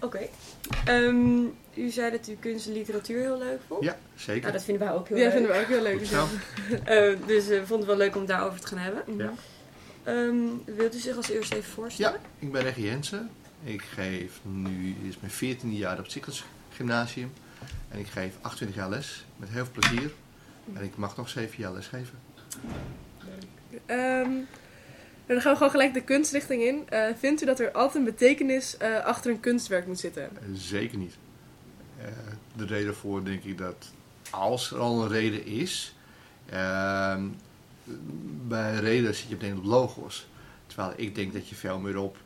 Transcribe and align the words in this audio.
Oké. 0.00 0.28
Ehm, 0.84 1.44
u 1.74 1.90
zei 1.90 2.10
dat 2.10 2.28
u 2.28 2.36
kunst 2.40 2.66
en 2.66 2.72
literatuur 2.72 3.20
heel 3.20 3.38
leuk 3.38 3.60
vond. 3.66 3.84
Ja, 3.84 3.96
zeker. 4.14 4.40
Nou, 4.40 4.52
dat 4.52 4.64
vinden 4.64 4.86
wij 4.86 4.96
ook 4.96 5.08
heel 5.08 5.16
Ja, 5.16 5.22
leuk. 5.22 5.32
vinden 5.32 5.50
we 5.52 5.58
ook 5.60 5.66
heel 5.66 5.82
leuk. 5.82 5.98
Goed 5.98 6.06
zo. 6.06 6.26
Eh, 6.84 7.16
dus 7.26 7.48
eh, 7.48 7.60
we 7.60 7.66
vonden 7.66 7.78
het 7.78 7.86
wel 7.86 7.96
leuk 7.96 8.14
om 8.14 8.20
het 8.20 8.28
daarover 8.30 8.60
te 8.60 8.66
gaan 8.66 8.78
hebben. 8.78 9.16
Ja. 9.16 9.32
Ehm, 10.04 10.76
wilt 10.76 10.94
u 10.94 10.98
zich 10.98 11.16
als 11.16 11.28
eerste 11.28 11.56
even 11.56 11.70
voorstellen? 11.72 12.12
Ja, 12.12 12.46
ik 12.46 12.52
ben 12.52 12.62
Regie 12.62 12.84
Jensen. 12.84 13.30
Ik 13.64 13.82
geef 13.82 14.40
nu, 14.42 14.94
dit 15.02 15.14
is 15.14 15.18
mijn 15.20 15.32
14e 15.58 15.66
jaar 15.78 15.98
op 15.98 16.02
het 16.02 16.12
Cyclus 16.12 16.44
Gymnasium. 16.74 17.32
En 17.88 17.98
ik 17.98 18.06
geef 18.06 18.32
28 18.40 18.76
jaar 18.76 18.88
les, 18.88 19.24
met 19.36 19.48
heel 19.48 19.64
veel 19.64 19.72
plezier. 19.80 20.10
En 20.74 20.84
ik 20.84 20.96
mag 20.96 21.16
nog 21.16 21.28
7 21.28 21.58
jaar 21.58 21.72
les 21.72 21.86
geven. 21.86 22.18
Ehm, 23.86 24.30
dan 25.26 25.40
gaan 25.40 25.50
we 25.52 25.56
gewoon 25.56 25.70
gelijk 25.70 25.94
de 25.94 26.02
kunstrichting 26.02 26.62
in. 26.62 26.88
Eh, 26.88 27.04
vindt 27.18 27.42
u 27.42 27.44
dat 27.46 27.60
er 27.60 27.72
altijd 27.72 27.94
een 27.96 28.04
betekenis 28.10 28.76
eh, 28.76 29.04
achter 29.04 29.30
een 29.30 29.40
kunstwerk 29.40 29.86
moet 29.86 29.98
zitten? 29.98 30.22
Eh, 30.22 30.30
Zeker 30.54 30.98
niet. 30.98 31.14
De 32.56 32.66
reden 32.66 32.94
voor 32.96 33.24
denk 33.24 33.42
ik 33.44 33.58
dat 33.58 33.90
als 34.30 34.70
er 34.70 34.78
al 34.78 35.02
een 35.02 35.08
reden 35.08 35.44
is, 35.46 35.94
ehm, 36.50 37.24
bij 38.46 38.74
reden 38.74 39.14
zit 39.14 39.28
je 39.28 39.34
meteen 39.34 39.56
op 39.58 39.64
logos. 39.64 40.26
Terwijl 40.66 40.92
ik 40.96 41.14
denk 41.14 41.32
dat 41.32 41.48
je 41.48 41.54
veel 41.54 41.78
meer 41.78 41.96
op 41.98 42.16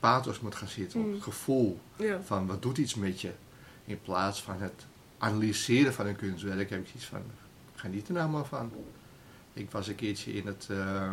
pathos 0.00 0.40
moet 0.40 0.54
gaan 0.54 0.68
zitten, 0.68 1.00
op 1.00 1.06
Mm. 1.06 1.12
het 1.12 1.22
gevoel 1.22 1.80
Ja. 1.96 2.20
van 2.24 2.46
wat 2.46 2.62
doet 2.62 2.78
iets 2.78 2.94
met 2.94 3.20
je. 3.20 3.30
In 3.84 4.00
plaats 4.02 4.42
van 4.42 4.60
het 4.60 4.86
analyseren 5.18 5.94
van 5.94 6.06
een 6.06 6.16
kunstwerk 6.16 6.70
heb 6.70 6.80
ik 6.80 6.94
iets 6.94 7.04
van, 7.04 7.22
geniet 7.82 8.08
er 8.08 8.14
nou 8.14 8.30
maar 8.30 8.44
van. 8.44 8.72
Ik 9.52 9.70
was 9.70 9.88
een 9.88 9.94
keertje 9.94 10.32
in 10.32 10.46
het 10.46 10.68
uh, 10.70 11.12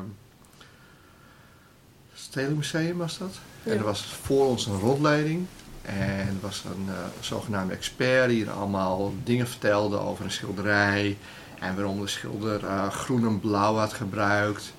Stedelijk 2.14 2.58
Museum 2.58 2.98
was 2.98 3.18
dat. 3.18 3.40
En 3.64 3.78
er 3.78 3.84
was 3.84 4.06
voor 4.06 4.46
ons 4.46 4.66
een 4.66 4.80
rondleiding. 4.80 5.46
En 5.82 6.28
er 6.28 6.40
was 6.42 6.64
een 6.64 6.86
eh, 6.88 6.96
zogenaamde 7.20 7.74
expert 7.74 8.30
die 8.30 8.46
er 8.46 8.52
allemaal 8.52 9.14
dingen 9.24 9.48
vertelde 9.48 9.98
over 9.98 10.26
een 10.26 10.32
schilderij. 10.32 11.18
En 11.60 11.76
waarom 11.76 12.02
de 12.02 12.08
schilder 12.08 12.66
eh, 12.66 12.90
groen 12.90 13.28
en 13.28 13.40
blauw 13.40 13.76
had 13.76 13.94
gebruikt. 13.94 14.74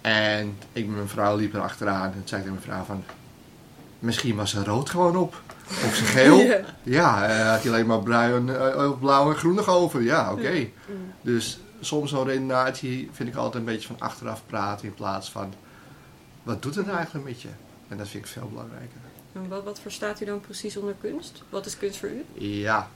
En 0.00 0.58
ik 0.72 0.86
met 0.86 0.96
mijn 0.96 1.08
vrouw 1.08 1.36
liep 1.36 1.54
er 1.54 1.60
achteraan. 1.60 2.12
En 2.12 2.22
zei 2.24 2.42
tegen 2.42 2.50
mijn 2.50 2.66
vrouw 2.66 2.84
van... 2.84 3.04
Misschien 3.98 4.36
was 4.36 4.54
er 4.54 4.64
rood 4.64 4.90
gewoon 4.90 5.16
op. 5.16 5.42
Of 5.68 5.94
ze 5.94 6.04
geel. 6.04 6.38
Ja. 6.38 6.60
Ja, 6.82 7.28
eh, 7.28 7.50
had 7.50 7.62
hij 7.62 7.72
alleen 7.72 7.86
maar 7.86 8.02
bruin, 8.02 8.48
eh, 8.48 8.98
blauw 9.00 9.30
en 9.30 9.36
groen 9.36 9.54
nog 9.54 9.68
over. 9.68 10.02
Ja, 10.02 10.32
oké. 10.32 10.58
Mm. 10.58 11.12
Dus 11.20 11.58
soms 11.80 12.10
zo'n 12.10 12.24
redenatie 12.24 13.10
vind 13.12 13.28
ik 13.28 13.34
altijd 13.34 13.54
een 13.54 13.72
beetje 13.72 13.86
van 13.86 14.00
achteraf 14.00 14.42
praten 14.46 14.86
in 14.86 14.94
plaats 14.94 15.30
van 15.30 15.54
wat 16.42 16.62
doet 16.62 16.74
het 16.74 16.84
nou 16.84 16.96
eigenlijk 16.96 17.26
met 17.26 17.42
je? 17.42 17.48
En 17.88 17.96
dat 17.96 18.08
vind 18.08 18.24
ik 18.24 18.30
veel 18.30 18.48
belangrijker. 18.48 18.98
En 19.32 19.48
wat, 19.48 19.64
wat 19.64 19.80
verstaat 19.80 20.20
u 20.20 20.24
dan 20.24 20.40
precies 20.40 20.76
onder 20.76 20.94
kunst? 21.00 21.42
Wat 21.48 21.66
is 21.66 21.76
kunst 21.76 21.98
voor 21.98 22.08
u? 22.08 22.24
Ja, 22.34 22.88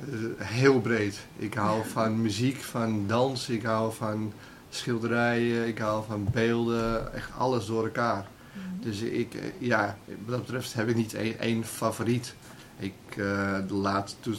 eh, 0.00 0.06
heel 0.36 0.80
breed. 0.80 1.18
Ik 1.36 1.54
hou 1.54 1.86
van 1.86 2.22
muziek, 2.22 2.62
van 2.62 3.06
dans, 3.06 3.48
ik 3.48 3.62
hou 3.62 3.92
van 3.92 4.32
schilderijen, 4.68 5.66
ik 5.66 5.78
hou 5.78 6.04
van 6.06 6.28
beelden, 6.32 7.14
echt 7.14 7.30
alles 7.38 7.66
door 7.66 7.84
elkaar. 7.84 8.26
Dus 8.80 9.00
ik, 9.00 9.34
eh, 9.34 9.42
ja, 9.58 9.96
wat 10.06 10.16
dat 10.26 10.40
betreft 10.40 10.74
heb 10.74 10.88
ik 10.88 10.96
niet 10.96 11.14
één, 11.14 11.38
één 11.38 11.64
favoriet. 11.64 12.34
Ik, 12.78 12.92
eh, 13.08 13.16
de 13.68 13.74
laatste 13.74 14.30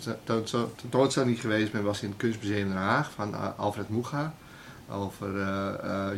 tentoonstelling 0.76 1.32
die 1.32 1.42
geweest 1.42 1.72
ben 1.72 1.84
was 1.84 2.02
in 2.02 2.10
het 2.10 2.18
Kunstmuseum 2.18 2.68
Den 2.68 2.78
Haag 2.78 3.12
van 3.12 3.34
eh, 3.34 3.48
Alfred 3.58 3.90
Moega 3.90 4.34
over 4.90 5.30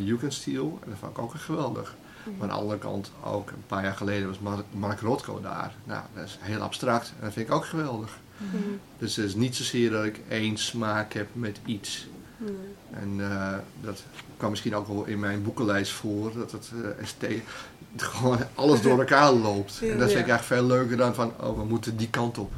Jugendstil. 0.00 0.78
En 0.84 0.90
dat 0.90 0.98
vond 0.98 1.12
ik 1.12 1.18
ook 1.18 1.34
geweldig. 1.34 1.96
Maar 2.24 2.48
aan 2.48 2.54
de 2.56 2.62
andere 2.62 2.78
kant 2.78 3.10
ook 3.24 3.50
een 3.50 3.66
paar 3.66 3.82
jaar 3.82 3.94
geleden 3.94 4.28
was 4.28 4.38
Mark, 4.38 4.64
Mark 4.70 5.00
Rothko 5.00 5.40
daar. 5.40 5.74
Nou, 5.84 6.02
dat 6.14 6.24
is 6.24 6.38
heel 6.40 6.60
abstract 6.60 7.12
en 7.18 7.24
dat 7.24 7.32
vind 7.32 7.48
ik 7.48 7.54
ook 7.54 7.64
geweldig. 7.64 8.18
Mhm. 8.36 8.56
Dus 8.98 9.16
het 9.16 9.26
is 9.26 9.34
niet 9.34 9.56
zozeer 9.56 9.90
dat 9.90 10.04
ik 10.04 10.20
één 10.28 10.56
smaak 10.56 11.12
heb 11.12 11.28
met 11.32 11.60
iets. 11.64 12.08
Nee. 12.38 12.54
En 12.90 13.30
eh, 13.30 13.54
dat 13.80 14.02
kwam 14.36 14.50
misschien 14.50 14.74
ook 14.74 14.86
wel 14.86 15.04
in 15.04 15.18
mijn 15.18 15.42
boekenlijst 15.42 15.92
voor, 15.92 16.32
dat 16.34 16.52
het 16.52 16.70
eh, 16.84 17.06
ST 17.06 17.24
gewoon 17.96 18.38
alles 18.54 18.82
door 18.82 18.98
elkaar 18.98 19.32
loopt. 19.32 19.80
En 19.82 19.98
dat 19.98 20.10
vind 20.10 20.20
ik 20.20 20.28
eigenlijk 20.28 20.42
veel 20.42 20.64
leuker 20.64 20.96
dan 20.96 21.14
van, 21.14 21.32
oh, 21.40 21.58
we 21.58 21.64
moeten 21.64 21.96
die 21.96 22.10
kant 22.10 22.38
op. 22.38 22.52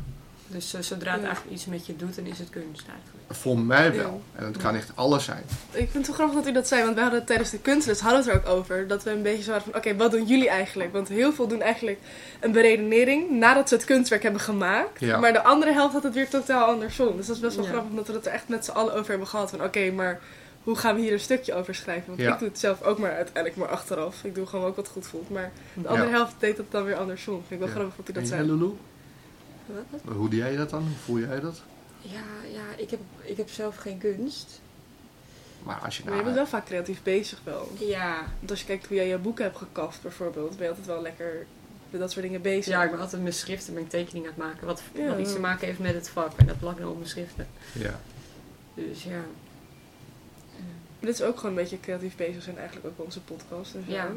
Dus 0.53 0.75
eh, 0.75 0.81
zodra 0.81 1.11
het 1.13 1.21
Ja. 1.21 1.27
eigenlijk 1.27 1.57
iets 1.57 1.67
met 1.67 1.87
je 1.87 1.97
doet, 1.97 2.17
dan 2.17 2.27
is 2.27 2.39
het 2.39 2.51
kunst 2.51 2.85
eigenlijk. 2.89 3.19
Voor 3.41 3.59
mij 3.59 3.97
wel. 3.97 4.23
En 4.35 4.45
het 4.45 4.57
kan 4.57 4.75
echt 4.75 4.91
alles 4.95 5.25
zijn. 5.25 5.43
Ik 5.71 5.91
vind 5.91 5.93
het 5.95 6.07
zo 6.07 6.13
grappig 6.13 6.35
dat 6.37 6.47
u 6.47 6.53
dat 6.53 6.69
zei, 6.69 6.83
want 6.83 6.95
we 6.95 7.01
hadden 7.01 7.19
het 7.19 7.29
tijdens 7.29 7.51
de 7.51 7.59
kunstles 7.59 8.01
hadden 8.01 8.25
we 8.25 8.31
het 8.31 8.43
er 8.45 8.49
ook 8.51 8.57
over. 8.59 8.87
Dat 8.89 9.03
we 9.03 9.11
een 9.11 9.23
beetje 9.23 9.43
zo 9.43 9.53
hadden 9.53 9.73
van, 9.73 9.81
oké, 9.81 9.97
wat 9.97 10.11
doen 10.11 10.27
jullie 10.27 10.49
eigenlijk? 10.49 10.93
Want 10.93 11.09
heel 11.09 11.33
veel 11.33 11.47
doen 11.47 11.63
eigenlijk 11.63 11.99
een 12.41 12.53
beredenering 12.53 13.31
nadat 13.31 13.69
ze 13.69 13.75
het 13.75 13.85
kunstwerk 13.85 14.23
hebben 14.23 14.41
gemaakt. 14.41 15.01
Ja. 15.01 15.19
Maar 15.19 15.33
de 15.33 15.43
andere 15.43 15.73
helft 15.73 15.93
had 15.93 16.03
het 16.03 16.15
weer 16.15 16.29
totaal 16.29 16.65
andersom. 16.67 17.17
Dus 17.17 17.27
dat 17.27 17.37
is 17.37 17.43
best 17.43 17.57
wel 17.57 17.65
Ja. 17.65 17.71
grappig 17.71 17.95
dat 17.97 18.07
we 18.07 18.13
het 18.13 18.27
er 18.27 18.33
echt 18.33 18.49
met 18.49 18.65
z'n 18.65 18.71
allen 18.71 18.95
over 18.95 19.11
hebben 19.11 19.29
gehad. 19.29 19.51
Van 19.51 19.63
oké, 19.65 19.91
maar 19.91 20.21
hoe 20.63 20.77
gaan 20.77 20.95
we 20.95 21.01
hier 21.01 21.13
een 21.13 21.21
stukje 21.21 21.55
over 21.55 21.75
schrijven? 21.75 22.07
Want 22.07 22.21
Ja. 22.21 22.33
ik 22.33 22.39
doe 22.39 22.49
het 22.49 22.59
zelf 22.59 22.83
ook 22.83 22.99
maar 22.99 23.13
uiteindelijk 23.15 23.57
maar 23.57 23.69
achteraf. 23.69 24.25
Ik 24.25 24.35
doe 24.35 24.47
gewoon 24.47 24.67
ook 24.67 24.77
wat 24.77 24.89
goed 24.89 25.07
voelt. 25.07 25.31
Maar 25.31 25.51
de 25.75 25.89
andere 25.89 26.11
Ja. 26.11 26.15
helft 26.17 26.35
deed 26.39 26.57
het 26.57 26.71
dan 26.71 26.85
weer 26.85 26.97
andersom. 26.97 27.35
Vind 27.35 27.51
ik 27.51 27.59
wel 27.59 27.69
Ja. 27.69 27.75
grappig 27.75 27.97
dat 27.97 28.09
u 28.09 28.13
dat 28.13 28.23
En 28.23 28.29
zei. 28.29 28.43
Lulu? 28.47 28.71
Wat? 29.91 30.15
Hoe 30.17 30.29
doe 30.29 30.39
jij 30.39 30.57
dat 30.57 30.71
dan? 30.71 30.83
Hoe 30.83 30.97
voel 31.05 31.19
jij 31.19 31.41
dat? 31.41 31.63
Ja, 32.01 32.23
ja 32.53 32.63
ik, 32.77 32.91
heb, 32.91 33.01
ik 33.21 33.37
heb 33.37 33.49
zelf 33.51 33.77
geen 33.77 33.99
kunst. 33.99 34.61
Maar 35.63 35.81
als 35.85 35.97
je 35.97 36.03
Maar 36.05 36.13
je 36.17 36.23
nou... 36.23 36.35
bent 36.35 36.37
wel 36.51 36.61
vaak 36.61 36.67
creatief 36.67 37.03
bezig 37.03 37.41
wel. 37.45 37.69
Ja. 37.79 38.25
Want 38.39 38.51
als 38.51 38.61
je 38.61 38.67
kijkt 38.67 38.87
hoe 38.87 38.97
jij 38.97 39.09
je 39.09 39.19
boeken 39.19 39.45
hebt 39.45 39.57
gekaft 39.57 40.03
bijvoorbeeld, 40.03 40.51
ben 40.51 40.63
je 40.63 40.69
altijd 40.69 40.87
wel 40.87 41.03
lekker 41.03 41.47
met 41.91 42.01
dat 42.01 42.11
soort 42.13 42.25
dingen 42.25 42.43
bezig. 42.43 42.67
ja, 42.75 42.85
ik 42.85 42.91
ben 42.91 43.01
altijd 43.01 43.23
mijn 43.23 43.35
schriften, 43.35 43.75
ben 43.75 43.83
ik 43.83 43.89
tekeningen 43.89 44.31
aan 44.31 44.35
het 44.37 44.45
maken. 44.45 44.67
Wat, 44.67 44.83
Ja. 44.95 45.09
wat 45.09 45.19
iets 45.19 45.33
te 45.33 45.41
maken 45.41 45.67
heeft 45.67 45.79
met 45.79 45.95
het 45.95 46.09
vak. 46.09 46.33
En 46.37 46.47
dat 46.47 46.59
plak 46.59 46.75
ik 46.75 46.81
dan 46.81 46.89
op 46.91 46.97
mijn 46.97 47.09
schriften. 47.09 47.47
Ja. 47.73 48.01
Dus 48.75 49.03
ja. 49.03 49.21
Dit 51.01 51.15
is 51.15 51.23
ook 51.23 51.37
gewoon 51.37 51.51
een 51.51 51.63
beetje 51.63 51.81
creatief 51.81 52.17
bezig 52.17 52.43
zijn 52.43 52.57
eigenlijk 52.59 52.87
ook 52.87 52.97
bij 52.97 53.05
onze 53.05 53.21
podcast. 53.21 53.75
En 53.75 53.85
zo. 53.87 53.93
Ja. 53.93 54.09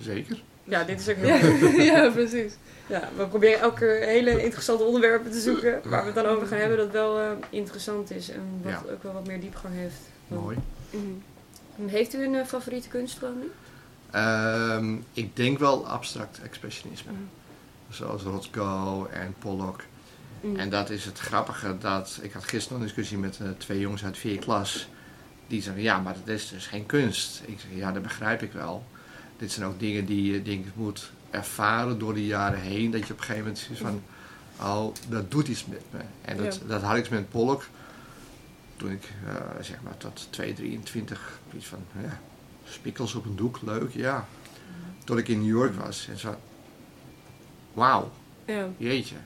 Zeker. 0.00 0.42
Ja, 0.68 0.84
dit 0.84 1.00
is 1.00 1.08
ook 1.08 1.16
heel 1.16 1.78
Ja, 1.78 1.82
ja, 2.04 2.10
precies. 2.10 2.52
Ja, 2.86 3.08
we 3.16 3.26
proberen 3.26 3.60
elke 3.60 3.78
keer 3.78 4.00
hele 4.06 4.42
interessante 4.42 4.84
onderwerpen 4.84 5.30
te 5.30 5.40
zoeken 5.40 5.80
waar 5.84 6.00
we 6.00 6.06
het 6.06 6.14
dan 6.14 6.26
over 6.26 6.46
gaan 6.46 6.58
hebben 6.58 6.78
dat 6.78 6.90
wel 6.90 7.20
eh, 7.20 7.30
interessant 7.50 8.10
is 8.10 8.30
en 8.30 8.60
wat 8.62 8.72
Ja. 8.72 8.82
ook 8.92 9.02
wel 9.02 9.12
wat 9.12 9.26
meer 9.26 9.40
diepgang 9.40 9.74
heeft. 9.74 9.96
Mooi. 10.28 10.56
Mhm. 10.90 11.88
Heeft 11.88 12.14
u 12.14 12.24
een 12.24 12.34
eh, 12.34 12.44
favoriete 12.46 12.88
kunststroming? 12.88 13.50
Ehm, 14.10 14.94
ik 15.12 15.36
denk 15.36 15.58
wel 15.58 15.86
abstract 15.88 16.40
expressionisme. 16.42 17.12
Mhm. 17.12 17.20
Zoals 17.94 18.22
Rothko 18.22 19.06
en 19.12 19.34
Pollock. 19.38 19.80
Mhm. 20.40 20.56
En 20.56 20.70
dat 20.70 20.90
is 20.90 21.04
het 21.04 21.18
grappige 21.18 21.78
dat 21.78 22.18
ik 22.22 22.32
had 22.32 22.44
gisteren 22.44 22.78
een 22.78 22.84
discussie 22.86 23.18
met 23.18 23.38
eh, 23.42 23.48
twee 23.58 23.80
jongens 23.80 24.04
uit 24.04 24.18
vier 24.18 24.38
klas. 24.38 24.88
Die 25.46 25.62
zeggen 25.62 25.82
ja, 25.82 25.98
maar 26.00 26.14
dat 26.24 26.34
is 26.34 26.48
dus 26.48 26.66
geen 26.66 26.86
kunst. 26.86 27.42
Ik 27.46 27.60
zeg 27.60 27.70
ja, 27.74 27.92
dat 27.92 28.02
begrijp 28.02 28.42
ik 28.42 28.52
wel. 28.52 28.84
Dit 29.38 29.52
zijn 29.52 29.66
ook 29.66 29.78
dingen 29.80 30.04
die 30.06 30.32
je 30.32 30.42
denk 30.42 30.66
ik 30.66 30.76
moet 30.76 31.10
ervaren 31.30 31.98
door 31.98 32.14
de 32.14 32.26
jaren 32.26 32.60
heen. 32.60 32.90
Dat 32.90 33.06
je 33.06 33.12
op 33.12 33.18
een 33.18 33.24
gegeven 33.24 33.40
moment 33.42 33.58
ziet 33.58 33.78
van, 33.78 34.02
oh, 34.60 34.94
dat 35.08 35.30
doet 35.30 35.48
iets 35.48 35.66
met 35.66 35.82
me. 35.90 35.98
En 36.22 36.36
dat, 36.36 36.54
Ja. 36.54 36.60
dat 36.66 36.82
had 36.82 36.96
ik 36.96 37.10
met 37.10 37.30
Pollock 37.30 37.66
toen 38.76 38.90
ik 38.90 39.12
eh, 39.26 39.34
zeg 39.60 39.82
maar 39.82 39.96
tot 39.96 40.26
2, 40.30 40.52
23, 40.52 41.38
iets 41.56 41.66
van, 41.66 41.78
ja, 42.02 42.20
spikkels 42.64 43.14
op 43.14 43.24
een 43.24 43.36
doek, 43.36 43.58
leuk, 43.62 43.90
ja. 43.92 44.26
Tot 45.04 45.18
ik 45.18 45.28
in 45.28 45.38
New 45.38 45.48
York 45.56 45.74
was 45.74 46.08
en 46.10 46.18
zo, 46.18 46.34
wauw, 47.72 48.12
Ja. 48.44 48.68
jeetje, 48.76 49.16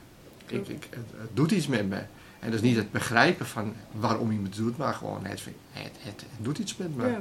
ik, 0.46 0.68
ik, 0.68 0.86
het, 0.90 1.04
het 1.20 1.30
doet 1.36 1.50
iets 1.50 1.66
met 1.66 1.88
me. 1.88 1.96
En 2.38 2.46
dat 2.50 2.54
is 2.54 2.60
niet 2.60 2.76
het 2.76 2.90
begrijpen 2.90 3.46
van 3.46 3.74
waarom 3.92 4.30
iemand 4.30 4.54
het 4.54 4.64
doet, 4.64 4.76
maar 4.76 4.94
gewoon 4.94 5.24
het, 5.24 5.44
het, 5.44 5.54
het, 5.72 6.20
het 6.20 6.20
doet 6.44 6.58
iets 6.58 6.76
met 6.76 6.96
me. 6.96 7.06
Ja. 7.08 7.20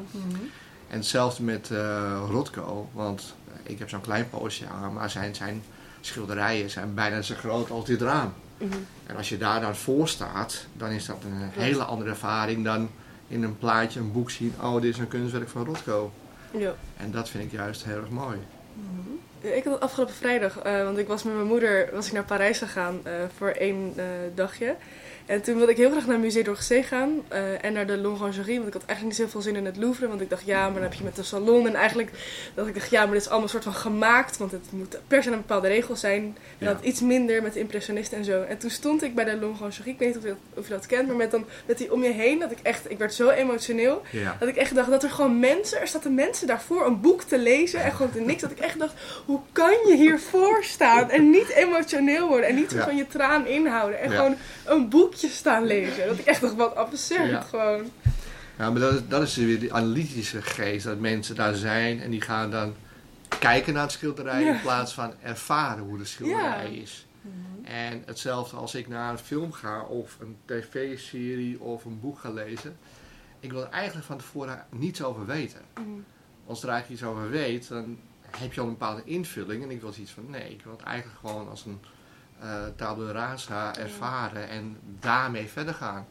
En 0.89 0.97
hetzelfde 0.97 1.44
met 1.44 1.71
eh 1.71 2.24
Rothko, 2.30 2.89
want 2.94 3.36
ik 3.63 3.80
heb 3.80 3.89
zo'n 3.89 4.01
klein 4.01 4.30
poosje 4.30 4.65
hangen, 4.65 4.94
maar 4.94 5.09
zijn, 5.09 5.36
zijn 5.36 5.63
schilderijen 6.01 6.69
zijn 6.69 6.94
bijna 6.94 7.21
zo 7.21 7.36
groot 7.36 7.69
als 7.69 7.86
dit 7.86 8.01
raam. 8.01 8.33
Mhm. 8.57 8.77
En 9.06 9.15
als 9.15 9.30
je 9.30 9.38
daar 9.38 9.62
dan 9.62 9.75
voor 9.75 10.07
staat, 10.07 10.65
dan 10.74 10.89
is 10.89 11.06
dat 11.06 11.18
een 11.24 11.63
hele 11.63 11.83
andere 11.83 12.09
ervaring 12.09 12.63
dan 12.63 12.89
in 13.27 13.44
een 13.44 13.57
plaatje, 13.57 14.00
een 14.00 14.12
boek 14.12 14.31
zien, 14.31 14.53
oh 14.62 14.81
dit 14.81 14.94
is 14.94 15.00
een 15.00 15.07
kunstwerk 15.07 15.50
van 15.50 15.65
Rothko. 15.65 16.12
Ja. 16.51 16.74
En 16.97 17.12
dat 17.12 17.30
vind 17.30 17.44
ik 17.44 17.51
juist 17.51 17.83
heel 17.83 17.95
erg 17.97 18.09
mooi. 18.09 18.38
Ja, 19.42 19.50
Ik 19.50 19.63
had 19.63 19.80
afgelopen 19.80 20.13
vrijdag, 20.13 20.59
eh, 20.59 20.83
want 20.83 20.97
ik 20.97 21.07
was 21.07 21.24
met 21.24 21.33
mijn 21.33 21.47
moeder 21.47 21.89
was 21.94 22.07
ik 22.07 22.13
naar 22.13 22.24
Parijs 22.24 22.57
gegaan 22.57 23.00
eh, 23.03 23.13
voor 23.38 23.50
één 23.50 23.94
dagje. 24.35 24.75
En 25.29 25.41
toen 25.41 25.55
wilde 25.55 25.71
ik 25.71 25.77
heel 25.77 25.91
graag 25.91 26.07
naar 26.07 26.19
Musée 26.19 26.43
d'Orsay 26.43 26.83
gaan 26.83 27.21
eh, 27.27 27.63
en 27.63 27.73
naar 27.73 27.87
de 27.87 27.97
L'Orangerie. 27.97 28.55
Want 28.55 28.67
ik 28.67 28.73
had 28.73 28.85
eigenlijk 28.85 29.17
niet 29.17 29.27
zoveel 29.27 29.41
zin 29.41 29.55
in 29.55 29.65
het 29.65 29.77
Louvre. 29.77 30.07
Want 30.07 30.21
ik 30.21 30.29
dacht, 30.29 30.45
ja, 30.45 30.63
maar 30.63 30.73
dan 30.73 30.81
heb 30.81 30.93
je 30.93 31.03
met 31.03 31.15
de 31.15 31.23
salon. 31.23 31.67
En 31.67 31.75
eigenlijk 31.75 32.11
dacht 32.53 32.67
ik, 32.67 32.73
dacht, 32.73 32.89
ja, 32.89 33.03
maar 33.03 33.13
dit 33.13 33.21
is 33.21 33.29
allemaal 33.29 33.47
soort 33.47 33.63
van 33.63 33.73
gemaakt. 33.73 34.37
Want 34.37 34.51
het 34.51 34.65
moet 34.69 34.97
per 35.07 35.23
se 35.23 35.31
een 35.31 35.37
bepaalde 35.37 35.67
regels 35.67 35.99
zijn. 35.99 36.37
En 36.57 36.67
Ja. 36.67 36.73
dat 36.73 36.83
iets 36.83 37.01
minder 37.01 37.41
met 37.41 37.53
de 37.53 37.59
impressionisten 37.59 38.17
en 38.17 38.23
zo. 38.23 38.41
En 38.41 38.57
toen 38.57 38.69
stond 38.69 39.03
ik 39.03 39.15
bij 39.15 39.23
de 39.25 39.37
L'Orangerie. 39.37 39.93
Ik 39.93 39.99
weet 39.99 40.07
niet 40.07 40.17
of 40.17 40.23
je, 40.23 40.29
dat, 40.29 40.37
of 40.53 40.67
je 40.67 40.73
dat 40.73 40.85
kent. 40.85 41.07
Maar 41.07 41.15
met, 41.15 41.31
dan, 41.31 41.45
met 41.65 41.77
die 41.77 41.93
om 41.93 42.03
je 42.03 42.11
heen. 42.11 42.39
Dat 42.39 42.51
ik 42.51 42.59
echt, 42.61 42.91
ik 42.91 42.97
werd 42.97 43.13
zo 43.13 43.29
emotioneel. 43.29 44.01
Ja. 44.11 44.35
Dat 44.39 44.47
ik 44.49 44.55
echt 44.55 44.75
dacht 44.75 44.89
dat 44.89 45.03
er 45.03 45.09
gewoon 45.09 45.39
mensen, 45.39 45.79
er 45.81 45.87
zaten 45.87 46.13
mensen 46.13 46.47
daarvoor 46.47 46.85
een 46.85 47.01
boek 47.01 47.21
te 47.21 47.37
lezen 47.37 47.83
en 47.83 47.91
gewoon 47.91 48.11
te 48.11 48.19
niks. 48.19 48.41
Dat 48.41 48.51
ik 48.51 48.59
echt 48.59 48.79
dacht, 48.79 48.93
hoe 49.25 49.39
kan 49.51 49.73
je 49.87 49.95
hiervoor 49.95 50.63
staan 50.63 51.09
en 51.09 51.29
niet 51.29 51.49
emotioneel 51.49 52.27
worden 52.27 52.47
en 52.49 52.55
niet 52.55 52.71
zo 52.71 52.77
van 52.79 52.95
je 52.95 53.07
traan 53.07 53.47
inhouden 53.47 53.99
en 53.99 54.11
gewoon 54.11 54.35
een 54.65 54.89
boekje 54.89 55.17
staan 55.27 55.66
lezen. 55.66 56.07
Dat 56.07 56.18
ik 56.19 56.25
echt 56.25 56.42
dacht, 56.42 56.56
wat 56.56 56.75
absurd 56.75 57.30
Ja. 57.30 57.42
gewoon. 57.42 57.92
Ja, 58.57 58.69
maar 58.71 58.80
dat 58.81 58.94
is, 58.94 59.00
dat 59.07 59.21
is 59.21 59.36
weer 59.36 59.60
die 59.60 59.74
analytische 59.74 60.42
geest. 60.42 60.86
Dat 60.86 61.00
mensen 61.00 61.36
daar 61.36 61.56
zijn 61.56 62.01
en 62.01 62.12
die 62.12 62.21
gaan 62.21 62.51
dan 62.51 62.75
kijken 63.39 63.74
naar 63.74 63.81
het 63.83 63.92
schilderij 63.92 64.44
Ja. 64.44 64.54
in 64.56 64.62
plaats 64.62 64.94
van 64.94 65.13
ervaren 65.21 65.83
hoe 65.83 65.98
de 65.98 66.06
schilderij 66.06 66.71
Ja. 66.71 66.81
is. 66.81 67.06
En 67.63 68.04
hetzelfde 68.06 68.56
als 68.57 68.75
ik 68.75 68.88
naar 68.88 69.12
een 69.12 69.18
film 69.18 69.51
ga 69.51 69.81
of 69.81 70.18
een 70.19 70.38
tv-serie 70.45 71.60
of 71.60 71.86
een 71.86 72.00
boek 72.00 72.19
ga 72.19 72.30
lezen. 72.31 72.77
Ik 73.39 73.51
wil 73.51 73.62
er 73.62 73.69
eigenlijk 73.69 74.06
van 74.06 74.18
tevoren 74.18 74.66
niets 74.69 75.04
over 75.04 75.25
weten. 75.25 75.62
Als 76.45 76.63
er 76.63 76.69
eigenlijk 76.69 77.01
iets 77.01 77.10
over 77.12 77.30
weet, 77.30 77.68
dan 77.68 77.98
heb 78.38 78.54
je 78.54 78.60
al 78.62 78.66
een 78.68 78.71
bepaalde 78.77 79.01
invulling. 79.06 79.63
En 79.63 79.71
ik 79.71 79.81
wil 79.81 79.94
iets 80.00 80.12
van, 80.12 80.30
nee, 80.30 80.50
ik 80.51 80.62
wil 80.63 80.71
het 80.77 80.81
eigenlijk 80.86 81.19
gewoon 81.19 81.50
als 81.50 81.66
een 81.66 81.80
eh 82.39 82.63
tabula 82.75 83.12
rasa 83.12 83.75
ervaren 83.75 84.50
en 84.50 84.77
daarmee 85.00 85.47
verder 85.47 85.74
gaan. 85.74 86.06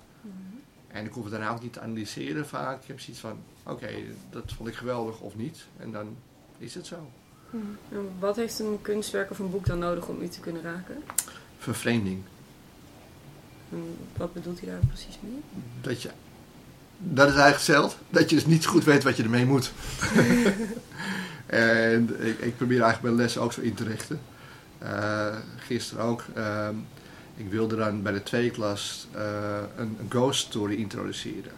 En 0.88 1.04
ik 1.04 1.12
hoef 1.12 1.22
het 1.22 1.32
daarna 1.32 1.50
ook 1.50 1.62
niet 1.62 1.72
te 1.72 1.80
analyseren 1.80 2.46
vaak. 2.46 2.82
Ik 2.82 2.88
heb 2.88 3.00
zoiets 3.00 3.20
van, 3.20 3.38
oké, 3.62 3.88
dat 4.30 4.52
vond 4.56 4.68
ik 4.68 4.74
geweldig 4.74 5.20
of 5.20 5.36
niet. 5.36 5.66
En 5.76 5.92
dan 5.92 6.16
is 6.58 6.74
het 6.74 6.86
zo. 6.86 7.10
En 7.88 8.10
wat 8.18 8.36
heeft 8.36 8.58
een 8.58 8.78
kunstwerk 8.82 9.30
of 9.30 9.38
een 9.38 9.50
boek 9.50 9.66
dan 9.66 9.78
nodig 9.78 10.06
om 10.06 10.22
u 10.22 10.28
te 10.28 10.40
kunnen 10.40 10.62
raken? 10.62 11.02
Vervreemding. 11.58 12.22
En 13.70 13.96
wat 14.16 14.32
bedoelt 14.32 14.62
u 14.62 14.66
daar 14.66 14.86
precies 14.86 15.18
mee? 15.20 15.40
Dat 15.80 16.02
je, 16.02 16.10
dat 16.98 17.28
is 17.28 17.34
eigenlijk 17.34 17.54
hetzelfde. 17.54 17.98
Dat 18.10 18.30
je 18.30 18.36
dus 18.36 18.46
niet 18.46 18.66
goed 18.66 18.84
weet 18.84 19.02
wat 19.02 19.16
je 19.16 19.22
ermee 19.22 19.46
moet. 19.46 19.72
en 21.46 22.26
ik, 22.26 22.38
ik 22.38 22.56
probeer 22.56 22.82
eigenlijk 22.82 23.02
mijn 23.02 23.14
lessen 23.14 23.42
ook 23.42 23.52
zo 23.52 23.60
in 23.60 23.74
te 23.74 23.84
richten. 23.84 24.20
Eh, 24.78 25.36
gisteren 25.56 26.04
ook. 26.04 26.24
ehm, 26.34 26.74
ik 27.36 27.50
wilde 27.50 27.76
dan 27.76 28.02
bij 28.02 28.12
de 28.12 28.22
tweede 28.22 28.50
klas 28.50 29.06
eh, 29.12 29.22
een, 29.76 29.96
een 30.00 30.06
ghost 30.08 30.40
story 30.46 30.74
introduceren. 30.74 31.52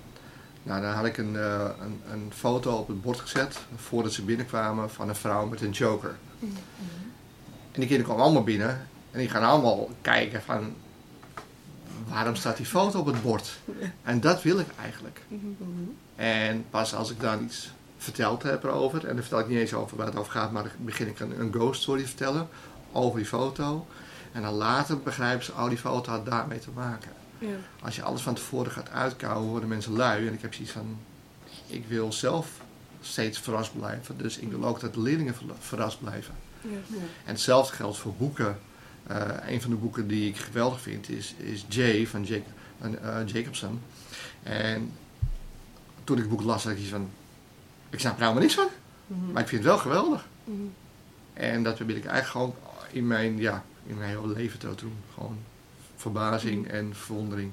Nou, 0.62 0.82
dan 0.82 0.93
had 0.93 1.05
ik 1.05 1.17
een, 1.19 1.37
eh, 1.37 1.69
een, 1.81 2.00
een 2.12 2.32
foto 2.34 2.76
op 2.76 2.88
het 2.88 3.02
bord 3.02 3.20
gezet 3.20 3.58
voordat 3.76 4.12
ze 4.12 4.22
binnenkwamen 4.22 4.90
van 4.90 5.08
een 5.08 5.14
vrouw 5.14 5.46
met 5.46 5.61
een 5.61 5.70
joker. 5.70 6.14
En 7.72 7.81
die 7.81 7.88
kinderen 7.88 8.05
kwamen 8.05 8.25
allemaal 8.25 8.44
binnen 8.44 8.88
en 9.11 9.19
die 9.19 9.28
gaan 9.28 9.43
allemaal 9.43 9.90
kijken 10.00 10.43
van 10.43 10.75
waarom 12.08 12.34
staat 12.34 12.56
die 12.56 12.66
foto 12.66 12.99
op 12.99 13.06
het 13.06 13.23
bord? 13.23 13.58
En 14.02 14.20
dat 14.20 14.43
wil 14.43 14.58
ik 14.58 14.66
eigenlijk. 14.81 15.20
En 16.16 16.64
pas 16.70 16.94
als 16.94 17.11
ik 17.11 17.20
dan 17.20 17.44
iets 17.44 17.70
verteld 17.99 18.43
heb 18.43 18.64
erover, 18.64 19.00
en 19.00 19.14
dan 19.14 19.20
vertel 19.20 19.40
ik 19.40 19.49
niet 19.49 19.58
eens 19.58 19.75
over 19.75 19.96
waar 19.96 20.06
het 20.06 20.16
over 20.16 20.32
gaat, 20.32 20.52
maar 20.52 20.62
dan 20.62 20.73
begin 20.76 21.08
ik 21.08 21.20
een, 21.20 21.40
een 21.40 21.52
ghost 21.52 21.82
story 21.82 22.00
te 22.00 22.06
vertellen 22.06 22.49
over 22.92 23.19
die 23.19 23.28
foto. 23.28 23.87
En 24.32 24.42
dan 24.42 24.54
later 24.54 24.98
begrijpen 25.00 25.44
ze, 25.44 25.52
oh 25.52 25.69
die 25.69 25.78
foto 25.78 26.10
had 26.10 26.26
daarmee 26.26 26.58
te 26.58 26.70
maken. 26.75 27.10
Ja. 27.38 27.48
Als 27.82 27.96
je 27.96 28.02
alles 28.02 28.22
van 28.22 28.34
tevoren 28.34 28.72
gaat 28.72 28.90
uitkouwen, 28.90 29.48
worden 29.48 29.69
mensen 29.69 29.92
lui. 29.96 30.26
En 30.26 30.32
ik 30.32 30.42
heb 30.42 30.54
zoiets 30.54 30.72
van, 30.72 30.98
ik 31.66 31.84
wil 31.88 32.12
zelf 32.12 32.48
steeds 33.00 33.38
verrast 33.38 33.76
blijven. 33.78 34.19
Dus 34.19 34.38
ik 34.38 34.50
wil 34.50 34.64
ook 34.64 34.81
dat 34.81 34.94
de 34.94 35.00
leerlingen 35.00 35.34
ver- 35.34 35.44
verrast 35.58 36.00
blijven. 36.00 36.34
Ja. 36.60 36.70
En 37.25 37.32
hetzelfde 37.32 37.75
geldt 37.76 37.96
voor 37.98 38.14
boeken. 38.14 38.58
Eh, 39.06 39.19
een 39.46 39.60
van 39.60 39.70
de 39.70 39.76
boeken 39.76 40.06
die 40.08 40.28
ik 40.28 40.37
geweldig 40.37 40.81
vind 40.81 41.08
is, 41.08 41.34
is 41.37 41.64
Jay 41.69 42.06
van 42.06 42.25
Jac- 42.25 42.42
eh, 42.81 43.16
Jacobson. 43.26 43.81
En 44.42 44.92
toen 46.04 46.16
ik 46.16 46.22
het 46.22 46.31
boek 46.31 46.42
las, 46.42 46.62
had 46.64 46.72
ik 46.72 46.78
iets 46.78 46.88
van, 46.88 47.10
ik 47.90 48.00
snap 48.00 48.12
er 48.14 48.20
helemaal 48.20 48.42
niks 48.42 48.54
van. 48.54 48.66
Maar 49.32 49.42
ik 49.42 49.48
vind 49.48 49.62
het 49.64 49.70
wel 49.72 49.81
geweldig. 49.81 50.26
Mhm. 50.44 50.56
En 51.34 51.62
dat 51.62 51.75
probeer 51.75 51.96
ik 51.96 52.04
eigenlijk 52.04 52.31
gewoon 52.54 52.69
in 52.92 53.06
mijn, 53.06 53.38
ja, 53.38 53.64
in 53.87 53.98
mijn 53.98 54.08
hele 54.08 54.28
leven 54.28 54.58
te 54.58 54.75
doen. 54.75 54.96
Gewoon 55.14 55.38
verbazing 55.96 56.69
en 56.69 56.94
verwondering. 56.94 57.50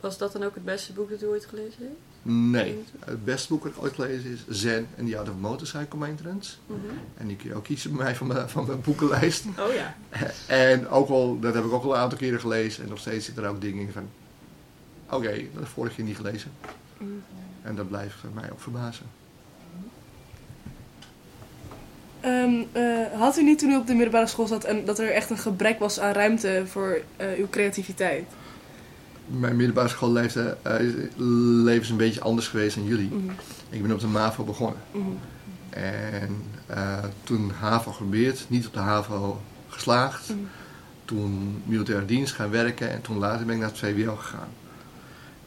Was 0.00 0.18
dat 0.18 0.32
dan 0.32 0.42
ook 0.42 0.54
het 0.54 0.64
beste 0.64 0.92
boek 0.92 1.10
dat 1.10 1.22
u 1.22 1.26
ooit 1.26 1.44
gelezen 1.44 1.78
heeft? 1.78 2.08
Nee, 2.22 2.84
het 3.04 3.24
beste 3.24 3.48
boek 3.48 3.62
dat 3.62 3.72
ik 3.72 3.82
ooit 3.82 3.94
gelezen 3.94 4.30
is 4.30 4.44
Zen 4.48 4.88
en 4.96 5.06
the 5.06 5.18
Art 5.18 5.28
of 5.28 5.34
Motorcycle 5.36 5.98
Maintenance. 5.98 6.56
Mhm. 6.66 6.78
En 7.16 7.26
die 7.26 7.36
kun 7.36 7.48
je 7.48 7.54
ook 7.54 7.64
kiezen 7.64 7.90
bij 7.94 8.04
mij 8.04 8.14
van 8.14 8.26
mijn, 8.26 8.48
van 8.48 8.66
mijn 8.66 8.80
boekenlijst. 8.80 9.44
Oh 9.58 9.74
ja. 9.74 9.94
En 10.46 10.88
ook 10.88 11.08
al, 11.08 11.40
dat 11.40 11.54
heb 11.54 11.64
ik 11.64 11.72
ook 11.72 11.84
al 11.84 11.94
een 11.94 12.00
aantal 12.00 12.18
keren 12.18 12.40
gelezen. 12.40 12.82
En 12.82 12.88
nog 12.88 12.98
steeds 12.98 13.24
zitten 13.24 13.44
er 13.44 13.50
ook 13.50 13.60
dingen 13.60 13.86
in 13.86 13.92
van... 13.92 14.08
Oké, 15.10 15.30
dat 15.30 15.52
heb 15.52 15.62
ik 15.62 15.66
vorige 15.66 15.94
keer 15.94 16.04
niet 16.04 16.16
gelezen. 16.16 16.50
Mhm. 16.98 17.10
En 17.62 17.76
dat 17.76 17.88
blijft 17.88 18.16
mij 18.34 18.52
ook 18.52 18.60
verbazen. 18.60 19.06
Ehm, 22.28 22.62
eh, 22.72 23.20
had 23.20 23.38
u 23.38 23.42
niet 23.42 23.58
toen 23.58 23.70
u 23.70 23.76
op 23.76 23.86
de 23.86 23.94
middelbare 23.94 24.26
school 24.26 24.46
zat 24.46 24.64
en 24.64 24.84
dat 24.84 24.98
er 24.98 25.10
echt 25.10 25.30
een 25.30 25.38
gebrek 25.38 25.78
was 25.78 26.00
aan 26.00 26.12
ruimte 26.12 26.62
voor 26.66 27.00
eh, 27.16 27.26
uw 27.38 27.48
creativiteit? 27.50 28.24
Mijn 29.26 29.56
middelbare 29.56 29.88
schoolleven 29.88 30.64
eh, 30.64 30.74
leven 31.64 31.82
is 31.82 31.90
een 31.90 31.96
beetje 31.96 32.20
anders 32.20 32.48
geweest 32.48 32.74
dan 32.76 32.84
jullie. 32.84 33.08
Mhm. 33.08 33.30
Ik 33.70 33.82
ben 33.82 33.92
op 33.92 34.00
de 34.00 34.06
MAVO 34.06 34.44
begonnen. 34.44 34.80
Mhm. 34.90 35.04
En 35.70 36.42
toen 37.22 37.50
HAVO 37.50 37.90
geprobeerd, 37.90 38.44
niet 38.48 38.66
op 38.66 38.72
de 38.72 38.78
HAVO 38.78 39.40
geslaagd. 39.68 40.28
Mhm. 40.28 40.38
Toen 41.04 41.62
militaire 41.64 42.04
dienst 42.04 42.34
gaan 42.34 42.50
werken 42.50 42.90
en 42.90 43.00
toen 43.00 43.18
later 43.18 43.46
ben 43.46 43.54
ik 43.54 43.60
naar 43.60 43.70
het 43.70 43.78
VWO 43.78 44.16
gegaan. 44.16 44.48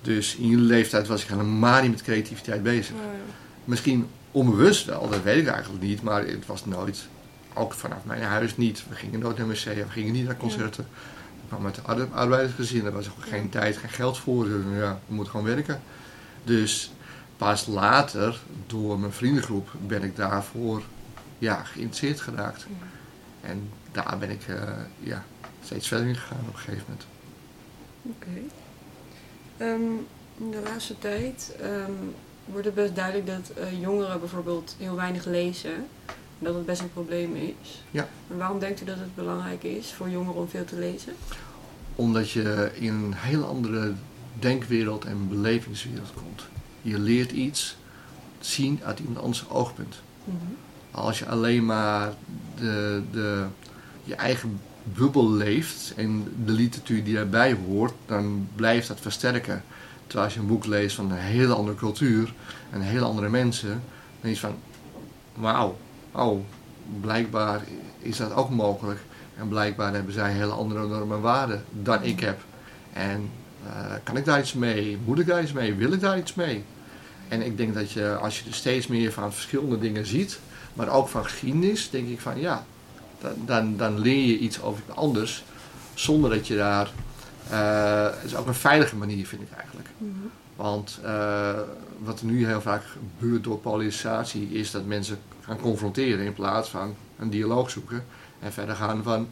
Dus 0.01 0.35
in 0.35 0.47
jullie 0.47 0.65
leeftijd 0.65 1.07
was 1.07 1.21
ik 1.21 1.27
helemaal 1.27 1.81
niet 1.81 1.91
met 1.91 2.01
creativiteit 2.01 2.63
bezig. 2.63 2.95
Oh, 2.95 3.01
ja. 3.01 3.33
Misschien 3.65 4.07
onbewust 4.31 4.85
wel, 4.85 5.09
dat 5.09 5.23
weet 5.23 5.37
ik 5.37 5.47
eigenlijk 5.47 5.83
niet, 5.83 6.01
maar 6.01 6.25
het 6.25 6.45
was 6.45 6.65
nooit, 6.65 7.07
ook 7.53 7.73
vanaf 7.73 8.03
mijn 8.03 8.21
huis 8.21 8.57
niet. 8.57 8.83
We 8.89 8.95
gingen 8.95 9.19
nooit 9.19 9.37
naar 9.37 9.47
musea, 9.47 9.73
we 9.73 9.89
gingen 9.89 10.13
niet 10.13 10.25
naar 10.25 10.37
concerten. 10.37 10.87
Ik 11.41 11.47
kwam 11.47 11.65
uit 11.65 11.77
een 11.77 11.85
arbe- 11.85 12.13
arbeidersgezin, 12.13 12.83
daar 12.83 12.91
was 12.91 13.09
ook 13.09 13.25
geen 13.25 13.49
tijd, 13.49 13.77
geen 13.77 13.89
geld 13.89 14.17
voor. 14.17 14.45
Dus 14.45 14.63
ja, 14.77 14.99
we 15.07 15.13
moeten 15.13 15.31
gewoon 15.31 15.55
werken. 15.55 15.81
Dus 16.43 16.91
pas 17.37 17.65
later, 17.65 18.39
door 18.67 18.99
mijn 18.99 19.11
vriendengroep, 19.11 19.69
ben 19.87 20.03
ik 20.03 20.15
daarvoor 20.15 20.81
ja, 21.37 21.63
geïnteresseerd 21.63 22.21
geraakt. 22.21 22.65
En 23.41 23.69
daar 23.91 24.17
ben 24.19 24.29
ik 24.29 24.47
eh, 24.47 24.61
ja, 24.99 25.23
steeds 25.63 25.87
verder 25.87 26.07
in 26.07 26.15
gegaan 26.15 26.45
op 26.47 26.53
een 26.53 26.59
gegeven 26.59 26.83
moment. 26.87 27.05
Oké. 28.01 28.41
Ehm, 29.57 29.91
in 30.37 30.51
de 30.51 30.61
laatste 30.63 30.97
tijd 30.99 31.55
ehm, 31.61 31.91
wordt 32.45 32.65
het 32.65 32.75
best 32.75 32.95
duidelijk 32.95 33.27
dat 33.27 33.49
eh, 33.49 33.81
jongeren 33.81 34.19
bijvoorbeeld 34.19 34.75
heel 34.77 34.95
weinig 34.95 35.25
lezen. 35.25 35.73
En 35.75 36.47
dat 36.47 36.55
het 36.55 36.65
best 36.65 36.81
een 36.81 36.93
probleem 36.93 37.35
is. 37.35 37.83
Ja. 37.91 38.07
En 38.29 38.37
waarom 38.37 38.59
denkt 38.59 38.81
u 38.81 38.85
dat 38.85 38.97
het 38.97 39.15
belangrijk 39.15 39.63
is 39.63 39.93
voor 39.93 40.09
jongeren 40.09 40.41
om 40.41 40.49
veel 40.49 40.65
te 40.65 40.79
lezen? 40.79 41.13
Omdat 41.95 42.31
je 42.31 42.71
in 42.73 42.93
een 42.93 43.13
hele 43.15 43.45
andere 43.45 43.93
denkwereld 44.39 45.05
en 45.05 45.29
belevingswereld 45.29 46.13
komt. 46.13 46.43
Je 46.81 46.99
leert 46.99 47.31
iets 47.31 47.77
zien 48.39 48.79
uit 48.83 48.99
iemand 48.99 49.19
anders 49.19 49.49
oogpunt. 49.49 49.95
Als 50.91 51.19
je 51.19 51.27
alleen 51.27 51.65
maar 51.65 52.13
de, 52.55 53.01
de, 53.11 53.45
je 54.03 54.15
eigen 54.15 54.59
bubbel 54.83 55.31
leeft 55.31 55.93
en 55.95 56.33
de 56.45 56.51
literatuur 56.51 57.03
die 57.03 57.15
daarbij 57.15 57.57
hoort, 57.67 57.93
dan 58.05 58.47
blijft 58.55 58.87
dat 58.87 58.99
versterken. 58.99 59.63
Terwijl 60.11 60.29
als 60.29 60.39
je 60.39 60.43
een 60.45 60.55
boek 60.55 60.65
leest 60.65 60.95
van 60.95 61.11
een 61.11 61.17
hele 61.17 61.53
andere 61.53 61.77
cultuur 61.77 62.33
en 62.69 62.81
hele 62.81 63.05
andere 63.05 63.29
mensen, 63.29 63.83
dan 64.21 64.31
is 64.31 64.39
van, 64.39 64.55
wauw, 65.33 65.77
oh, 66.11 66.39
blijkbaar 67.01 67.61
is 67.99 68.17
dat 68.17 68.33
ook 68.33 68.49
mogelijk. 68.49 68.99
En 69.37 69.47
blijkbaar 69.47 69.93
hebben 69.93 70.13
zij 70.13 70.31
hele 70.31 70.51
andere 70.51 70.87
normen 70.87 71.17
en 71.17 71.21
waarden 71.21 71.63
dan 71.69 72.03
ik 72.03 72.19
heb. 72.19 72.39
En 72.93 73.29
eh, 73.67 73.93
kan 74.03 74.17
ik 74.17 74.25
daar 74.25 74.39
iets 74.39 74.53
mee? 74.53 74.97
Moet 75.05 75.19
ik 75.19 75.27
daar 75.27 75.41
iets 75.41 75.51
mee? 75.51 75.73
Wil 75.73 75.91
ik 75.91 75.99
daar 75.99 76.17
iets 76.17 76.33
mee? 76.33 76.63
En 77.27 77.41
ik 77.41 77.57
denk 77.57 77.73
dat 77.73 77.91
je, 77.91 78.15
als 78.15 78.39
je 78.39 78.49
er 78.49 78.55
steeds 78.55 78.87
meer 78.87 79.11
van 79.11 79.33
verschillende 79.33 79.79
dingen 79.79 80.05
ziet, 80.05 80.39
maar 80.73 80.89
ook 80.89 81.07
van 81.07 81.23
geschiedenis, 81.23 81.89
denk 81.89 82.07
ik 82.07 82.19
van 82.19 82.39
ja, 82.39 82.65
dan, 83.21 83.33
dan, 83.45 83.77
dan 83.77 83.99
leer 83.99 84.25
je 84.25 84.37
iets 84.37 84.61
over 84.61 84.83
anders, 84.95 85.43
zonder 85.93 86.29
dat 86.29 86.47
je 86.47 86.55
daar. 86.55 86.91
Eh, 87.49 88.03
het 88.05 88.23
is 88.23 88.35
ook 88.35 88.47
een 88.47 88.53
veilige 88.53 88.95
manier, 88.95 89.27
vind 89.27 89.41
ik 89.41 89.51
eigenlijk. 89.57 89.87
Want 90.55 90.99
eh, 91.03 91.59
wat 91.99 92.19
er 92.19 92.25
nu 92.25 92.45
heel 92.45 92.61
vaak 92.61 92.83
gebeurt 92.83 93.43
door 93.43 93.57
polarisatie, 93.57 94.49
is 94.51 94.71
dat 94.71 94.85
mensen 94.85 95.19
gaan 95.41 95.59
confronteren 95.59 96.25
in 96.25 96.33
plaats 96.33 96.69
van 96.69 96.95
een 97.19 97.29
dialoog 97.29 97.69
zoeken. 97.69 98.03
En 98.39 98.53
verder 98.53 98.75
gaan 98.75 99.03
van, 99.03 99.27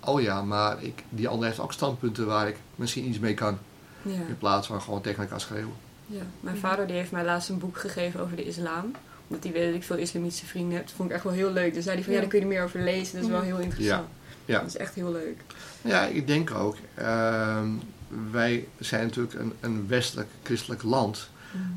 oh 0.00 0.20
ja, 0.20 0.42
maar 0.42 0.82
ik, 0.82 1.02
die 1.08 1.28
ander 1.28 1.46
heeft 1.46 1.58
ook 1.60 1.72
standpunten 1.72 2.26
waar 2.26 2.48
ik 2.48 2.56
misschien 2.74 3.08
iets 3.08 3.18
mee 3.18 3.34
kan. 3.34 3.58
Ja. 4.02 4.12
In 4.12 4.38
plaats 4.38 4.66
van 4.66 4.82
gewoon 4.82 5.00
tegen 5.00 5.22
elkaar 5.22 5.40
schreeuwen. 5.40 5.74
ja. 6.06 6.22
Mijn 6.40 6.56
Mhm. 6.56 6.66
vader 6.66 6.86
die 6.86 6.96
heeft 6.96 7.10
mij 7.12 7.24
laatst 7.24 7.48
een 7.48 7.58
boek 7.58 7.78
gegeven 7.78 8.20
over 8.20 8.36
de 8.36 8.44
islam. 8.44 8.90
Omdat 9.28 9.44
hij 9.44 9.52
weet 9.52 9.66
dat 9.66 9.74
ik 9.74 9.82
veel 9.82 9.96
islamitische 9.96 10.46
vrienden 10.46 10.76
heb. 10.76 10.86
Dat 10.86 10.94
vond 10.96 11.08
ik 11.08 11.14
echt 11.14 11.24
wel 11.24 11.32
heel 11.32 11.50
leuk. 11.52 11.74
Dus 11.74 11.84
zei 11.84 11.94
hij 11.96 12.04
van, 12.04 12.12
ja, 12.14 12.18
Ja. 12.20 12.24
daar 12.24 12.34
kun 12.34 12.38
je 12.40 12.44
er 12.52 12.52
meer 12.58 12.64
over 12.64 12.80
lezen. 12.82 13.14
Dat 13.14 13.24
is 13.24 13.30
wel 13.30 13.38
Mhm. 13.38 13.46
heel 13.46 13.58
interessant. 13.58 14.04
Ja. 14.08 14.25
Dat 14.46 14.66
is 14.66 14.76
echt 14.76 14.94
heel 14.94 15.12
leuk. 15.12 15.40
Ja, 15.82 16.02
ik 16.04 16.26
denk 16.26 16.50
ook. 16.50 16.76
ehm, 16.94 17.68
wij 18.30 18.68
zijn 18.78 19.02
natuurlijk 19.06 19.34
een, 19.34 19.52
een 19.60 19.86
westelijk 19.88 20.28
christelijk 20.42 20.82
land. 20.82 21.28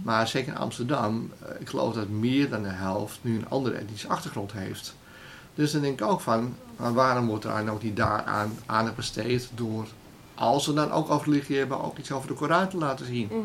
Maar 0.03 0.27
zeker 0.27 0.51
in 0.53 0.57
Amsterdam, 0.59 1.31
eh, 1.39 1.49
ik 1.59 1.69
geloof 1.69 1.93
dat 1.93 2.09
meer 2.09 2.49
dan 2.49 2.63
de 2.63 2.69
helft 2.69 3.19
nu 3.21 3.35
een 3.35 3.49
andere 3.49 3.75
etnische 3.75 4.07
achtergrond 4.07 4.51
heeft. 4.51 4.95
Dus 5.55 5.71
dan 5.71 5.81
denk 5.81 5.99
ik 6.01 6.07
ook 6.07 6.21
van, 6.21 6.55
maar 6.75 6.93
waarom 6.93 7.27
wordt 7.27 7.43
er 7.43 7.71
ook 7.71 7.83
niet 7.83 7.95
daaraan 7.95 8.51
aandacht 8.65 8.95
besteed 8.95 9.49
door, 9.55 9.87
als 10.35 10.65
we 10.65 10.73
dan 10.73 10.91
ook 10.91 11.09
over 11.09 11.25
religie 11.31 11.57
hebben, 11.57 11.83
ook 11.83 11.97
iets 11.97 12.11
over 12.11 12.27
de 12.27 12.33
Koran 12.33 12.69
te 12.69 12.77
laten 12.77 13.05
zien. 13.05 13.27
Mhm. 13.31 13.39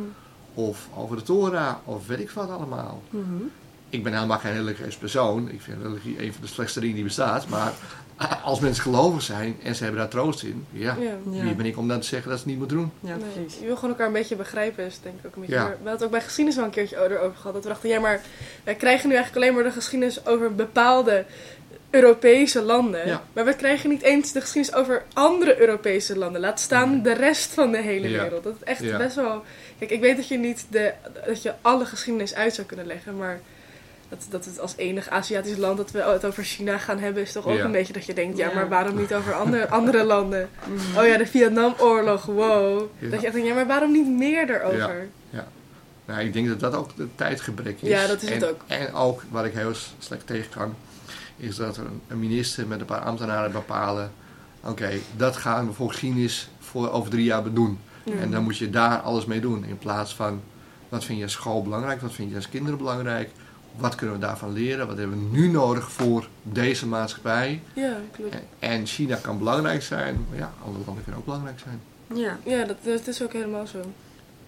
Of 0.54 0.88
over 0.96 1.16
de 1.16 1.22
Torah, 1.22 1.74
of 1.84 2.06
weet 2.06 2.20
ik 2.20 2.30
wat 2.30 2.50
allemaal. 2.50 3.02
Mhm. 3.10 3.42
Ik 3.88 4.02
ben 4.02 4.12
helemaal 4.14 4.38
geen 4.38 4.52
religieus 4.52 4.96
persoon. 4.96 5.48
Ik 5.50 5.60
vind 5.60 5.82
religie 5.82 6.22
een 6.24 6.32
van 6.32 6.42
de 6.42 6.48
slechtste 6.48 6.80
dingen 6.80 6.94
die 6.94 7.04
bestaat. 7.04 7.48
Maar 7.48 7.72
als 8.44 8.60
mensen 8.60 8.82
gelovig 8.82 9.22
zijn 9.22 9.56
en 9.62 9.74
ze 9.74 9.82
hebben 9.82 10.00
daar 10.00 10.10
troost 10.10 10.42
in, 10.42 10.66
ja, 10.70 10.96
Ja. 11.00 11.42
Wie 11.42 11.54
ben 11.54 11.66
ik 11.66 11.76
om 11.78 11.88
dan 11.88 12.00
te 12.00 12.06
zeggen 12.06 12.30
dat 12.30 12.38
ze 12.38 12.44
het 12.44 12.52
niet 12.52 12.58
moeten 12.60 12.76
doen? 12.76 12.92
Ja, 13.00 13.16
Nee, 13.16 13.24
precies. 13.34 13.58
je 13.60 13.66
wil 13.66 13.74
gewoon 13.74 13.90
elkaar 13.90 14.06
een 14.06 14.12
beetje 14.12 14.36
begrijpen, 14.36 14.84
is 14.84 14.98
denk 15.02 15.18
ik 15.18 15.26
ook 15.26 15.34
een 15.34 15.40
beetje. 15.40 15.56
Ja. 15.56 15.62
meer- 15.62 15.70
We 15.70 15.76
hadden 15.76 15.92
het 15.92 16.04
ook 16.04 16.10
bij 16.10 16.20
geschiedenis 16.20 16.56
wel 16.56 16.64
een 16.64 16.70
keertje 16.74 16.96
erover 16.96 17.36
gehad. 17.36 17.52
Dat 17.54 17.62
we 17.62 17.68
dachten, 17.68 17.88
ja, 17.88 18.00
maar 18.00 18.20
wij 18.64 18.74
krijgen 18.74 19.08
nu 19.08 19.14
eigenlijk 19.14 19.44
alleen 19.44 19.54
maar 19.56 19.64
de 19.70 19.76
geschiedenis 19.76 20.26
over 20.26 20.54
bepaalde 20.54 21.24
Europese 21.90 22.62
landen. 22.62 23.06
Ja. 23.06 23.22
Maar 23.32 23.44
we 23.44 23.56
krijgen 23.56 23.90
niet 23.90 24.02
eens 24.02 24.32
de 24.32 24.40
geschiedenis 24.40 24.78
over 24.80 25.02
andere 25.12 25.60
Europese 25.60 26.18
landen. 26.18 26.40
Laat 26.40 26.60
staan 26.60 26.90
Nee. 26.90 27.00
de 27.00 27.12
rest 27.12 27.52
van 27.54 27.70
de 27.72 27.78
hele 27.82 28.08
Ja. 28.10 28.22
wereld. 28.22 28.44
Dat 28.44 28.54
is 28.60 28.64
echt 28.64 28.80
Ja. 28.82 28.96
best 28.96 29.16
wel. 29.16 29.42
Kijk, 29.78 29.90
ik 29.90 30.00
weet 30.00 30.16
dat 30.16 30.28
je 30.28 30.38
niet 30.38 30.66
de, 30.70 30.92
dat 31.26 31.42
je 31.42 31.52
alle 31.60 31.84
geschiedenis 31.86 32.34
uit 32.34 32.54
zou 32.54 32.66
kunnen 32.66 32.86
leggen, 32.86 33.16
maar. 33.16 33.40
Dat, 34.08 34.26
dat 34.30 34.44
het 34.44 34.60
als 34.60 34.76
enig 34.76 35.08
Aziatisch 35.08 35.56
land 35.56 35.76
dat 35.76 35.90
we 35.90 36.02
het 36.02 36.24
over 36.24 36.44
China 36.44 36.78
gaan 36.78 36.98
hebben, 36.98 37.22
is 37.22 37.32
toch 37.32 37.46
ook 37.46 37.56
Ja. 37.56 37.64
een 37.64 37.72
beetje 37.72 37.92
dat 37.92 38.04
je 38.04 38.14
denkt, 38.14 38.36
ja, 38.36 38.48
Ja. 38.48 38.54
maar 38.54 38.68
waarom 38.68 38.96
niet 38.96 39.14
over 39.14 39.34
andere, 39.34 39.68
andere 39.78 40.04
landen? 40.04 40.48
Mhm. 40.66 40.98
Oh 40.98 41.06
ja, 41.06 41.16
de 41.18 41.26
Vietnamoorlog, 41.26 42.24
wow. 42.24 42.82
Ja. 42.98 43.08
Dat 43.08 43.20
je 43.20 43.26
echt 43.26 43.34
denkt, 43.34 43.48
ja, 43.48 43.54
maar 43.54 43.66
waarom 43.66 43.92
niet 43.92 44.08
meer 44.08 44.50
erover? 44.50 45.08
Nou, 46.06 46.20
ik 46.20 46.32
denk 46.32 46.48
dat 46.48 46.60
dat 46.60 46.74
ook 46.74 46.96
de 46.96 47.08
tijdgebrek 47.14 47.76
is. 47.80 47.88
Ja, 47.88 48.06
dat 48.06 48.22
is 48.22 48.28
het 48.30 48.42
en, 48.42 48.48
ook. 48.48 48.60
En 48.66 48.92
ook, 48.92 49.22
waar 49.30 49.46
ik 49.46 49.52
heel 49.54 49.72
slecht 49.98 50.26
tegen 50.26 50.50
kan, 50.50 50.74
is 51.36 51.56
dat 51.56 51.76
er 51.76 51.84
een, 51.84 52.00
een 52.08 52.18
minister 52.18 52.66
met 52.66 52.80
een 52.80 52.86
paar 52.86 53.00
ambtenaren 53.00 53.52
bepalen... 53.52 54.12
Oké, 54.66 54.90
dat 55.16 55.36
gaan 55.36 55.66
we 55.66 55.72
voor 55.72 55.88
geschiedenis 55.90 56.48
voor 56.60 56.90
over 56.90 57.10
drie 57.10 57.24
jaar 57.24 57.52
doen. 57.52 57.78
Ja. 58.04 58.12
En 58.20 58.30
dan 58.30 58.42
moet 58.42 58.56
je 58.56 58.70
daar 58.70 58.98
alles 59.00 59.24
mee 59.24 59.40
doen. 59.40 59.64
In 59.64 59.78
plaats 59.78 60.14
van, 60.14 60.42
wat 60.88 61.04
vind 61.04 61.18
je 61.18 61.24
als 61.24 61.32
school 61.32 61.62
belangrijk? 61.62 62.00
Wat 62.00 62.12
vind 62.12 62.30
je 62.30 62.36
als 62.36 62.48
kinderen 62.48 62.78
belangrijk? 62.78 63.30
Wat 63.76 63.94
kunnen 63.94 64.14
we 64.14 64.20
daarvan 64.20 64.52
leren? 64.52 64.86
Wat 64.86 64.98
hebben 64.98 65.30
we 65.30 65.36
nu 65.38 65.48
nodig 65.48 65.92
voor 65.92 66.28
deze 66.42 66.86
maatschappij? 66.86 67.62
Ja, 67.72 67.96
klopt. 68.12 68.36
En, 68.58 68.86
China 68.86 69.16
kan 69.16 69.38
belangrijk 69.38 69.82
zijn, 69.82 70.26
maar 70.28 70.38
ja, 70.38 70.52
andere 70.64 70.84
landen 70.84 71.02
kunnen 71.02 71.20
ook 71.20 71.26
belangrijk 71.26 71.58
zijn. 71.58 71.80
Ja. 72.14 72.38
Ja, 72.44 72.64
dat, 72.64 72.76
dat 72.84 73.06
is 73.06 73.22
ook 73.22 73.32
helemaal 73.32 73.66
zo. 73.66 73.92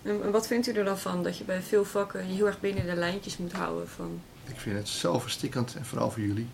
En 0.03 0.31
wat 0.31 0.47
vindt 0.47 0.67
u 0.67 0.73
er 0.73 0.85
dan 0.85 0.99
van 0.99 1.23
dat 1.23 1.39
je 1.39 1.45
bij 1.45 1.63
veel 1.63 1.85
vakken 1.85 2.29
je 2.29 2.35
heel 2.35 2.47
erg 2.47 2.61
binnen 2.61 2.87
de 2.87 2.95
lijntjes 2.95 3.37
moet 3.37 3.53
houden 3.53 3.89
van... 3.89 4.21
Ik 4.45 4.61
vind 4.61 4.77
het 4.77 4.89
zo 4.89 5.19
verstikkend 5.19 5.75
en 5.77 5.85
vooral 5.85 6.11
voor 6.11 6.23
jullie. 6.23 6.47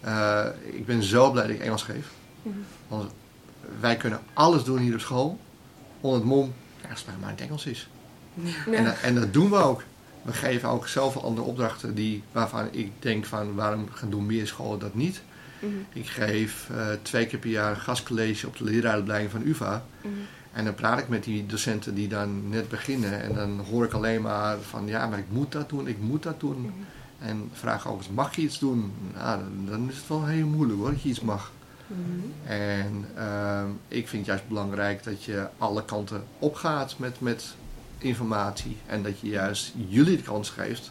Eh, 0.00 0.46
ik 0.62 0.86
ben 0.86 1.02
zo 1.02 1.30
blij 1.30 1.46
dat 1.46 1.56
ik 1.56 1.60
Engels 1.60 1.82
geef. 1.82 2.10
Mhm. 2.42 2.56
Want 2.88 3.12
wij 3.80 3.96
kunnen 3.96 4.20
alles 4.32 4.64
doen 4.64 4.78
hier 4.78 4.94
op 4.94 5.00
school. 5.00 5.38
Onder 6.00 6.20
het 6.20 6.28
mom, 6.28 6.54
ja, 6.82 6.90
als 6.90 7.04
het 7.06 7.20
maar 7.20 7.28
in 7.28 7.34
het 7.34 7.44
Engels 7.44 7.66
is. 7.66 7.88
Ja. 8.34 8.72
En, 8.72 9.00
en 9.02 9.14
dat 9.14 9.32
doen 9.32 9.50
we 9.50 9.56
ook. 9.56 9.82
We 10.26 10.32
geven 10.32 10.68
ook 10.68 10.88
zoveel 10.88 11.22
andere 11.22 11.46
opdrachten 11.46 11.94
die, 11.94 12.22
waarvan 12.32 12.68
ik 12.70 12.90
denk 12.98 13.24
van 13.24 13.54
waarom 13.54 13.88
gaan 13.90 14.10
doen 14.10 14.26
meer 14.26 14.46
scholen 14.46 14.78
dat 14.78 14.94
niet. 14.94 15.22
Mhm. 15.58 15.72
Ik 15.92 16.06
geef 16.06 16.70
eh, 16.70 16.86
twee 17.02 17.26
keer 17.26 17.38
per 17.38 17.50
jaar 17.50 17.70
een 17.70 17.80
gastcollege 17.80 18.46
op 18.46 18.56
de 18.56 18.64
leraaropleiding 18.64 19.30
van 19.30 19.42
UvA. 19.44 19.84
Mhm. 20.00 20.12
En 20.52 20.64
dan 20.64 20.74
praat 20.74 20.98
ik 20.98 21.08
met 21.08 21.24
die 21.24 21.46
docenten 21.46 21.94
die 21.94 22.08
dan 22.08 22.48
net 22.48 22.68
beginnen. 22.68 23.22
En 23.22 23.34
dan 23.34 23.60
hoor 23.70 23.84
ik 23.84 23.92
alleen 23.92 24.22
maar 24.22 24.58
van 24.58 24.86
ja, 24.86 25.06
maar 25.06 25.18
ik 25.18 25.30
moet 25.30 25.52
dat 25.52 25.68
doen, 25.68 25.88
ik 25.88 25.98
moet 26.00 26.22
dat 26.22 26.40
doen. 26.40 26.60
Mhm. 26.60 26.72
En 27.18 27.50
vraag 27.52 27.88
ook 27.88 27.98
eens, 27.98 28.08
mag 28.08 28.36
je 28.36 28.42
iets 28.42 28.58
doen? 28.58 28.92
Nou, 29.14 29.40
dan, 29.68 29.88
is 29.88 29.96
het 29.96 30.08
wel 30.08 30.26
heel 30.26 30.46
moeilijk 30.46 30.78
hoor, 30.78 30.90
dat 30.90 31.02
je 31.02 31.08
iets 31.08 31.20
mag. 31.20 31.52
En 32.44 33.06
ehm, 33.16 33.68
ik 33.88 34.08
vind 34.08 34.26
het 34.26 34.26
juist 34.26 34.48
belangrijk 34.48 35.04
dat 35.04 35.24
je 35.24 35.48
alle 35.58 35.84
kanten 35.84 36.24
opgaat 36.38 36.98
met, 36.98 37.20
met 37.20 37.54
informatie. 37.98 38.76
En 38.86 39.02
dat 39.02 39.20
je 39.20 39.28
juist 39.28 39.72
jullie 39.88 40.16
de 40.16 40.22
kans 40.22 40.50
geeft 40.50 40.90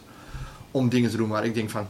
om 0.70 0.88
dingen 0.88 1.10
te 1.10 1.16
doen 1.16 1.28
waar 1.28 1.44
ik 1.44 1.54
denk 1.54 1.70
van... 1.70 1.86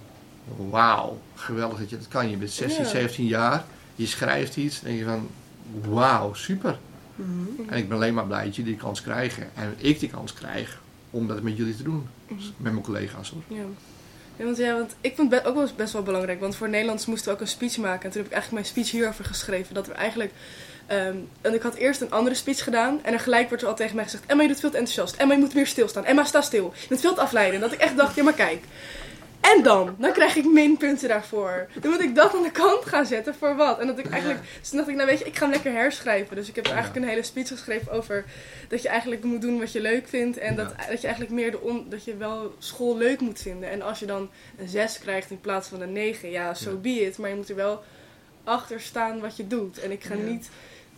Wauw, 0.70 1.20
geweldig 1.35 1.78
dat 1.78 1.90
je 1.90 1.96
dat 1.96 2.08
kan. 2.08 2.30
Je 2.30 2.37
bent 2.37 2.50
16, 2.50 2.85
Ja. 2.85 2.88
17 2.88 3.26
jaar, 3.26 3.64
je 3.94 4.06
schrijft 4.06 4.56
iets. 4.56 4.78
En 4.78 4.85
denk 4.85 4.99
je 4.99 5.04
van, 5.04 5.28
wauw, 5.90 6.35
super. 6.35 6.78
Mhm. 7.14 7.68
En 7.68 7.78
ik 7.78 7.88
ben 7.88 7.96
alleen 7.96 8.14
maar 8.14 8.26
blij 8.26 8.44
dat 8.44 8.56
jullie 8.56 8.70
die 8.70 8.80
kans 8.80 9.02
krijgen. 9.02 9.49
En 9.54 9.75
ik 9.76 10.00
die 10.00 10.08
kans 10.08 10.32
krijg 10.32 10.80
om 11.11 11.26
dat 11.26 11.42
met 11.42 11.56
jullie 11.56 11.76
te 11.76 11.82
doen. 11.82 12.06
Mhm. 12.28 12.40
Met 12.56 12.73
mijn 12.73 12.85
collega's 12.85 13.30
hoor. 13.30 13.42
Ja. 13.58 13.64
Ja, 14.37 14.44
want, 14.44 14.56
ja, 14.56 14.73
want 14.73 14.96
ik 15.00 15.16
vond 15.16 15.32
het 15.32 15.44
ook 15.44 15.54
wel 15.54 15.68
best 15.76 15.92
wel 15.92 16.02
belangrijk. 16.02 16.40
Want 16.40 16.56
voor 16.56 16.68
Nederlands 16.68 17.06
moesten 17.06 17.28
we 17.28 17.35
ook 17.35 17.40
een 17.40 17.49
speech 17.49 17.76
maken. 17.76 18.04
En 18.04 18.11
toen 18.11 18.23
heb 18.23 18.26
ik 18.26 18.32
eigenlijk 18.32 18.52
mijn 18.52 18.75
speech 18.75 18.90
hierover 18.90 19.25
geschreven. 19.25 19.75
Dat 19.75 19.87
we 19.87 19.92
eigenlijk... 19.92 20.32
ehm, 20.87 21.16
en 21.40 21.55
ik 21.55 21.62
had 21.62 21.75
eerst 21.75 22.00
een 22.00 22.11
andere 22.11 22.37
speech 22.37 22.64
gedaan. 22.64 23.00
En 23.02 23.11
dan 23.11 23.21
gelijk 23.21 23.49
wordt 23.49 23.62
er 23.62 23.69
al 23.69 23.76
tegen 23.76 23.95
mij 23.95 24.05
gezegd... 24.05 24.25
Emma, 24.26 24.43
je 24.43 24.49
doet 24.49 24.61
veel 24.61 24.71
te 24.71 24.76
enthousiast. 24.76 25.16
Emma, 25.16 25.35
je 25.35 25.40
moet 25.40 25.55
meer 25.55 25.66
stilstaan. 25.66 26.05
Emma, 26.05 26.25
sta 26.25 26.40
stil. 26.40 26.73
Je 26.81 26.88
bent 26.88 27.00
veel 27.00 27.14
te 27.14 27.21
afleiden. 27.21 27.55
En 27.55 27.61
dat 27.61 27.73
ik 27.73 27.81
echt 27.81 27.97
dacht, 27.97 28.14
ja 28.14 28.23
maar 28.23 28.33
kijk. 28.33 28.64
En 29.55 29.62
dan? 29.62 29.97
Dan 29.99 30.12
krijg 30.12 30.37
ik 30.37 30.45
minpunten 30.45 31.09
daarvoor. 31.09 31.69
Dan 31.81 31.90
moet 31.90 32.00
ik 32.00 32.14
dat 32.14 32.35
aan 32.35 32.43
de 32.43 32.50
kant 32.50 32.85
gaan 32.85 33.07
zetten 33.07 33.35
voor 33.35 33.57
wat? 33.57 33.78
En 33.78 33.87
dat 33.87 33.99
ik 33.99 34.11
eigenlijk... 34.11 34.40
Dus 34.61 34.69
toen 34.69 34.78
dacht 34.78 34.90
ik, 34.90 34.97
nou 34.97 35.09
weet 35.09 35.19
je, 35.19 35.25
ik 35.25 35.37
ga 35.37 35.43
hem 35.43 35.50
lekker 35.50 35.73
herschrijven. 35.73 36.37
Dus 36.37 36.49
ik 36.49 36.55
heb 36.55 36.66
eigenlijk 36.66 36.97
een 36.97 37.09
hele 37.09 37.23
speech 37.23 37.49
geschreven 37.49 37.93
over... 37.93 38.25
Dat 38.69 38.83
je 38.83 38.88
eigenlijk 38.88 39.25
moet 39.25 39.40
doen 39.40 39.59
wat 39.59 39.73
je 39.73 39.81
leuk 39.81 40.09
vindt. 40.09 40.38
En 40.38 40.57
dat, 40.57 40.75
dat 40.88 41.00
je 41.00 41.07
eigenlijk 41.07 41.31
meer 41.31 41.50
de 41.50 41.61
on, 41.61 41.87
dat 41.88 42.05
je 42.05 42.16
wel 42.16 42.55
school 42.59 42.97
leuk 42.97 43.21
moet 43.21 43.40
vinden. 43.40 43.71
En 43.71 43.83
als 43.83 43.99
je 43.99 44.07
dan 44.07 44.31
een 44.59 44.69
6 44.69 44.99
krijgt 44.99 45.31
in 45.31 45.40
plaats 45.40 45.69
van 45.69 45.81
een 45.81 45.93
9, 45.93 46.31
ja, 46.31 46.55
so 46.55 46.76
be 46.76 46.88
it. 46.88 47.19
Maar 47.19 47.31
je 47.31 47.37
moet 47.37 47.49
er 47.49 47.57
wel 47.57 47.83
achter 48.45 48.81
staan 48.81 49.21
wat 49.21 49.37
je 49.37 49.47
doet. 49.47 49.78
En 49.78 49.90
ik 49.90 50.05
ga 50.05 50.14
niet, 50.14 50.50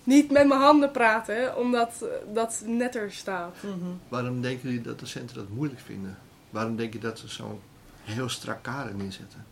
niet 0.09 0.31
met 0.31 0.47
mijn 0.47 0.61
handen 0.61 0.91
praten, 0.91 1.57
omdat 1.57 2.05
dat 2.33 2.63
netter 2.67 3.13
staat. 3.13 3.57
Mhm. 3.61 3.75
Waarom 4.09 4.41
denken 4.43 4.69
jullie 4.69 4.85
dat 4.85 4.99
docenten 4.99 5.37
dat 5.37 5.49
moeilijk 5.49 5.81
vinden? 5.81 6.19
Waarom 6.51 6.77
denk 6.77 6.93
je 6.93 6.99
dat 6.99 7.19
ze 7.19 7.29
zo'n 7.29 7.61
heel 8.03 8.29
strak 8.29 8.63
kader 8.63 8.95
neerzetten? 8.95 9.45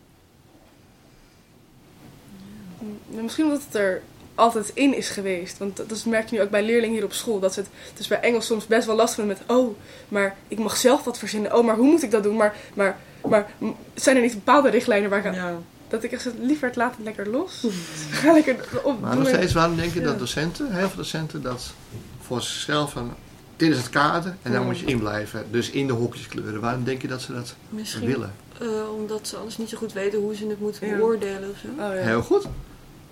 Mm, 2.79 3.21
Misschien 3.23 3.45
omdat 3.45 3.63
het 3.63 3.75
er 3.75 4.01
altijd 4.35 4.71
in 4.73 4.95
is 4.95 5.09
geweest. 5.09 5.57
Want 5.57 5.77
dat 5.77 5.89
dat 5.89 6.05
merk 6.05 6.29
je 6.29 6.35
nu 6.35 6.41
ook 6.41 6.49
bij 6.49 6.63
leerlingen 6.63 6.95
hier 6.95 7.05
op 7.05 7.13
school. 7.13 7.39
Dat 7.39 7.53
ze 7.53 7.59
het 7.59 7.69
dus 7.95 8.07
bij 8.07 8.19
Engels 8.19 8.45
soms 8.45 8.67
best 8.67 8.85
wel 8.85 8.95
lastig 8.95 9.15
vinden 9.25 9.37
met... 9.47 9.57
Oh, 9.57 9.77
maar 10.07 10.37
ik 10.47 10.59
mag 10.59 10.77
zelf 10.77 11.03
wat 11.03 11.19
verzinnen. 11.19 11.57
Oh, 11.57 11.65
maar 11.65 11.75
hoe 11.75 11.89
moet 11.89 12.03
ik 12.03 12.11
dat 12.11 12.23
doen? 12.23 12.35
Maar, 12.35 12.55
maar, 12.73 12.97
maar 13.27 13.47
zijn 13.93 14.15
er 14.15 14.21
niet 14.21 14.33
bepaalde 14.33 14.69
richtlijnen 14.69 15.09
waar 15.09 15.19
ik 15.19 15.25
aan... 15.25 15.33
Ja. 15.33 15.57
Dat 15.89 16.03
ik 16.03 16.11
echt 16.11 16.21
zeg, 16.21 16.33
liever 16.41 16.67
het 16.67 16.75
laat 16.75 16.95
het 16.95 17.05
lekker 17.05 17.29
los. 17.29 17.63
Ga 18.11 18.33
lekker 18.33 18.83
op. 18.83 19.01
Maar 19.01 19.17
nog 19.17 19.27
steeds, 19.27 19.53
waarom 19.53 19.75
denk 19.75 19.93
je 19.93 19.99
Ja. 19.99 20.05
dat 20.05 20.19
docenten, 20.19 20.73
heel 20.75 20.87
veel 20.87 20.97
docenten, 20.97 21.41
dat 21.41 21.73
voor 22.21 22.41
zichzelf 22.41 22.91
van... 22.91 23.13
Dit 23.55 23.71
is 23.71 23.77
het 23.77 23.89
kader 23.89 24.35
en 24.41 24.51
daar 24.51 24.59
Ja. 24.61 24.65
moet 24.67 24.79
je 24.79 24.85
in 24.85 24.99
blijven. 24.99 25.45
Dus 25.51 25.69
in 25.69 25.87
de 25.87 25.93
hokjes 25.93 26.27
kleuren. 26.27 26.61
Waarom 26.61 26.83
denk 26.83 27.01
je 27.01 27.07
dat 27.07 27.21
ze 27.21 27.33
dat 27.33 27.55
Misschien 27.69 28.05
willen? 28.07 28.33
eh, 28.59 28.67
omdat 28.97 29.27
ze 29.27 29.35
anders 29.35 29.57
niet 29.57 29.69
zo 29.69 29.77
goed 29.77 29.93
weten 29.93 30.19
hoe 30.19 30.35
ze 30.35 30.47
het 30.47 30.59
moeten 30.59 30.87
Ja. 30.87 30.95
beoordelen 30.95 31.49
of 31.49 31.57
zo. 31.61 31.67
Oh, 31.67 31.77
ja. 31.95 32.01
Heel 32.01 32.21
goed. 32.21 32.45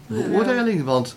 Beoordeling, 0.07 0.83
want 0.83 1.15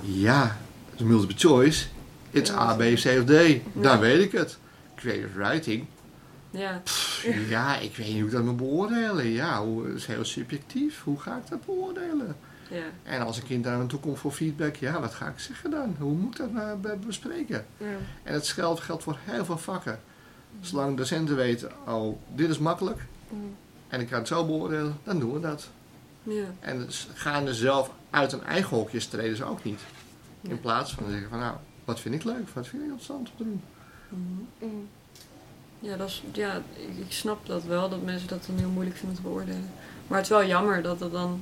ja, 0.00 0.58
multiple 1.02 1.36
choice. 1.38 1.86
It's 2.30 2.50
Ja, 2.50 2.56
A, 2.56 2.74
B, 2.74 2.78
C 2.80 3.04
of 3.18 3.24
D. 3.24 3.32
Dan 3.72 3.98
weet 4.00 4.20
ik 4.22 4.32
het. 4.32 4.58
Creative 4.96 5.38
writing. 5.38 5.84
Ja. 6.58 6.80
Pff, 6.84 7.26
ja, 7.48 7.76
ik 7.78 7.96
weet 7.96 8.06
niet 8.06 8.16
hoe 8.16 8.24
ik 8.26 8.30
dat 8.30 8.42
moet 8.44 8.56
beoordelen. 8.56 9.26
Ja, 9.26 9.62
hoe, 9.64 9.86
het 9.86 9.94
is 9.96 10.06
heel 10.06 10.24
subjectief. 10.24 11.02
Hoe 11.02 11.20
ga 11.20 11.36
ik 11.36 11.48
dat 11.48 11.64
beoordelen? 11.66 12.36
Ja. 12.70 12.82
En 13.02 13.20
als 13.22 13.36
een 13.36 13.44
kind 13.46 13.64
daar 13.64 13.78
naartoe 13.78 14.00
komt 14.00 14.18
voor 14.18 14.32
feedback, 14.32 14.76
ja, 14.76 15.00
wat 15.00 15.14
ga 15.14 15.26
ik 15.28 15.38
zeggen 15.38 15.70
dan? 15.70 15.96
Hoe 15.98 16.12
moet 16.14 16.30
ik 16.32 16.36
dat 16.38 16.52
nou 16.52 16.76
be- 16.78 16.96
bespreken? 17.06 17.66
Ja. 17.76 17.86
En 18.22 18.34
het 18.34 18.48
geldt, 18.48 18.80
geldt 18.80 19.02
voor 19.02 19.18
heel 19.24 19.44
veel 19.44 19.58
vakken. 19.58 20.00
Zolang 20.60 20.96
docenten 20.96 21.36
weten, 21.36 21.70
oh, 21.86 22.18
dit 22.34 22.50
is 22.50 22.58
makkelijk 22.58 23.00
Mm. 23.30 23.56
en 23.88 24.00
ik 24.00 24.08
kan 24.08 24.18
het 24.18 24.28
zo 24.28 24.46
beoordelen, 24.46 24.96
dan 25.04 25.18
doen 25.18 25.32
we 25.32 25.40
dat. 25.40 25.68
Ja. 26.22 26.44
En 26.60 26.86
gaan 27.14 27.46
er 27.46 27.54
zelf 27.54 27.90
uit 28.10 28.30
hun 28.30 28.42
eigen 28.44 28.76
hokjes 28.76 29.06
treden 29.06 29.36
ze 29.36 29.44
ook 29.44 29.64
niet. 29.64 29.80
In 30.40 30.50
Ja. 30.50 30.56
plaats 30.56 30.92
van 30.94 31.04
te 31.04 31.10
zeggen 31.10 31.28
van, 31.30 31.38
nou, 31.38 31.56
wat 31.84 32.00
vind 32.00 32.14
ik 32.14 32.24
leuk, 32.24 32.48
wat 32.52 32.66
vind 32.66 32.82
ik 32.82 32.88
interessant 32.88 33.30
om 33.30 33.36
te 33.36 33.42
doen. 33.44 33.62
Mhm. 34.08 34.68
Mm. 34.74 34.88
Ja, 35.84 35.96
dat 35.96 36.08
is, 36.08 36.22
ja, 36.32 36.62
ik, 36.76 37.04
snap 37.08 37.46
dat 37.46 37.64
wel, 37.64 37.88
dat 37.88 38.02
mensen 38.04 38.28
dat 38.28 38.44
dan 38.46 38.58
heel 38.58 38.68
moeilijk 38.68 38.96
vinden 38.96 39.16
te 39.16 39.22
beoordelen. 39.22 39.70
Maar 40.06 40.18
het 40.18 40.26
is 40.26 40.32
wel 40.36 40.46
jammer 40.46 40.82
dat 40.82 41.00
het 41.00 41.12
dan 41.12 41.40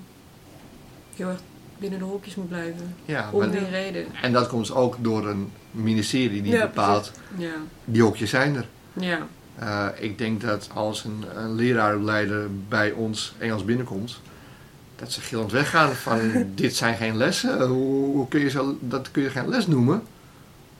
heel 1.17 1.29
erg 1.29 1.41
binnen 1.79 1.99
de 1.99 2.05
hokjes 2.05 2.35
moet 2.35 2.49
blijven. 2.49 2.95
Ja, 3.05 3.29
Om 3.33 3.51
die 3.51 3.69
reden. 3.69 4.07
en 4.23 4.33
dat 4.33 4.49
komt 4.49 4.73
ook 4.75 4.97
door 5.01 5.29
een 5.29 5.53
ministerie 5.71 6.43
die 6.43 6.53
Ja, 6.53 6.61
bepaalt, 6.67 7.13
Ja. 7.37 7.53
die 7.85 8.03
hokjes 8.03 8.31
zijn 8.31 8.57
er. 8.57 8.67
Ja. 8.93 9.27
Eh, 9.59 9.87
ik 9.99 10.19
denk 10.19 10.41
dat 10.41 10.69
als 10.75 11.05
een, 11.05 11.25
een 11.35 11.55
leraaropleider 11.55 12.49
bij 12.69 12.93
ons 12.93 13.35
Engels 13.39 13.65
binnenkomt, 13.65 14.21
dat 14.97 15.13
ze 15.13 15.21
gillend 15.21 15.53
weggaan 15.53 15.93
van 15.93 16.21
dit 16.55 16.77
zijn 16.77 16.97
geen 16.97 17.17
lessen. 17.17 17.67
Hoe, 17.67 18.05
hoe 18.15 18.29
kun 18.29 18.41
je 18.41 18.51
zo, 18.51 18.77
dat 18.81 19.11
kun 19.11 19.23
je 19.23 19.31
geen 19.31 19.49
les 19.49 19.67
noemen. 19.67 20.03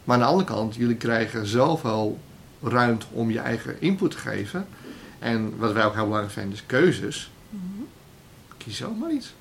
Maar 0.05 0.17
aan 0.17 0.23
de 0.23 0.29
andere 0.29 0.47
kant, 0.49 0.75
jullie 0.75 0.97
krijgen 0.97 1.47
zoveel 1.47 2.19
ruimte 2.63 3.07
om 3.11 3.31
je 3.31 3.39
eigen 3.39 3.81
input 3.81 4.11
te 4.11 4.19
geven. 4.19 4.67
En 5.19 5.57
wat 5.59 5.73
wij 5.73 5.85
ook 5.85 5.95
heel 5.95 6.05
belangrijk 6.05 6.33
vinden 6.33 6.53
is 6.53 6.67
keuzes. 6.67 7.31
Mhm. 7.49 7.83
Kies 8.57 8.77
zomaar 8.77 9.13
iets. 9.13 9.35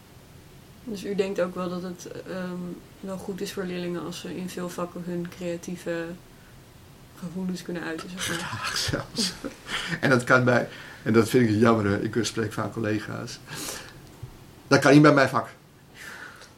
Dus 0.84 1.06
u 1.06 1.16
denkt 1.16 1.42
ook 1.42 1.56
wel 1.56 1.70
dat 1.70 1.82
het 1.82 2.08
ehm, 2.28 2.58
wel 3.00 3.18
goed 3.18 3.42
is 3.42 3.54
voor 3.54 3.64
leerlingen 3.64 4.06
als 4.06 4.20
ze 4.20 4.38
in 4.38 4.50
veel 4.50 4.70
vakken 4.70 5.04
hun 5.06 5.28
creatieve 5.30 6.06
gevoelens 7.20 7.62
kunnen 7.62 7.84
uiten. 7.84 8.10
Zeg 8.18 8.42
maar. 8.42 8.72
Zelfs. 8.76 9.34
en 10.02 10.10
dat 10.10 10.24
kan 10.24 10.44
bij, 10.44 10.68
en 11.04 11.14
dat 11.14 11.30
vind 11.30 11.50
ik 11.50 11.60
jammer, 11.60 12.04
ik 12.04 12.26
spreek 12.26 12.54
vaak 12.54 12.74
collega's. 12.74 13.40
Dat 14.68 14.80
kan 14.80 14.94
niet 14.94 15.02
bij 15.02 15.14
mijn 15.14 15.30
vak. 15.30 15.50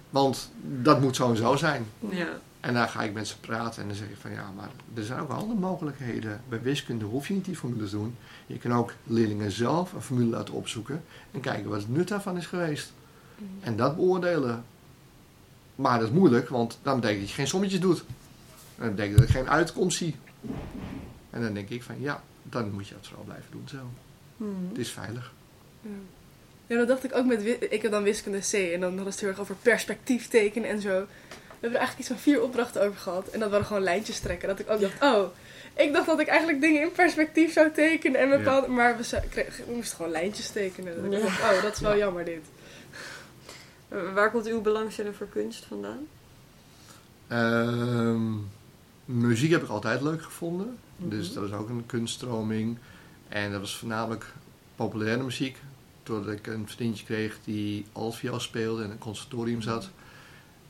Want 0.10 0.51
dat 0.62 1.01
moet 1.01 1.15
zo 1.15 1.29
en 1.29 1.38
zo 1.38 1.55
zijn. 1.55 1.86
Ja. 2.00 2.27
En 2.63 2.74
dan 2.74 2.89
ga 2.89 3.03
ik 3.03 3.13
met 3.13 3.27
ze 3.27 3.39
praten 3.39 3.82
en 3.82 3.88
dan 3.88 3.98
zeg 3.98 4.10
ik 4.10 4.17
van 4.17 4.32
ja, 4.32 4.51
maar 4.55 4.70
er 4.93 5.03
zijn 5.03 5.20
ook 5.20 5.29
andere 5.29 5.60
mogelijkheden. 5.60 6.41
Bij 6.50 6.62
wiskunde 6.62 7.05
hoef 7.05 7.27
je 7.27 7.34
niet 7.34 7.46
die 7.46 7.55
formules 7.55 7.89
te 7.89 7.96
doen. 7.96 8.15
Je 8.48 8.58
kan 8.58 8.74
ook 8.74 8.93
leerlingen 9.03 9.51
zelf 9.51 9.93
een 9.93 10.01
formule 10.01 10.29
laten 10.29 10.53
opzoeken 10.53 11.03
en 11.32 11.39
kijken 11.39 11.70
wat 11.70 11.79
het 11.79 11.89
nut 11.89 12.08
daarvan 12.08 12.38
is 12.38 12.46
geweest. 12.46 12.93
En 13.60 13.75
dat 13.75 13.96
beoordelen. 13.96 14.63
Maar 15.75 16.00
dat 16.00 16.08
is 16.08 16.13
moeilijk, 16.13 16.50
want 16.50 16.79
dan 16.82 16.96
betekent 17.00 17.20
dat 17.20 17.29
je 17.29 17.36
geen 17.36 17.48
sommetjes 17.48 17.79
doet. 17.79 18.03
En 18.77 18.86
dat 18.86 18.96
betekent 18.96 19.17
dat 19.17 19.27
ik 19.27 19.36
geen 19.36 19.50
uitkomst 19.50 19.98
zie. 19.98 20.15
En 21.29 21.41
dan 21.41 21.53
denk 21.53 21.70
ik 21.70 21.84
van 21.84 21.96
ja, 22.00 22.24
dan 22.43 22.72
moet 22.72 22.88
je 22.88 22.93
dat 22.93 23.08
vooral 23.08 23.25
blijven 23.25 23.51
doen 23.51 23.67
zo. 23.67 23.89
Mhm. 24.38 24.67
Het 24.70 24.77
is 24.77 24.91
veilig. 24.91 25.34
Ja. 25.82 25.89
Ja, 26.67 26.77
dat 26.77 26.88
dacht 26.88 27.03
ik 27.03 27.15
ook 27.15 27.25
met... 27.25 27.46
Ik 27.70 27.82
heb 27.82 27.91
dan 27.91 28.03
wiskunde 28.03 28.39
C 28.39 28.53
en 28.53 28.79
dan 28.79 28.98
ze 28.98 29.03
het 29.03 29.20
heel 29.20 29.29
erg 29.29 29.39
over 29.39 29.55
perspectief 29.55 30.27
tekenen 30.27 30.70
en 30.70 30.82
zo. 30.82 31.05
We 31.63 31.70
hebben 31.70 31.79
er 31.82 31.88
eigenlijk 31.88 32.00
iets 32.00 32.22
van 32.24 32.34
vier 32.34 32.43
opdrachten 32.43 32.82
over 32.82 33.00
gehad. 33.00 33.27
En 33.27 33.39
dat 33.39 33.50
waren 33.50 33.65
gewoon 33.65 33.82
lijntjes 33.84 34.20
trekken. 34.20 34.48
Dat 34.48 34.60
ik 34.60 34.70
ook 34.70 34.79
dacht, 34.82 35.01
oh... 35.01 35.24
Ik 35.75 35.93
dacht 35.93 36.05
dat 36.05 36.20
ik 36.20 36.27
eigenlijk 36.27 36.62
dingen 36.62 36.82
in 36.82 36.91
perspectief 36.91 37.53
zou 37.53 37.72
tekenen 37.72 38.20
en 38.22 38.29
bepaalde... 38.29 38.67
Maar 38.67 38.98
we, 38.98 39.03
zou- 39.03 39.24
kregen- 39.29 39.65
we 39.67 39.74
moesten 39.75 39.96
gewoon 39.96 40.12
lijntjes 40.12 40.50
tekenen. 40.50 40.96
Dat 40.96 41.05
ik 41.05 41.12
Ja. 41.12 41.20
dacht, 41.20 41.41
oh, 41.41 41.62
dat 41.62 41.74
is 41.74 41.79
wel 41.79 41.91
Ja. 41.91 41.98
jammer 41.98 42.25
dit. 42.25 42.43
Waar 44.13 44.32
komt 44.32 44.48
uw 44.48 44.62
belangstelling 44.62 45.15
voor 45.15 45.27
kunst 45.27 45.65
vandaan? 45.65 46.08
Ehm, 47.27 48.32
muziek 49.05 49.51
heb 49.51 49.63
ik 49.63 49.70
altijd 49.70 50.01
leuk 50.01 50.22
gevonden. 50.24 50.77
Mhm. 50.96 51.10
Dus 51.10 51.34
dat 51.34 51.43
is 51.43 51.51
ook 51.51 51.70
een 51.70 51.86
kunststroming. 51.86 52.77
En 53.29 53.51
dat 53.51 53.60
was 53.60 53.75
voornamelijk 53.77 54.25
populaire 54.75 55.24
muziek. 55.24 55.58
Doordat 56.03 56.34
ik 56.34 56.48
een 56.48 56.67
vriendje 56.70 57.05
kreeg 57.05 57.38
die 57.43 57.86
altviool 57.91 58.39
speelde 58.39 58.79
en 58.82 58.86
in 58.86 58.91
een 58.91 58.98
conservatorium 58.98 59.62
zat. 59.62 59.89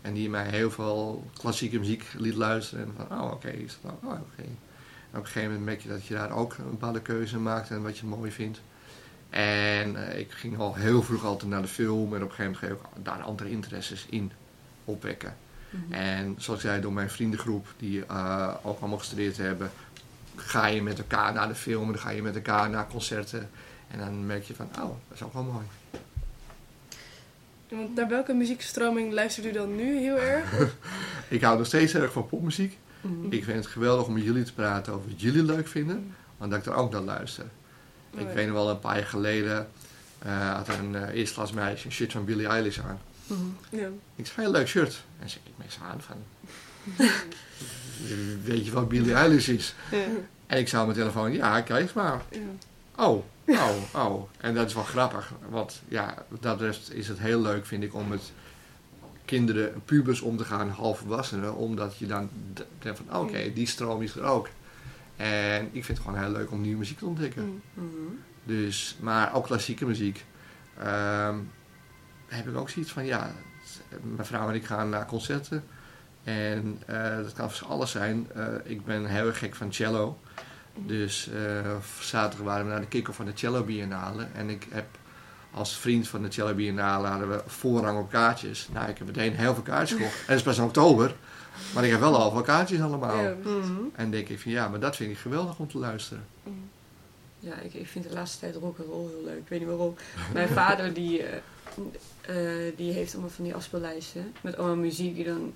En 0.03 0.13
die 0.13 0.29
mij 0.29 0.49
heel 0.49 0.71
veel 0.71 1.29
klassieke 1.33 1.79
muziek 1.79 2.05
liet 2.17 2.35
luisteren. 2.35 2.85
En 2.85 2.93
van, 2.97 3.19
oh 3.19 3.31
oké, 3.31 3.49
is 3.49 3.77
dat 3.81 4.01
nou? 4.01 4.13
Oh, 4.13 4.21
oké. 4.21 4.41
En 4.41 5.19
op 5.19 5.25
een 5.25 5.25
gegeven 5.25 5.47
moment 5.47 5.65
merk 5.65 5.81
je 5.81 5.89
dat 5.89 6.05
je 6.05 6.13
daar 6.13 6.31
ook 6.31 6.57
een 6.57 6.69
bepaalde 6.69 7.01
keuze 7.01 7.39
maakt 7.39 7.69
en 7.69 7.83
wat 7.83 7.97
je 7.97 8.05
mooi 8.05 8.31
vindt. 8.31 8.61
En 9.29 10.07
eh, 10.07 10.19
ik 10.19 10.31
ging 10.31 10.57
al 10.57 10.75
heel 10.75 11.03
vroeg 11.03 11.25
altijd 11.25 11.51
naar 11.51 11.61
de 11.61 11.67
film. 11.67 12.15
En 12.15 12.23
op 12.23 12.29
een 12.29 12.35
gegeven 12.35 12.43
moment 12.43 12.57
ga 12.57 12.67
je 12.67 12.73
ook 12.73 13.05
daar 13.05 13.21
andere 13.21 13.49
interesses 13.49 14.05
in 14.09 14.31
opwekken. 14.85 15.35
Mhm. 15.69 15.93
En 15.93 16.35
zoals 16.37 16.63
ik 16.63 16.69
zei, 16.69 16.81
door 16.81 16.93
mijn 16.93 17.09
vriendengroep, 17.09 17.67
die 17.77 18.05
eh, 18.05 18.53
ook 18.61 18.79
allemaal 18.79 18.97
gestudeerd 18.97 19.37
hebben, 19.37 19.71
ga 20.35 20.65
je 20.65 20.81
met 20.81 20.97
elkaar 20.97 21.33
naar 21.33 21.47
de 21.47 21.55
film, 21.55 21.85
en 21.85 21.91
dan 21.91 22.01
ga 22.01 22.09
je 22.09 22.21
met 22.21 22.35
elkaar 22.35 22.69
naar 22.69 22.87
concerten. 22.87 23.49
En 23.87 23.99
dan 23.99 24.25
merk 24.25 24.43
je 24.43 24.55
van, 24.55 24.69
oh, 24.79 24.89
dat 25.07 25.17
is 25.17 25.23
ook 25.23 25.33
wel 25.33 25.43
mooi. 25.43 25.65
Want 27.75 27.95
naar 27.95 28.07
welke 28.07 28.33
muziekstroming 28.33 29.13
luistert 29.13 29.45
u 29.45 29.51
dan 29.51 29.75
nu 29.75 29.97
heel 29.97 30.17
erg? 30.17 30.75
Ik 31.27 31.41
hou 31.41 31.57
nog 31.57 31.67
steeds 31.67 31.93
erg 31.93 32.11
van 32.11 32.27
popmuziek. 32.27 32.77
Mhm. 33.01 33.31
Ik 33.31 33.43
vind 33.43 33.57
het 33.57 33.67
geweldig 33.67 34.05
om 34.05 34.13
met 34.13 34.23
jullie 34.23 34.43
te 34.43 34.53
praten 34.53 34.93
over 34.93 35.09
wat 35.09 35.21
jullie 35.21 35.43
leuk 35.43 35.67
vinden, 35.67 36.15
want 36.37 36.51
dat 36.51 36.59
ik 36.59 36.65
er 36.65 36.73
ook 36.73 36.91
naar 36.91 37.01
luister. 37.01 37.45
Ik 38.11 38.19
Oh, 38.19 38.27
ja. 38.27 38.33
weet 38.33 38.45
nog 38.45 38.55
wel, 38.55 38.69
een 38.69 38.79
paar 38.79 38.97
jaar 38.97 39.05
geleden 39.07 39.67
eh, 40.19 40.55
had 40.55 40.67
een 40.67 40.93
uh, 40.93 41.07
eerste 41.13 41.33
klas 41.35 41.51
meisje 41.51 41.85
een 41.85 41.91
shirt 41.91 42.11
van 42.11 42.25
Billie 42.25 42.47
Eilish 42.47 42.79
aan. 42.79 42.99
Mhm. 43.27 43.41
Ja. 43.69 43.87
Ik 44.15 44.25
zei, 44.25 44.41
heel 44.41 44.51
leuk 44.51 44.67
shirt. 44.67 45.03
En 45.19 45.29
ze 45.29 45.37
keek 45.43 45.53
me 45.57 45.63
eens 45.63 45.79
aan 45.91 46.01
van, 46.01 46.17
weet 48.43 48.65
je 48.65 48.71
wat 48.71 48.89
Billie 48.89 49.13
Eilish 49.13 49.47
is? 49.47 49.75
Ja. 49.91 49.97
En 50.47 50.57
ik 50.57 50.67
zou 50.67 50.85
mijn 50.85 50.97
telefoon, 50.97 51.33
ja, 51.33 51.61
kijk 51.61 51.93
maar. 51.93 52.21
Oh, 52.97 53.23
oh, 53.47 53.95
oh. 53.95 54.29
En 54.37 54.53
dat 54.53 54.67
is 54.67 54.73
wel 54.73 54.83
grappig. 54.83 55.33
Want 55.49 55.81
ja, 55.87 56.25
dat 56.39 56.57
betreft 56.57 56.93
is 56.93 57.07
het 57.07 57.19
heel 57.19 57.41
leuk, 57.41 57.65
vind 57.65 57.83
ik, 57.83 57.93
om 57.93 58.07
met 58.07 58.31
kinderen, 59.25 59.81
pubers 59.85 60.21
om 60.21 60.37
te 60.37 60.45
gaan, 60.45 60.69
halfvolwassenen. 60.69 61.55
Omdat 61.55 61.97
je 61.97 62.05
dan 62.05 62.29
denkt 62.79 62.99
van, 63.05 63.19
oké, 63.19 63.53
die 63.53 63.67
stroom 63.67 64.01
is 64.01 64.15
er 64.15 64.23
ook. 64.23 64.49
En 65.15 65.65
ik 65.65 65.85
vind 65.85 65.97
het 65.97 66.07
gewoon 66.07 66.23
heel 66.23 66.31
leuk 66.31 66.51
om 66.51 66.61
nieuwe 66.61 66.77
muziek 66.77 66.97
te 66.97 67.05
ontdekken. 67.05 67.43
Mm. 67.43 67.61
Mhm. 67.73 68.13
Dus, 68.43 68.97
maar 68.99 69.33
ook 69.33 69.45
klassieke 69.45 69.85
muziek. 69.85 70.25
Ehm, 70.79 71.35
heb 72.27 72.47
ik 72.47 72.57
ook 72.57 72.69
zoiets 72.69 72.91
van, 72.91 73.05
ja, 73.05 73.31
mijn 74.01 74.27
vrouw 74.27 74.49
en 74.49 74.55
ik 74.55 74.65
gaan 74.65 74.89
naar 74.89 75.05
concerten. 75.05 75.63
En 76.23 76.81
eh, 76.85 77.15
dat 77.15 77.33
kan 77.33 77.51
van 77.51 77.67
alles 77.67 77.91
zijn. 77.91 78.27
Eh, 78.33 78.45
ik 78.63 78.85
ben 78.85 79.05
heel 79.05 79.27
erg 79.27 79.37
gek 79.37 79.55
van 79.55 79.73
cello. 79.73 80.19
Dus 80.75 81.29
eh, 81.29 81.75
zaterdag 81.99 82.45
waren 82.45 82.65
we 82.65 82.71
naar 82.71 82.81
de 82.81 82.87
kick-off 82.87 83.17
van 83.17 83.25
de 83.25 83.31
Cello 83.35 83.63
Biennale. 83.63 84.27
En 84.33 84.49
ik 84.49 84.67
heb 84.69 84.85
als 85.51 85.77
vriend 85.77 86.07
van 86.07 86.21
de 86.21 86.31
Cello 86.31 86.53
Biennale 86.53 87.07
hadden 87.07 87.29
we 87.29 87.41
voorrang 87.45 87.99
op 87.99 88.09
kaartjes. 88.09 88.67
Nou, 88.71 88.89
ik 88.89 88.97
heb 88.97 89.07
meteen 89.07 89.35
heel 89.35 89.53
veel 89.53 89.63
kaartjes 89.63 89.97
gekocht. 89.97 90.15
En 90.15 90.25
het 90.27 90.35
is 90.37 90.43
pas 90.43 90.57
in 90.57 90.63
oktober. 90.63 91.15
Maar 91.73 91.83
ik 91.83 91.91
heb 91.91 91.99
wel 91.99 92.17
al 92.17 92.31
veel 92.31 92.41
kaartjes 92.41 92.81
allemaal. 92.81 93.23
Ja. 93.23 93.35
Mhm. 93.43 93.81
En 93.95 94.11
denk 94.11 94.29
ik 94.29 94.39
van 94.39 94.51
ja, 94.51 94.67
maar 94.67 94.79
dat 94.79 94.95
vind 94.95 95.11
ik 95.11 95.17
geweldig 95.17 95.59
om 95.59 95.67
te 95.67 95.77
luisteren. 95.77 96.25
Ja, 97.39 97.59
ik, 97.59 97.73
ik 97.73 97.87
vind 97.87 98.07
de 98.07 98.13
laatste 98.13 98.39
tijd 98.39 98.55
rock 98.55 98.79
and 98.79 98.87
roll 98.87 99.07
heel 99.07 99.23
leuk. 99.23 99.37
Ik 99.37 99.47
weet 99.47 99.59
niet 99.59 99.67
waarom. 99.67 99.95
Mijn 100.33 100.47
vader 100.47 100.93
die, 100.93 101.23
eh, 101.23 101.37
eh, 102.21 102.73
die 102.77 102.93
heeft 102.93 103.13
allemaal 103.13 103.31
van 103.31 103.43
die 103.43 103.55
afspeellijsten 103.55 104.33
met 104.41 104.57
allemaal 104.57 104.75
muziek 104.75 105.15
die 105.15 105.25
dan 105.25 105.53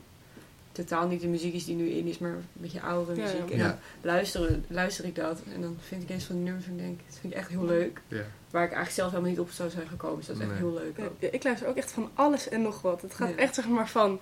totaal 0.85 1.07
niet 1.07 1.21
de 1.21 1.27
muziek 1.27 1.53
is 1.53 1.65
die 1.65 1.75
nu 1.75 1.89
in 1.89 2.05
is, 2.07 2.17
maar 2.17 2.31
een 2.31 2.43
beetje 2.53 2.81
oudere 2.81 3.17
Ja, 3.17 3.23
muziek. 3.23 3.49
ja. 3.49 3.53
En 3.53 3.59
dan 3.59 3.75
luister, 4.01 4.59
luister 4.67 5.05
ik 5.05 5.15
dat 5.15 5.41
en 5.53 5.61
dan 5.61 5.77
vind 5.81 6.03
ik 6.03 6.09
eens 6.09 6.23
van 6.23 6.35
die 6.35 6.43
nummers 6.43 6.65
en 6.65 6.77
denk, 6.77 6.99
dat 7.09 7.17
vind 7.19 7.33
ik 7.33 7.39
echt 7.39 7.49
heel 7.49 7.65
leuk. 7.65 8.01
Ja. 8.07 8.17
Waar 8.51 8.63
ik 8.63 8.71
eigenlijk 8.71 8.91
zelf 8.91 9.09
helemaal 9.09 9.31
niet 9.31 9.39
op 9.39 9.49
zou 9.49 9.69
zijn 9.69 9.87
gekomen. 9.87 10.17
Dus 10.17 10.27
dat 10.27 10.35
is 10.35 10.41
echt 10.43 10.57
heel 10.57 10.73
leuk. 10.73 11.31
Ik 11.31 11.43
luister 11.43 11.67
ook 11.67 11.75
echt 11.75 11.91
van 11.91 12.09
alles 12.13 12.49
en 12.49 12.61
nog 12.61 12.81
wat. 12.81 13.01
Het 13.01 13.13
gaat 13.13 13.29
Ja. 13.29 13.35
echt 13.35 13.55
zeg 13.55 13.67
maar 13.67 13.89
van 13.89 14.19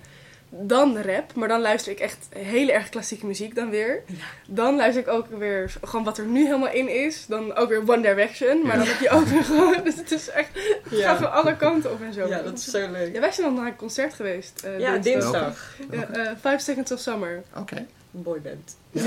dan 0.50 0.98
rap, 1.02 1.34
maar 1.34 1.48
dan 1.48 1.62
luister 1.62 1.92
ik 1.92 2.00
echt 2.00 2.28
hele 2.38 2.72
erg 2.72 2.90
klassieke 2.90 3.26
muziek 3.26 3.56
dan 3.56 3.70
weer. 3.70 4.04
Ja. 4.06 4.16
Dan 4.48 4.76
luister 4.76 5.02
ik 5.02 5.08
ook 5.08 5.28
weer 5.38 5.74
gewoon 5.84 6.06
wat 6.06 6.18
er 6.18 6.26
nu 6.26 6.46
helemaal 6.46 6.72
in 6.72 6.88
is. 6.90 7.26
Dan 7.26 7.56
ook 7.56 7.70
weer 7.70 7.82
One 7.90 8.02
Direction, 8.02 8.62
maar 8.62 8.72
Ja. 8.72 8.78
dan 8.78 8.88
heb 8.88 9.00
je 9.00 9.10
ook 9.10 9.26
weer 9.34 9.44
gewoon... 9.44 9.84
Dus 9.84 9.96
het 9.96 10.12
is 10.12 10.30
echt, 10.30 10.50
het 10.84 11.00
Ja. 11.00 11.08
gaat 11.10 11.18
van 11.18 11.32
alle 11.32 11.56
kanten 11.56 11.92
op 11.92 12.02
en 12.02 12.14
zo. 12.14 12.28
Ja, 12.28 12.42
dat 12.42 12.58
is 12.58 12.66
zo 12.66 12.92
leuk. 12.92 13.14
Ja, 13.14 13.20
wij 13.20 13.32
zijn 13.32 13.48
dan 13.48 13.56
naar 13.56 13.68
een 13.68 13.76
concert 13.76 14.14
geweest. 14.14 14.62
eh, 14.64 14.80
Ja, 14.80 14.98
dinsdag. 14.98 15.76
Ja, 15.92 16.08
eh, 16.10 16.32
Five 16.42 16.60
Seconds 16.60 16.92
of 16.92 17.00
Summer. 17.00 17.44
Oké. 17.58 17.76
Een 17.76 18.24
boyband. 18.24 18.78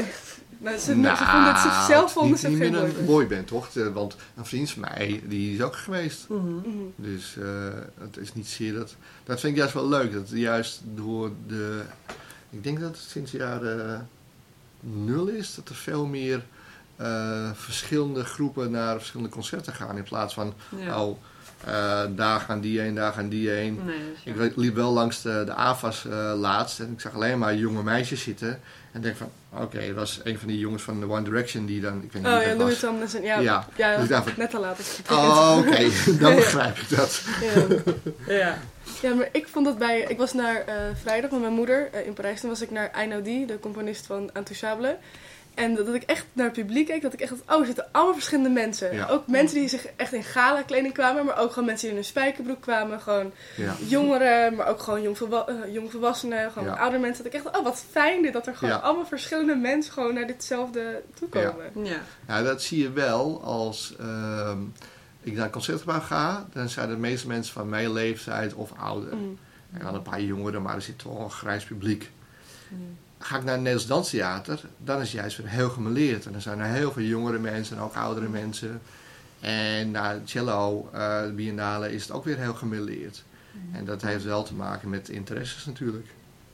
Nou, 0.58 0.78
ze, 0.78 0.84
ze 0.84 0.92
vonden 0.92 1.52
het 1.52 1.58
zichzelf 1.60 2.12
vonden 2.12 2.38
ze 2.38 2.48
niet 2.48 2.58
geen 2.58 2.70
boyband. 2.72 2.96
een 2.98 3.04
boyband, 3.04 3.46
toch? 3.46 3.68
Want 3.92 4.16
een 4.36 4.46
vriend 4.46 4.70
van 4.70 4.80
mij, 4.80 5.22
die 5.26 5.54
is 5.54 5.62
ook 5.62 5.76
geweest. 5.76 6.28
Mhm. 6.28 6.54
Mhm. 6.54 6.68
Dus 6.96 7.36
eh, 7.36 7.46
het 8.00 8.16
is 8.16 8.34
niet 8.34 8.48
zeer 8.48 8.74
dat... 8.74 8.94
Dat 9.24 9.40
vind 9.40 9.52
ik 9.52 9.58
juist 9.58 9.74
wel 9.74 9.88
leuk. 9.88 10.12
Dat 10.12 10.28
juist 10.30 10.80
door 10.94 11.30
de... 11.46 11.82
Ik 12.50 12.62
denk 12.64 12.80
dat 12.80 12.88
het 12.88 13.06
sinds 13.08 13.30
jaren 13.32 14.08
nul 14.80 15.26
is. 15.26 15.54
Dat 15.54 15.68
er 15.68 15.74
veel 15.74 16.06
meer 16.06 16.44
eh, 16.96 17.50
verschillende 17.54 18.24
groepen 18.24 18.70
naar 18.70 18.96
verschillende 18.96 19.32
concerten 19.32 19.72
gaan. 19.72 19.96
In 19.96 20.02
plaats 20.02 20.34
van, 20.34 20.54
Ja. 20.76 21.04
oh, 21.04 21.18
eh, 21.64 22.02
daar 22.08 22.40
gaan 22.40 22.60
die 22.60 22.80
heen, 22.80 22.94
daar 22.94 23.12
gaan 23.12 23.28
die 23.28 23.48
heen. 23.50 23.80
Nee, 23.84 24.34
Ik 24.46 24.56
liep 24.56 24.74
wel 24.74 24.92
langs 24.92 25.22
de, 25.22 25.42
de 25.46 25.52
AFAS 25.54 26.04
eh, 26.06 26.32
laatst 26.36 26.80
en 26.80 26.90
ik 26.92 27.00
zag 27.00 27.14
alleen 27.14 27.38
maar 27.38 27.54
jonge 27.54 27.82
meisjes 27.82 28.22
zitten. 28.22 28.60
En 28.92 29.00
denk 29.00 29.16
van, 29.16 29.30
oké, 29.62 29.86
dat 29.86 29.94
was 29.94 30.20
een 30.24 30.38
van 30.38 30.48
die 30.48 30.58
jongens 30.58 30.82
van 30.82 31.00
The 31.00 31.08
One 31.10 31.22
Direction 31.22 31.66
die 31.66 31.80
dan, 31.80 32.02
ik 32.02 32.12
weet 32.12 32.22
niet 32.22 32.32
Oh 32.32 32.38
wie 32.38 32.48
ja, 32.48 32.54
Louis. 32.56 32.78
Tomlinson. 32.78 33.22
Ja, 33.22 33.38
Ja, 33.38 33.66
ja, 33.76 33.94
dus 33.94 34.04
ik 34.04 34.10
dacht 34.10 34.24
van- 34.24 34.32
net 34.36 34.54
al 34.54 34.60
later. 34.60 34.84
Oh, 35.10 35.56
oké, 35.58 35.78
dan 36.24 36.34
begrijp 36.34 36.76
ik 36.78 36.88
dat. 36.96 37.22
Ja. 37.40 38.34
Ja. 38.34 38.58
Ja, 39.02 39.14
maar 39.14 39.28
ik 39.32 39.48
vond 39.48 39.64
dat 39.64 39.78
bij... 39.78 40.00
Ik 40.08 40.16
was 40.18 40.32
naar 40.32 40.56
eh, 40.66 40.74
vrijdag 41.02 41.30
met 41.30 41.40
mijn 41.40 41.52
moeder 41.52 41.88
in 42.06 42.12
Parijs. 42.12 42.40
Toen 42.40 42.50
was 42.50 42.62
ik 42.62 42.70
naar 42.70 42.90
Einaudi, 42.90 43.46
de 43.46 43.58
componist 43.60 44.06
van 44.06 44.30
Intouchable. 44.34 44.96
En 45.58 45.74
dat 45.74 45.94
ik 45.94 46.02
echt 46.02 46.24
naar 46.32 46.44
het 46.44 46.54
publiek 46.54 46.86
keek, 46.86 47.02
dat 47.02 47.12
ik 47.12 47.20
echt 47.20 47.30
dacht, 47.30 47.42
oh, 47.54 47.60
er 47.60 47.66
zitten 47.66 47.86
allemaal 47.92 48.14
verschillende 48.14 48.50
mensen. 48.50 48.94
Ja. 48.94 49.06
Ook 49.08 49.26
mensen 49.26 49.58
die 49.58 49.68
zich 49.68 49.86
echt 49.96 50.12
in 50.12 50.24
gala 50.24 50.62
kleding 50.62 50.94
kwamen, 50.94 51.24
maar 51.24 51.38
ook 51.38 51.48
gewoon 51.52 51.64
mensen 51.64 51.84
die 51.86 51.96
in 51.96 52.02
een 52.02 52.08
spijkerbroek 52.08 52.60
kwamen. 52.60 53.00
Gewoon 53.00 53.32
Ja. 53.56 53.74
jongeren, 53.86 54.54
maar 54.54 54.66
ook 54.68 54.80
gewoon 54.82 55.02
jongvolwa 55.02 55.46
eh, 55.46 55.72
jongvolwassenen, 55.72 56.50
gewoon 56.52 56.68
Ja. 56.68 56.74
oudere 56.76 57.02
mensen. 57.02 57.24
Dat 57.24 57.32
ik 57.32 57.38
echt 57.38 57.44
dacht, 57.44 57.58
oh, 57.58 57.64
wat 57.64 57.84
fijn 57.90 58.22
dit, 58.22 58.32
dat 58.32 58.46
er 58.46 58.56
gewoon 58.56 58.74
Ja. 58.74 58.80
allemaal 58.80 59.06
verschillende 59.06 59.54
mensen 59.56 59.92
gewoon 59.92 60.14
naar 60.14 60.26
ditzelfde 60.26 61.02
toe 61.14 61.28
komen. 61.28 61.70
Ja. 61.84 62.00
Ja, 62.28 62.42
dat 62.42 62.62
zie 62.62 62.82
je 62.82 62.92
wel 62.92 63.42
als 63.42 63.94
ehm, 64.00 64.58
ik 65.22 65.34
naar 65.34 65.44
een 65.44 65.50
concertgebouw 65.50 66.00
ga. 66.00 66.46
Dan 66.52 66.68
zijn 66.68 66.88
de 66.88 66.96
meeste 66.96 67.26
mensen 67.26 67.52
van 67.52 67.68
mijn 67.68 67.92
leeftijd 67.92 68.54
of 68.54 68.72
ouder. 68.78 69.16
Mm. 69.16 69.38
En 69.72 69.80
dan 69.84 69.94
een 69.94 70.02
paar 70.02 70.20
jongeren, 70.20 70.62
maar 70.62 70.74
er 70.74 70.82
zit 70.82 70.98
toch 70.98 71.18
een 71.24 71.30
grijs 71.30 71.64
publiek. 71.64 72.10
Mm. 72.68 72.96
Ga 73.18 73.36
ik 73.36 73.44
naar 73.44 73.54
het 73.54 73.62
Nederlands 73.62 73.86
Danstheater, 73.86 74.60
dan 74.84 75.00
is 75.00 75.12
het 75.12 75.20
juist 75.20 75.36
weer 75.36 75.48
heel 75.48 75.70
gemeleerd. 75.70 76.26
En 76.26 76.32
dan 76.32 76.40
zijn 76.40 76.58
er 76.58 76.66
heel 76.66 76.92
veel 76.92 77.02
jongere 77.02 77.38
mensen 77.38 77.76
en 77.76 77.82
ook 77.82 77.94
oudere 77.94 78.28
mensen. 78.28 78.80
En 79.40 79.90
naar 79.90 80.20
cello, 80.24 80.88
eh, 80.92 81.22
de 81.22 81.32
biennale, 81.32 81.92
is 81.92 82.02
het 82.02 82.12
ook 82.12 82.24
weer 82.24 82.38
heel 82.38 82.54
gemeleerd. 82.54 83.24
En 83.72 83.84
dat 83.84 84.02
heeft 84.02 84.24
wel 84.24 84.42
te 84.42 84.54
maken 84.54 84.88
met 84.88 85.08
interesses 85.08 85.64
natuurlijk. 85.64 86.06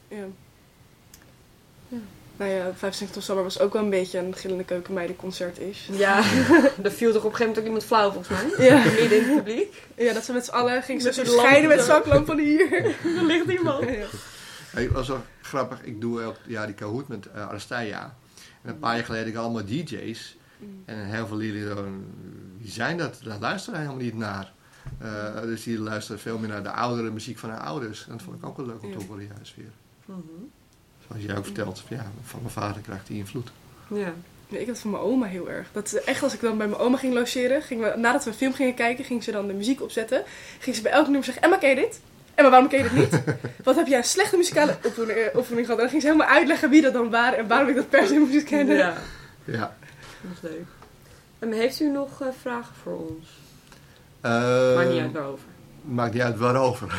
Ja. 0.08 0.24
ja. 1.88 1.98
Nou 2.36 2.50
ja, 2.50 2.72
25 2.76 3.22
Summer 3.22 3.44
was 3.44 3.58
ook 3.58 3.72
wel 3.72 3.82
een 3.82 3.90
beetje 3.90 4.18
een 4.18 4.34
gillende 4.34 4.64
keukenmeidenconcert 4.64 5.58
is. 5.58 5.88
Ja, 5.92 6.16
er 6.82 6.92
viel 6.92 7.12
toch 7.12 7.24
op 7.24 7.30
een 7.30 7.36
gegeven 7.36 7.46
moment 7.46 7.58
ook 7.58 7.64
iemand 7.64 7.84
flauw 7.84 8.10
volgens 8.10 8.28
mij. 8.28 8.66
Ja. 8.66 8.84
Midden 8.84 9.18
in 9.18 9.24
het 9.24 9.36
publiek. 9.36 9.82
ja, 9.96 10.12
dat 10.12 10.24
ze 10.24 10.32
met 10.32 10.44
z'n 10.44 10.50
allen 10.50 10.82
gingen 10.82 11.02
ze 11.02 11.24
scheiden 11.24 11.68
met 11.68 11.80
zo. 11.80 11.86
zaklampen 11.86 12.38
hier. 12.38 12.84
Er 13.18 13.24
ligt 13.24 13.46
iemand. 13.46 13.88
Ja. 13.88 14.06
Hey, 14.74 14.90
was 14.90 15.08
wel 15.08 15.22
grappig. 15.42 15.82
Ik 15.82 16.00
doe 16.00 16.22
elk 16.22 16.36
jaar 16.46 16.66
die 16.66 16.74
Kahoot 16.74 17.08
met 17.08 17.28
uh. 17.36 18.12
En 18.62 18.70
een 18.70 18.78
paar 18.78 18.94
jaar 18.94 19.04
geleden 19.04 19.26
had 19.26 19.34
ik 19.34 19.40
allemaal 19.40 19.64
DJ's. 19.64 20.36
En 20.84 21.06
heel 21.06 21.26
veel 21.26 21.36
zo, 21.36 21.84
wie 22.58 22.70
zijn 22.70 22.98
dat? 22.98 23.20
Daar 23.24 23.38
luisteren 23.40 23.80
helemaal 23.80 24.02
niet 24.02 24.16
naar. 24.16 24.52
Uh, 25.02 25.40
dus 25.40 25.62
die 25.62 25.78
luisteren 25.78 26.20
veel 26.20 26.38
meer 26.38 26.48
naar 26.48 26.62
de 26.62 26.70
oudere 26.70 27.10
muziek 27.10 27.38
van 27.38 27.50
hun 27.50 27.58
ouders. 27.58 28.04
En 28.06 28.12
dat 28.12 28.22
vond 28.22 28.36
ik 28.36 28.46
ook 28.46 28.56
wel 28.56 28.66
leuk 28.66 28.82
om 28.82 28.92
te 28.92 28.98
Ja. 28.98 29.06
horen 29.06 29.26
juist 29.36 29.56
weer. 29.56 29.70
Mhm. 30.04 30.18
Zoals 31.08 31.22
jij 31.22 31.36
ook 31.36 31.44
vertelt, 31.44 31.82
ja, 31.88 32.06
van 32.24 32.40
mijn 32.40 32.52
vader 32.52 32.82
krijgt 32.82 33.06
die 33.06 33.16
invloed. 33.16 33.50
Ja. 33.88 34.12
Nee, 34.48 34.60
ik 34.60 34.66
had 34.66 34.78
van 34.78 34.90
mijn 34.90 35.02
oma 35.02 35.26
heel 35.26 35.50
erg. 35.50 35.68
Dat 35.72 35.92
echt 35.92 36.22
als 36.22 36.34
ik 36.34 36.40
dan 36.40 36.58
bij 36.58 36.68
mijn 36.68 36.80
oma 36.80 36.96
ging 36.96 37.14
logeren, 37.14 37.62
ging 37.62 37.80
we, 37.80 37.94
nadat 37.96 38.24
we 38.24 38.30
een 38.30 38.36
film 38.36 38.52
gingen 38.52 38.74
kijken, 38.74 39.04
ging 39.04 39.22
ze 39.24 39.30
dan 39.32 39.46
de 39.46 39.52
muziek 39.52 39.82
opzetten. 39.82 40.22
Ging 40.58 40.76
ze 40.76 40.82
bij 40.82 40.92
elk 40.92 41.04
nummer 41.04 41.24
zeggen, 41.24 41.42
Emma, 41.42 41.56
ken 41.56 41.68
je 41.68 41.74
dit? 41.74 42.00
Emma, 42.34 42.50
waarom 42.50 42.68
ken 42.68 42.78
je 42.78 42.84
dit 42.84 42.92
niet? 42.92 43.22
Wat 43.64 43.76
heb 43.76 43.86
jij 43.86 43.98
een 43.98 44.04
slechte 44.04 44.36
muzikale 44.36 44.76
oefening, 44.86 45.18
eh, 45.18 45.36
oefening 45.36 45.66
gehad? 45.66 45.80
En 45.80 45.84
dan 45.84 45.88
ging 45.88 46.02
ze 46.02 46.08
helemaal 46.08 46.28
uitleggen 46.36 46.70
wie 46.70 46.82
dat 46.82 46.92
dan 46.92 47.10
waren 47.10 47.38
en 47.38 47.46
waarom 47.48 47.68
ik 47.68 47.74
dat 47.76 47.88
per 47.88 48.06
se 48.06 48.14
moest 48.18 48.44
kennen. 48.44 48.76
Ja, 48.76 48.94
Ja. 49.44 49.76
dat 50.20 50.30
is 50.42 50.50
leuk. 50.50 50.64
En 51.38 51.52
heeft 51.52 51.80
u 51.80 51.88
nog 51.90 52.20
eh, 52.22 52.28
vragen 52.40 52.74
voor 52.82 52.96
ons? 52.98 53.28
Uh, 54.22 54.74
Maakt 54.74 54.88
niet 54.90 55.00
uit 55.00 55.12
waarover. 55.12 55.44
Maakt 55.84 56.12
niet 56.12 56.22
uit 56.22 56.38
waarover. 56.38 56.94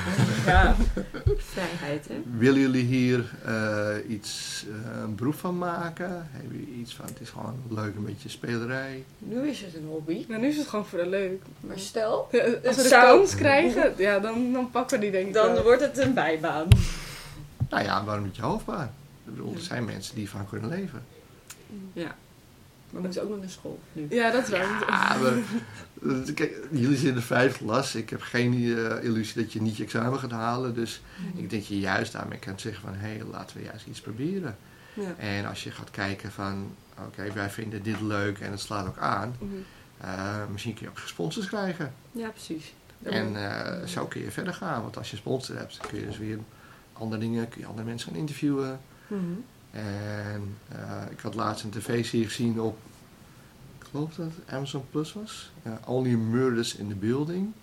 Ja, 0.45 0.76
vrijheid 1.54 2.08
hè. 2.08 2.21
Willen 2.38 2.60
jullie 2.62 2.84
hier 2.84 3.32
uh, 3.48 3.88
iets, 4.10 4.65
uh, 4.69 5.02
een 5.02 5.15
beroep 5.15 5.36
van 5.36 5.58
maken? 5.58 6.28
Hebben 6.32 6.58
jullie 6.60 6.74
iets 6.82 6.95
van, 6.95 7.06
het 7.06 7.19
is 7.21 7.30
gewoon 7.30 7.56
leuk, 7.69 7.95
een 7.95 8.06
beetje 8.06 8.30
spelerij? 8.30 9.04
Nu 9.19 9.48
is 9.48 9.62
het 9.62 9.76
een 9.76 9.86
hobby. 9.88 10.26
Nou, 10.28 10.41
nu 10.41 10.48
is 10.48 10.58
het 10.58 10.67
gewoon 10.67 10.86
voor 10.86 11.00
de 11.00 11.10
leuk. 11.10 11.41
Maar 11.60 11.80
stel, 11.80 12.28
Ja, 12.32 12.39
als 12.43 12.52
we 12.52 12.60
Het 12.67 12.76
de 12.76 12.82
zou- 12.88 13.17
kans 13.17 13.36
krijgen, 13.36 13.93
ja, 13.98 14.19
dan, 14.19 14.52
dan 14.54 14.71
pakken 14.71 14.98
we 14.98 15.04
die 15.04 15.12
denk 15.12 15.28
ik 15.28 15.34
dan 15.34 15.54
wel. 15.54 15.63
wordt 15.63 15.82
het 15.82 15.98
een 15.98 16.13
bijbaan. 16.13 16.67
Nou 17.69 17.84
ja, 17.84 18.04
waarom 18.04 18.24
niet 18.26 18.36
je 18.36 18.41
hoofdbaan? 18.41 18.91
Ik 19.26 19.32
bedoel, 19.36 19.54
er 19.54 19.62
zijn 19.62 19.86
mensen 19.86 20.15
die 20.15 20.30
van 20.30 20.50
kunnen 20.50 20.69
leven. 20.69 21.04
Ja. 21.93 22.15
Maar 22.89 23.02
we 23.02 23.08
moeten 23.08 23.24
ook 23.24 23.30
nog 23.30 23.39
naar 23.39 23.50
school 23.50 23.80
nu. 23.93 24.08
Ja, 24.10 24.32
dat 24.32 24.43
is 24.43 24.50
waar. 24.50 24.86
Ja, 24.88 25.17
maar, 25.17 25.34
eh, 25.34 26.34
kijk, 26.34 26.58
jullie 26.71 26.89
zitten 26.89 27.08
in 27.08 27.15
de 27.15 27.21
vijfde 27.21 27.65
klas. 27.65 27.95
Ik 27.95 28.10
heb 28.10 28.21
geen 28.21 28.54
eh, 28.54 29.04
illusie 29.04 29.41
dat 29.41 29.54
je 29.54 29.62
niet 29.62 29.78
je 29.78 29.84
examen 29.84 30.19
gaat 30.19 30.32
halen. 30.32 30.74
Dus 30.76 31.02
ik 31.36 31.50
denk 31.50 31.63
je 31.63 31.80
juist 31.80 32.12
daarmee 32.12 32.39
kan 32.39 32.60
zeggen 32.60 32.82
van... 32.82 32.93
hé, 32.95 33.24
laten 33.32 33.58
we 33.58 33.63
juist 33.63 33.86
iets 33.86 34.02
proberen. 34.02 34.58
Ja. 34.93 35.15
En 35.17 35.45
als 35.45 35.63
je 35.63 35.71
gaat 35.71 35.91
kijken 35.91 36.32
van... 36.32 36.76
oké, 37.06 37.34
wij 37.34 37.50
vinden 37.50 37.84
dit 37.84 38.02
leuk 38.02 38.39
en 38.39 38.52
het 38.52 38.60
slaat 38.60 38.88
ook 38.88 38.98
aan. 38.98 39.36
Mhm. 39.39 39.54
eh, 39.98 40.45
misschien 40.52 40.74
kun 40.74 40.84
je 40.84 40.89
ook 40.89 41.00
sponsors 41.00 41.48
krijgen. 41.48 41.93
Ja, 42.12 42.30
precies. 42.30 42.74
En 43.04 43.36
eh, 43.36 43.88
zo 43.88 44.06
kun 44.06 44.21
je 44.21 44.32
verder 44.32 44.54
gaan. 44.54 44.82
Want 44.82 44.98
als 44.98 45.12
je 45.12 45.17
sponsor 45.17 45.58
hebt, 45.58 45.78
kun 45.88 46.00
je 46.00 46.06
dus 46.06 46.17
weer 46.17 46.39
andere 46.93 47.21
dingen... 47.21 47.50
kun 47.50 47.62
je 47.62 47.67
andere 47.67 47.88
mensen 47.88 48.10
gaan 48.10 48.19
interviewen. 48.19 48.80
Mhm. 49.08 49.21
En 49.75 50.57
eh, 50.69 51.11
ik 51.11 51.19
had 51.19 51.35
laatst 51.35 51.63
een 51.63 51.69
tv-serie 51.69 52.25
gezien 52.25 52.61
op, 52.61 52.77
ik 53.79 53.85
geloof 53.91 54.15
dat 54.15 54.25
het 54.25 54.53
Amazon 54.53 54.85
Plus 54.89 55.13
was, 55.13 55.51
Only 55.85 56.13
Murders 56.13 56.75
in 56.75 56.88
the 56.88 56.95
Building. 56.95 57.53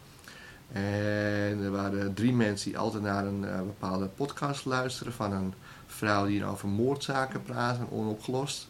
En 0.72 1.62
er 1.62 1.70
waren 1.70 2.14
drie 2.14 2.32
mensen 2.32 2.70
die 2.70 2.78
altijd 2.78 3.02
naar 3.02 3.26
een 3.26 3.44
eh, 3.44 3.56
bepaalde 3.56 4.06
podcast 4.06 4.64
luisteren 4.64 5.12
van 5.12 5.32
een 5.32 5.54
vrouw 5.86 6.26
die 6.26 6.44
over 6.44 6.68
moordzaken 6.68 7.42
praat 7.42 7.78
en 7.78 7.90
onopgelost. 7.90 8.68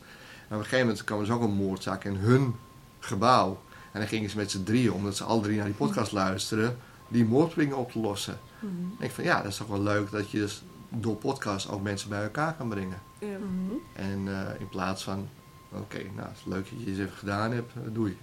En 0.48 0.56
op 0.56 0.62
een 0.62 0.62
gegeven 0.62 0.86
moment 0.86 1.04
kwam 1.04 1.18
er 1.18 1.24
dus 1.24 1.34
ook 1.34 1.42
een 1.42 1.54
moordzaak 1.54 2.04
in 2.04 2.16
hun 2.16 2.54
gebouw. 2.98 3.62
En 3.92 4.00
dan 4.00 4.08
gingen 4.08 4.30
ze 4.30 4.36
met 4.36 4.50
z'n 4.50 4.62
drieën, 4.62 4.92
omdat 4.92 5.16
ze 5.16 5.24
alle 5.24 5.42
drie 5.42 5.56
naar 5.56 5.66
die 5.66 5.74
podcast 5.74 6.12
luisteren, 6.12 6.76
die 7.08 7.24
moordpringen 7.24 7.76
op 7.76 7.92
te 7.92 7.98
lossen. 7.98 8.38
Mhm. 8.58 8.66
En 8.66 8.92
ik 8.92 8.98
denk 8.98 9.12
van 9.12 9.24
ja, 9.24 9.36
dat 9.36 9.50
is 9.50 9.56
toch 9.56 9.66
wel 9.66 9.82
leuk 9.82 10.10
dat 10.10 10.30
je 10.30 10.38
dus 10.38 10.62
door 10.94 11.16
podcast 11.16 11.68
ook 11.70 11.82
mensen 11.82 12.08
bij 12.08 12.22
elkaar 12.22 12.54
kan 12.54 12.68
brengen. 12.68 12.98
Ja. 13.18 13.38
Mhm. 13.38 13.72
En 13.92 14.28
eh, 14.28 14.60
in 14.60 14.68
plaats 14.68 15.02
van, 15.04 15.28
oké, 15.70 16.02
nou, 16.14 16.28
het 16.28 16.36
is 16.36 16.44
leuk 16.44 16.70
dat 16.70 16.80
je 16.84 16.90
het 16.90 16.98
even 16.98 17.16
gedaan 17.16 17.52
hebt, 17.52 17.72
eh, 17.74 17.80
doei. 17.92 18.18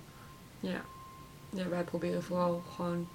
Ja. 0.60 0.82
ja, 1.50 1.68
wij 1.70 1.84
proberen 1.84 2.24
vooral 2.24 2.64
gewoon 2.76 3.08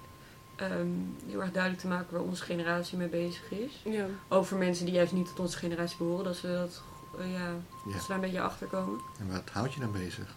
ehm, 0.55 0.87
heel 1.27 1.41
erg 1.41 1.51
duidelijk 1.51 1.81
te 1.81 1.87
maken 1.87 2.13
waar 2.13 2.21
onze 2.21 2.43
generatie 2.43 2.97
mee 2.97 3.07
bezig 3.07 3.51
is. 3.51 3.81
Ja. 3.83 4.05
Over 4.27 4.57
mensen 4.57 4.85
die 4.85 4.93
juist 4.93 5.13
niet 5.13 5.27
tot 5.27 5.39
onze 5.39 5.57
generatie 5.57 5.97
behoren, 5.97 6.23
dat 6.23 6.35
ze 6.35 6.47
dat, 6.47 6.81
eh, 7.19 7.31
ja, 7.33 7.47
Ja. 7.85 7.91
dat 7.93 8.01
ze 8.01 8.07
daar 8.07 8.15
een 8.15 8.21
beetje 8.23 8.41
achter 8.41 8.67
komen. 8.67 8.99
En 9.19 9.31
wat 9.31 9.49
houd 9.51 9.73
je 9.73 9.79
dan 9.79 9.91
bezig? 9.91 10.35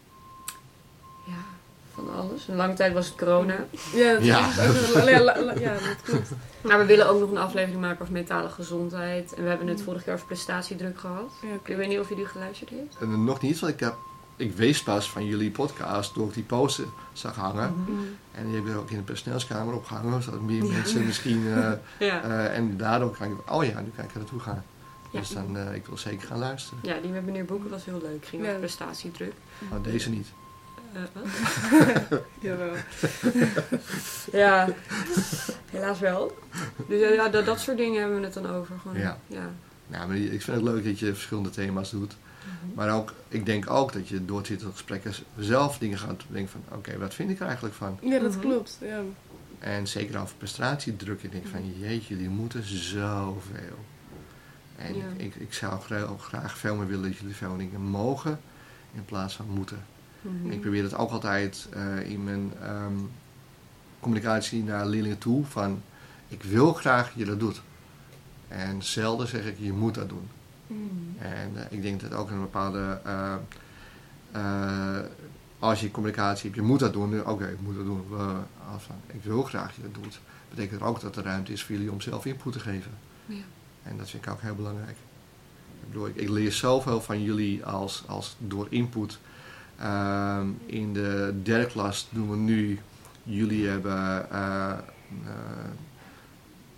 Ja, 1.26 1.42
van 2.04 2.14
alles. 2.16 2.48
Een 2.48 2.56
lange 2.56 2.74
tijd 2.74 2.92
was 2.92 3.06
het 3.06 3.16
corona. 3.16 3.56
Ja, 3.94 4.12
dat, 4.12 4.24
Ja. 4.24 4.48
Is, 4.48 4.92
ja, 5.04 5.20
la- 5.20 5.42
la- 5.42 5.54
ja, 5.58 5.72
dat 5.72 6.02
klopt. 6.04 6.30
Maar 6.60 6.78
we 6.78 6.84
willen 6.84 7.08
ook 7.08 7.20
nog 7.20 7.30
een 7.30 7.38
aflevering 7.38 7.80
maken 7.80 8.00
over 8.00 8.12
mentale 8.12 8.48
gezondheid. 8.48 9.34
En 9.34 9.42
we 9.42 9.48
hebben 9.48 9.66
het 9.66 9.82
vorig 9.82 10.04
jaar 10.04 10.14
over 10.14 10.26
prestatiedruk 10.26 10.98
gehad. 11.00 11.30
Ja, 11.42 11.48
Ik 11.72 11.76
weet 11.76 11.88
niet 11.88 11.98
of 11.98 12.08
jullie 12.08 12.26
geluisterd 12.26 12.70
heeft. 12.70 12.96
En 13.00 13.12
eh, 13.12 13.18
nog 13.18 13.40
niet, 13.40 13.58
want 13.60 13.72
ik 13.72 13.80
heb, 13.80 13.94
ik 14.36 14.52
wees 14.56 14.82
pas 14.82 15.10
van 15.10 15.26
jullie 15.26 15.50
podcast 15.50 16.14
door 16.14 16.26
ik 16.28 16.34
die 16.34 16.42
poster 16.42 16.84
zag 17.12 17.34
hangen. 17.36 17.72
Mhm. 17.72 17.92
Mhm. 17.92 18.02
En 18.32 18.44
die 18.46 18.54
hebben 18.54 18.72
er 18.72 18.78
ook 18.78 18.90
in 18.90 18.96
de 18.96 19.02
personeelskamer 19.02 19.74
opgehangen, 19.74 20.22
zodat 20.22 20.40
meer 20.40 20.64
Ja. 20.64 20.72
mensen 20.72 21.04
misschien, 21.06 21.46
eh, 21.46 21.70
Ja. 22.08 22.22
eh, 22.22 22.56
en 22.56 22.76
daardoor 22.76 23.16
kan 23.16 23.26
ik, 23.30 23.52
oh 23.52 23.64
ja, 23.64 23.80
nu 23.80 23.90
kan 23.96 24.04
ik 24.04 24.10
er 24.12 24.18
naartoe 24.18 24.40
gaan. 24.40 24.64
Ja. 25.10 25.18
Dus 25.20 25.28
dan, 25.30 25.56
eh, 25.56 25.74
ik 25.74 25.86
wil 25.86 25.98
zeker 25.98 26.26
gaan 26.28 26.38
luisteren. 26.38 26.78
ja, 26.82 26.94
die 27.02 27.10
met 27.10 27.24
meneer 27.24 27.44
Boeken 27.44 27.70
was 27.70 27.84
heel 27.84 28.00
leuk. 28.02 28.26
Ging 28.26 28.42
Ja. 28.42 28.48
over 28.48 28.60
prestatiedruk. 28.60 29.32
Maar 29.70 29.82
deze 29.82 30.10
niet. 30.10 30.26
Eh? 30.92 32.18
Jawel. 32.40 32.72
Ja, 34.32 34.68
helaas 35.70 35.98
wel. 36.00 36.38
Dus 36.88 37.00
eh, 37.02 37.14
ja, 37.14 37.28
dat, 37.28 37.46
dat 37.46 37.60
soort 37.60 37.76
dingen 37.76 38.00
hebben 38.00 38.18
we 38.18 38.24
het 38.24 38.34
dan 38.34 38.46
over. 38.46 38.78
Gewoon, 38.82 38.98
Ja. 38.98 39.18
ja. 39.26 39.50
Nou, 39.86 40.06
maar 40.08 40.16
ik 40.16 40.42
vind 40.42 40.56
het 40.56 40.66
leuk 40.66 40.84
dat 40.84 40.98
je 40.98 41.14
verschillende 41.14 41.50
thema's 41.50 41.90
doet. 41.90 42.16
Maar 42.74 42.94
ook, 42.94 43.12
ik 43.28 43.46
denk 43.46 43.70
ook 43.70 43.92
dat 43.92 44.08
je 44.08 44.24
door 44.24 44.42
dit 44.42 44.62
gesprekken 44.62 45.12
zelf 45.38 45.78
dingen 45.78 45.98
gaat 45.98 46.22
denken 46.28 46.50
van, 46.52 46.78
oké, 46.78 46.98
wat 46.98 47.14
vind 47.14 47.30
ik 47.30 47.40
er 47.40 47.46
eigenlijk 47.46 47.74
van? 47.74 47.98
Ja, 48.02 48.18
dat 48.18 48.30
Mhm. 48.30 48.40
klopt. 48.40 48.78
Ja. 48.80 49.00
En 49.58 49.86
zeker 49.86 50.20
over 50.20 50.34
prestatiedruk. 50.38 51.22
Ik 51.22 51.32
denk 51.32 51.46
van, 51.46 51.78
jeetje, 51.78 52.14
jullie 52.14 52.28
moeten 52.30 52.64
zoveel. 52.64 53.78
En 54.76 54.96
Ja. 54.96 55.04
ik, 55.16 55.20
ik, 55.24 55.34
ik 55.34 55.52
zou 55.52 55.80
ook 56.08 56.22
graag 56.22 56.58
veel 56.58 56.74
meer 56.76 56.86
willen 56.86 57.10
dat 57.10 57.18
jullie 57.18 57.34
veel 57.36 57.56
dingen 57.56 57.80
mogen 57.80 58.40
in 58.94 59.04
plaats 59.04 59.34
van 59.36 59.46
moeten. 59.48 59.84
Mhm. 60.28 60.50
Ik 60.50 60.60
probeer 60.60 60.82
het 60.82 60.94
ook 60.94 61.10
altijd 61.10 61.68
eh, 61.72 62.10
in 62.10 62.24
mijn 62.24 62.52
ehm, 62.62 62.94
communicatie 64.00 64.62
naar 64.62 64.86
leerlingen 64.86 65.18
toe 65.18 65.44
van, 65.44 65.82
ik 66.28 66.42
wil 66.42 66.72
graag 66.72 67.06
dat 67.06 67.14
je 67.18 67.24
dat 67.24 67.40
doet. 67.40 67.62
En 68.48 68.82
zelden 68.82 69.28
zeg 69.28 69.44
ik, 69.44 69.58
je 69.58 69.72
moet 69.72 69.94
dat 69.94 70.08
doen. 70.08 70.28
Mhm. 70.66 70.78
En 71.18 71.52
eh, 71.54 71.64
ik 71.70 71.82
denk 71.82 72.00
dat 72.00 72.12
ook 72.12 72.30
een 72.30 72.40
bepaalde. 72.40 73.00
eh, 73.04 73.34
als 75.58 75.80
je 75.80 75.90
communicatie 75.90 76.44
hebt, 76.44 76.54
je 76.54 76.66
moet 76.66 76.78
dat 76.78 76.92
doen. 76.92 77.26
Oké, 77.26 77.46
ik 77.46 77.60
moet 77.60 77.74
dat 77.74 77.84
doen. 77.84 78.04
Als 78.72 78.82
ik 79.06 79.22
wil 79.22 79.42
graag 79.42 79.66
dat 79.66 79.74
je 79.74 79.82
dat 79.82 80.02
doet. 80.02 80.20
Betekent 80.48 80.82
ook 80.82 81.00
dat 81.00 81.16
er 81.16 81.24
ruimte 81.24 81.52
is 81.52 81.64
voor 81.64 81.74
jullie 81.74 81.92
om 81.92 82.00
zelf 82.00 82.26
input 82.26 82.52
te 82.52 82.60
geven. 82.60 82.90
Ja. 83.26 83.42
En 83.82 83.96
dat 83.96 84.10
vind 84.10 84.26
ik 84.26 84.32
ook 84.32 84.40
heel 84.40 84.54
belangrijk. 84.54 84.96
Ik 85.80 85.86
bedoel, 85.86 86.06
ik, 86.06 86.16
ik 86.16 86.28
leer 86.28 86.52
zoveel 86.52 87.00
van 87.00 87.22
jullie 87.22 87.64
als, 87.64 88.02
als 88.06 88.36
door 88.38 88.66
input. 88.70 89.18
Ehm, 89.78 90.46
in 90.66 90.92
de 90.92 91.40
derde 91.42 91.66
klas 91.66 92.08
doen 92.10 92.30
we 92.30 92.36
nu. 92.36 92.78
Jullie 93.22 93.68
hebben. 93.68 94.30
eh, 94.30 94.70
eh, 94.70 94.78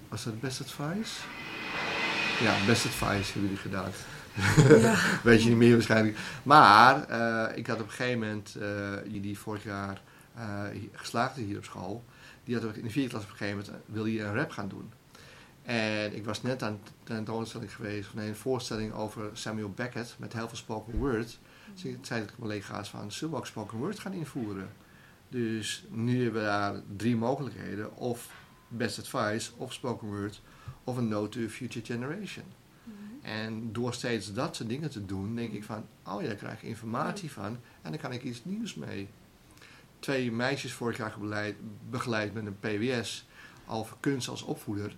was 0.09 0.25
dat 0.25 0.41
best 0.41 0.61
advice? 0.61 1.21
Ja, 2.43 2.55
best 2.67 2.87
advice 2.87 3.33
hebben 3.33 3.43
jullie 3.43 3.57
gedaan. 3.57 3.91
Ja. 4.81 4.97
Weet 5.23 5.43
je 5.43 5.49
niet 5.49 5.59
meer 5.59 5.73
waarschijnlijk. 5.73 6.19
Maar 6.43 7.09
eh, 7.09 7.57
ik 7.59 7.67
had 7.67 7.81
op 7.81 7.87
een 7.87 7.93
gegeven 7.93 8.19
moment, 8.19 8.57
die 9.23 9.39
vorig 9.39 9.65
jaar 9.65 10.03
geslaagd 10.93 11.37
hier 11.37 11.57
op 11.57 11.65
school, 11.65 12.05
die 12.45 12.55
had 12.55 12.65
ook 12.65 12.75
in 12.75 12.83
de 12.83 12.91
vierde 12.91 13.09
klas 13.09 13.23
op 13.23 13.31
een 13.31 13.37
gegeven 13.37 13.65
moment, 13.67 13.85
wil 13.87 14.05
hij 14.05 14.21
een 14.21 14.35
rap 14.35 14.51
gaan 14.51 14.69
doen. 14.69 14.93
En 15.63 16.15
ik 16.17 16.25
was 16.25 16.43
net 16.43 16.63
aan 16.63 16.73
een 16.73 16.81
tentoonstelling 17.03 17.75
geweest, 17.75 18.09
van 18.09 18.19
een 18.19 18.37
voorstelling 18.37 18.93
over 18.93 19.31
Samuel 19.33 19.71
Beckett 19.71 20.17
met 20.19 20.33
heel 20.33 20.49
veel 20.49 20.57
spoken 20.57 20.99
word. 20.99 21.39
Dus 21.73 21.85
ik 21.85 21.99
zei 22.01 22.01
tegen 22.01 22.25
mijn 22.25 22.41
collega's 22.41 22.91
van, 22.91 23.13
zullen 23.13 23.35
we 23.35 23.41
ook 23.41 23.47
spoken 23.47 23.79
word 23.79 23.99
gaan 23.99 24.13
invoeren? 24.13 24.71
Dus 25.29 25.85
nu 25.91 26.23
hebben 26.23 26.41
we 26.41 26.47
daar 26.47 26.83
drie 26.97 27.17
mogelijkheden. 27.17 27.97
Of 27.97 28.31
best 28.69 28.99
advice, 28.99 29.51
of 29.57 29.73
spoken 29.73 30.09
word, 30.09 30.43
of 30.85 30.97
een 30.97 31.09
note 31.09 31.39
to 31.39 31.47
a 31.47 31.49
future 31.49 31.85
generation. 31.85 32.45
En 33.23 33.73
door 33.73 33.95
steeds 33.95 34.33
dat 34.33 34.57
soort 34.57 34.69
dingen 34.69 34.91
te 34.91 35.07
doen, 35.07 35.35
denk 35.35 35.53
ik 35.53 35.65
van, 35.65 35.87
oh 36.07 36.21
ja, 36.23 36.27
daar 36.27 36.37
krijg 36.37 36.63
ik 36.63 36.69
informatie 36.69 37.31
van 37.31 37.59
en 37.83 37.91
dan 37.91 38.01
kan 38.01 38.13
ik 38.13 38.23
iets 38.23 38.45
nieuws 38.45 38.75
mee. 38.75 39.09
Twee 39.99 40.33
meisjes 40.33 40.73
vorig 40.73 40.97
jaar 40.97 41.15
begeleid, 41.19 41.57
begeleid 41.91 42.35
met 42.35 42.47
een 42.47 42.59
PWS 42.59 43.27
over 43.67 43.97
kunst 44.01 44.29
als 44.29 44.43
opvoeder. 44.43 44.97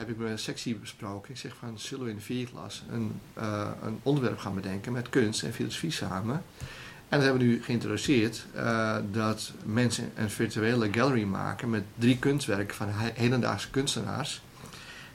Heb 0.00 0.08
ik 0.08 0.18
met 0.18 0.30
een 0.30 0.38
sectie 0.38 0.74
besproken. 0.74 1.30
Ik 1.30 1.36
zeg 1.36 1.56
van, 1.58 1.78
zullen 1.78 2.04
we 2.04 2.10
in 2.10 2.16
de 2.16 2.22
vierde 2.22 2.50
klas 2.50 2.82
een, 2.90 3.20
uh, 3.38 3.68
een 3.82 4.00
onderwerp 4.02 4.38
gaan 4.38 4.54
bedenken 4.54 4.92
met 4.92 5.08
kunst 5.08 5.42
en 5.42 5.52
filosofie 5.52 5.90
samen. 5.90 6.42
En 7.08 7.18
dat 7.18 7.22
hebben 7.22 7.38
we 7.42 7.48
nu 7.48 7.62
geïntroduceerd 7.62 8.46
uh, 8.56 8.96
dat 9.12 9.52
mensen 9.64 10.12
een 10.16 10.30
virtuele 10.30 10.92
gallery 10.92 11.24
maken 11.24 11.70
met 11.70 11.82
drie 11.94 12.18
kunstwerken 12.18 12.76
van 12.76 12.88
hedendaagse 12.90 13.70
kunstenaars 13.70 14.42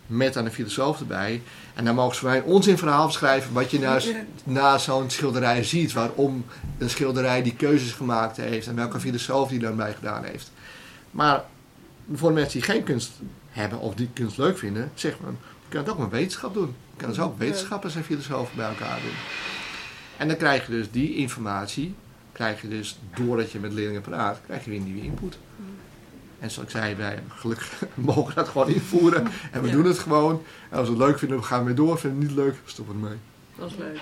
met 0.08 0.38
aan 0.38 0.46
een 0.46 0.52
filosoof 0.52 1.00
erbij. 1.00 1.42
En 1.74 1.86
dan 1.86 1.96
mogen 1.96 2.16
ze 2.16 2.26
mij 2.26 2.38
een 2.38 2.44
onzinverhaal 2.44 3.12
schrijven 3.12 3.54
wat 3.54 3.72
je 3.72 3.80
na, 3.80 4.00
na 4.60 4.78
zo'n 4.78 5.10
schilderij 5.10 5.64
ziet. 5.64 5.94
Waarom 5.94 6.46
een 6.78 6.90
schilderij 6.90 7.44
die 7.44 7.56
keuzes 7.56 7.92
gemaakt 7.92 8.38
heeft 8.38 8.68
en 8.68 8.76
welke 8.76 9.00
filosoof 9.00 9.50
die 9.50 9.60
daarbij 9.60 9.94
gedaan 9.94 10.24
heeft. 10.24 10.52
Maar 11.12 11.44
voor 12.14 12.34
mensen 12.34 12.60
die 12.60 12.70
geen 12.70 12.84
kunst 12.84 13.12
hebben 13.56 13.80
of 13.80 13.96
die 13.96 14.10
kunst 14.14 14.38
leuk 14.38 14.58
vinden, 14.58 14.92
zeg 14.94 15.20
maar, 15.20 15.32
je 15.32 15.70
kan 15.70 15.80
het 15.80 15.90
ook 15.90 15.98
met 15.98 16.10
wetenschap 16.10 16.54
doen. 16.54 16.76
Je 16.92 16.98
kan 16.98 17.10
dus 17.10 17.20
ook 17.20 17.38
wetenschappers 17.38 17.96
en 17.96 18.04
filosofen 18.04 18.56
bij 18.56 18.68
elkaar 18.68 19.00
doen. 19.02 19.16
En 20.18 20.28
dan 20.28 20.38
krijg 20.38 20.66
je 20.66 20.72
dus 20.72 20.92
die 20.92 21.16
informatie, 21.16 21.96
krijg 22.32 22.62
je 22.62 22.68
dus 22.68 23.00
doordat 23.16 23.52
je 23.52 23.60
met 23.60 23.74
leerlingen 23.74 24.02
praat, 24.02 24.42
krijg 24.46 24.64
je 24.64 24.70
weer 24.70 24.80
nieuwe 24.80 25.02
input. 25.02 25.38
En 26.40 26.52
zoals 26.52 26.74
ik 26.74 26.78
zei, 26.78 26.96
wij 26.96 27.24
gelukkig 27.28 27.84
mogen 27.94 28.36
dat 28.36 28.48
gewoon 28.48 28.70
invoeren. 28.70 29.28
En 29.52 29.62
we 29.62 29.70
doen 29.70 29.86
het 29.86 30.00
gewoon. 30.00 30.44
En 30.70 30.78
als 30.78 30.88
we 30.88 30.94
het 30.94 31.04
leuk 31.04 31.20
vinden, 31.20 31.44
gaan 31.44 31.60
we 31.60 31.66
weer 31.66 31.76
door. 31.76 32.00
Vinden 32.00 32.20
we 32.20 32.26
het 32.26 32.36
niet 32.36 32.46
leuk, 32.46 32.56
stoppen 32.66 32.96
we 32.96 33.02
ermee. 33.02 33.20
Dat 33.56 33.72
is 33.72 33.78
leuk. 33.78 34.02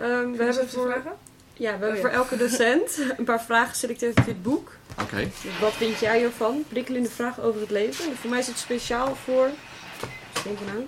Um, 0.00 0.32
we 0.36 0.44
hebben 0.44 0.68
voor, 0.68 0.90
vragen? 0.90 1.12
Ja, 1.62 1.78
we 1.78 1.84
hebben 1.84 1.94
oh, 1.94 2.00
voor 2.00 2.08
elke 2.08 2.36
docent 2.36 2.98
een 3.16 3.24
paar 3.24 3.42
vragen 3.42 3.68
geselecteerd 3.68 4.16
uit 4.16 4.26
dit 4.26 4.42
boek. 4.42 4.72
Oké. 4.92 5.02
Okay. 5.02 5.30
Dus 5.42 5.58
wat 5.58 5.72
vind 5.72 5.98
jij 5.98 6.24
ervan? 6.24 6.64
Prikkelende 6.68 7.08
vragen 7.08 7.42
over 7.42 7.60
het 7.60 7.70
leven. 7.70 8.04
En 8.10 8.16
voor 8.16 8.30
mij 8.30 8.38
is 8.38 8.46
het 8.46 8.58
speciaal 8.58 9.14
voor, 9.14 9.50
denk 10.44 10.58
nou, 10.66 10.86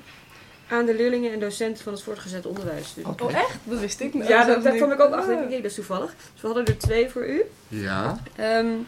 aan 0.69 0.87
de 0.87 0.95
leerlingen 0.95 1.33
en 1.33 1.41
docenten 1.41 1.83
van 1.83 1.93
het 1.93 2.03
voortgezet 2.03 2.47
onderwijs. 2.47 2.95
Dus. 2.95 3.05
Okay. 3.05 3.29
Oh 3.29 3.35
echt? 3.35 3.59
Dat 3.65 3.79
wist 3.79 4.01
ik 4.01 4.15
niet. 4.15 4.27
Ja, 4.27 4.45
dat, 4.45 4.63
daar 4.63 4.77
kwam 4.77 4.93
ik 4.93 5.01
ook 5.01 5.13
achter. 5.13 5.43
Ik 5.43 5.49
denk, 5.49 5.63
dat 5.63 5.71
is 5.71 5.77
toevallig. 5.77 6.15
Dus 6.33 6.41
we 6.41 6.47
hadden 6.47 6.67
er 6.67 6.79
twee 6.79 7.09
voor 7.09 7.27
u. 7.27 7.43
Ja. 7.69 8.19
Um, 8.41 8.87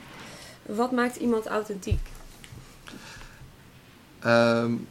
wat 0.62 0.92
maakt 0.92 1.16
iemand 1.16 1.46
authentiek? 1.46 2.00
Um, 4.26 4.88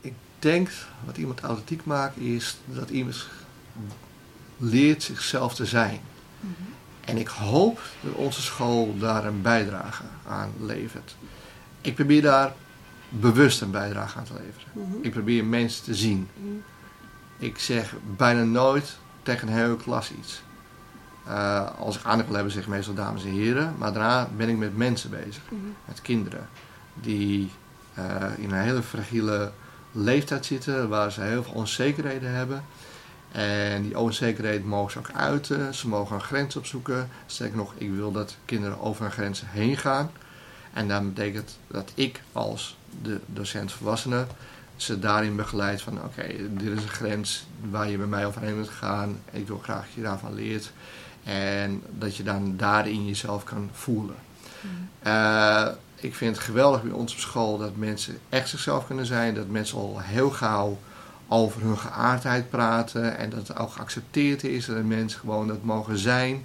ik 0.00 0.14
denk 0.38 0.70
wat 1.04 1.16
iemand 1.16 1.40
authentiek 1.40 1.84
maakt 1.84 2.16
is 2.16 2.56
dat 2.64 2.90
iemand 2.90 3.26
leert 4.62 5.02
zichzelf 5.02 5.54
te 5.54 5.66
zijn. 5.66 6.00
Mm 6.40 6.54
-hmm. 6.56 6.74
En 7.00 7.16
ik 7.16 7.28
hoop 7.28 7.80
dat 8.00 8.14
onze 8.14 8.42
school 8.42 8.98
daar 8.98 9.24
een 9.24 9.42
bijdrage 9.42 10.02
aan 10.28 10.52
levert. 10.60 11.16
Ik 11.80 11.94
probeer 11.94 12.22
daar 12.22 12.52
bewust 13.08 13.60
een 13.60 13.70
bijdrage 13.70 14.18
aan 14.18 14.24
te 14.24 14.32
leveren. 14.32 14.68
Mm 14.72 14.92
-hmm. 14.92 15.02
Ik 15.02 15.10
probeer 15.10 15.44
mensen 15.44 15.84
te 15.84 15.94
zien. 15.94 16.28
Mm 16.36 16.48
-hmm. 16.48 16.62
Ik 17.38 17.58
zeg 17.58 17.94
bijna 18.16 18.42
nooit 18.42 18.96
tegen 19.22 19.48
een 19.48 19.54
hele 19.54 19.76
klas 19.76 20.12
iets. 20.12 20.42
Uh, 21.28 21.78
als 21.78 21.96
ik 21.96 22.04
aandacht 22.04 22.26
wil 22.26 22.34
hebben, 22.34 22.52
zeg 22.52 22.62
ik 22.62 22.68
meestal 22.68 22.94
dames 22.94 23.24
en 23.24 23.30
heren. 23.30 23.74
Maar 23.78 23.92
daarna 23.92 24.28
ben 24.36 24.48
ik 24.48 24.56
met 24.56 24.76
mensen 24.76 25.10
bezig. 25.10 25.42
Mm 25.50 25.58
-hmm. 25.58 25.74
Met 25.84 26.02
kinderen. 26.02 26.48
Die 26.94 27.50
uh, 27.98 28.04
in 28.36 28.50
een 28.50 28.62
hele 28.62 28.82
fragiele 28.82 29.52
leeftijd 29.92 30.46
zitten. 30.46 30.88
Waar 30.88 31.12
ze 31.12 31.20
heel 31.20 31.42
veel 31.42 31.52
onzekerheden 31.52 32.34
hebben. 32.34 32.64
En 33.32 33.82
die 33.82 33.98
onzekerheid 33.98 34.64
mogen 34.64 34.92
ze 34.92 34.98
ook 34.98 35.12
uiten. 35.12 35.74
Ze 35.74 35.88
mogen 35.88 36.14
een 36.14 36.22
grens 36.22 36.56
opzoeken. 36.56 37.08
Sterker 37.26 37.56
nog, 37.56 37.74
ik 37.76 37.90
wil 37.90 38.12
dat 38.12 38.36
kinderen 38.44 38.80
over 38.80 39.04
een 39.04 39.12
grens 39.12 39.42
heen 39.46 39.76
gaan. 39.76 40.10
En 40.72 40.88
dat 40.88 41.14
betekent 41.14 41.58
dat 41.66 41.92
ik 41.94 42.20
als 42.32 42.76
de 43.02 43.20
docent 43.26 43.72
volwassenen 43.72 44.28
ze 44.76 44.98
daarin 44.98 45.36
begeleid 45.36 45.82
van 45.82 45.96
oké, 45.96 46.06
okay, 46.06 46.48
dit 46.50 46.78
is 46.78 46.82
een 46.82 46.88
grens 46.88 47.46
waar 47.70 47.90
je 47.90 47.96
bij 47.96 48.06
mij 48.06 48.26
overheen 48.26 48.58
moet 48.58 48.68
gaan. 48.68 49.20
Ik 49.30 49.46
wil 49.46 49.58
graag 49.58 49.84
dat 49.84 49.94
je 49.94 50.02
daarvan 50.02 50.34
leert. 50.34 50.72
En 51.24 51.82
dat 51.98 52.16
je 52.16 52.22
dan 52.22 52.56
daarin 52.56 53.06
jezelf 53.06 53.44
kan 53.44 53.70
voelen. 53.72 54.16
Mm. 54.60 54.88
Uh, 55.06 55.68
ik 55.94 56.14
vind 56.14 56.36
het 56.36 56.44
geweldig 56.44 56.82
bij 56.82 56.92
ons 56.92 57.12
op 57.12 57.18
school 57.18 57.58
dat 57.58 57.76
mensen 57.76 58.18
echt 58.28 58.48
zichzelf 58.48 58.86
kunnen 58.86 59.06
zijn. 59.06 59.34
Dat 59.34 59.48
mensen 59.48 59.78
al 59.78 60.00
heel 60.00 60.30
gauw 60.30 60.78
over 61.32 61.62
hun 61.62 61.78
geaardheid 61.78 62.50
praten. 62.50 63.16
En 63.16 63.30
dat 63.30 63.48
het 63.48 63.58
ook 63.58 63.72
geaccepteerd 63.72 64.44
is 64.44 64.66
dat 64.66 64.84
mensen 64.84 65.20
gewoon 65.20 65.48
dat 65.48 65.62
mogen 65.62 65.98
zijn. 65.98 66.44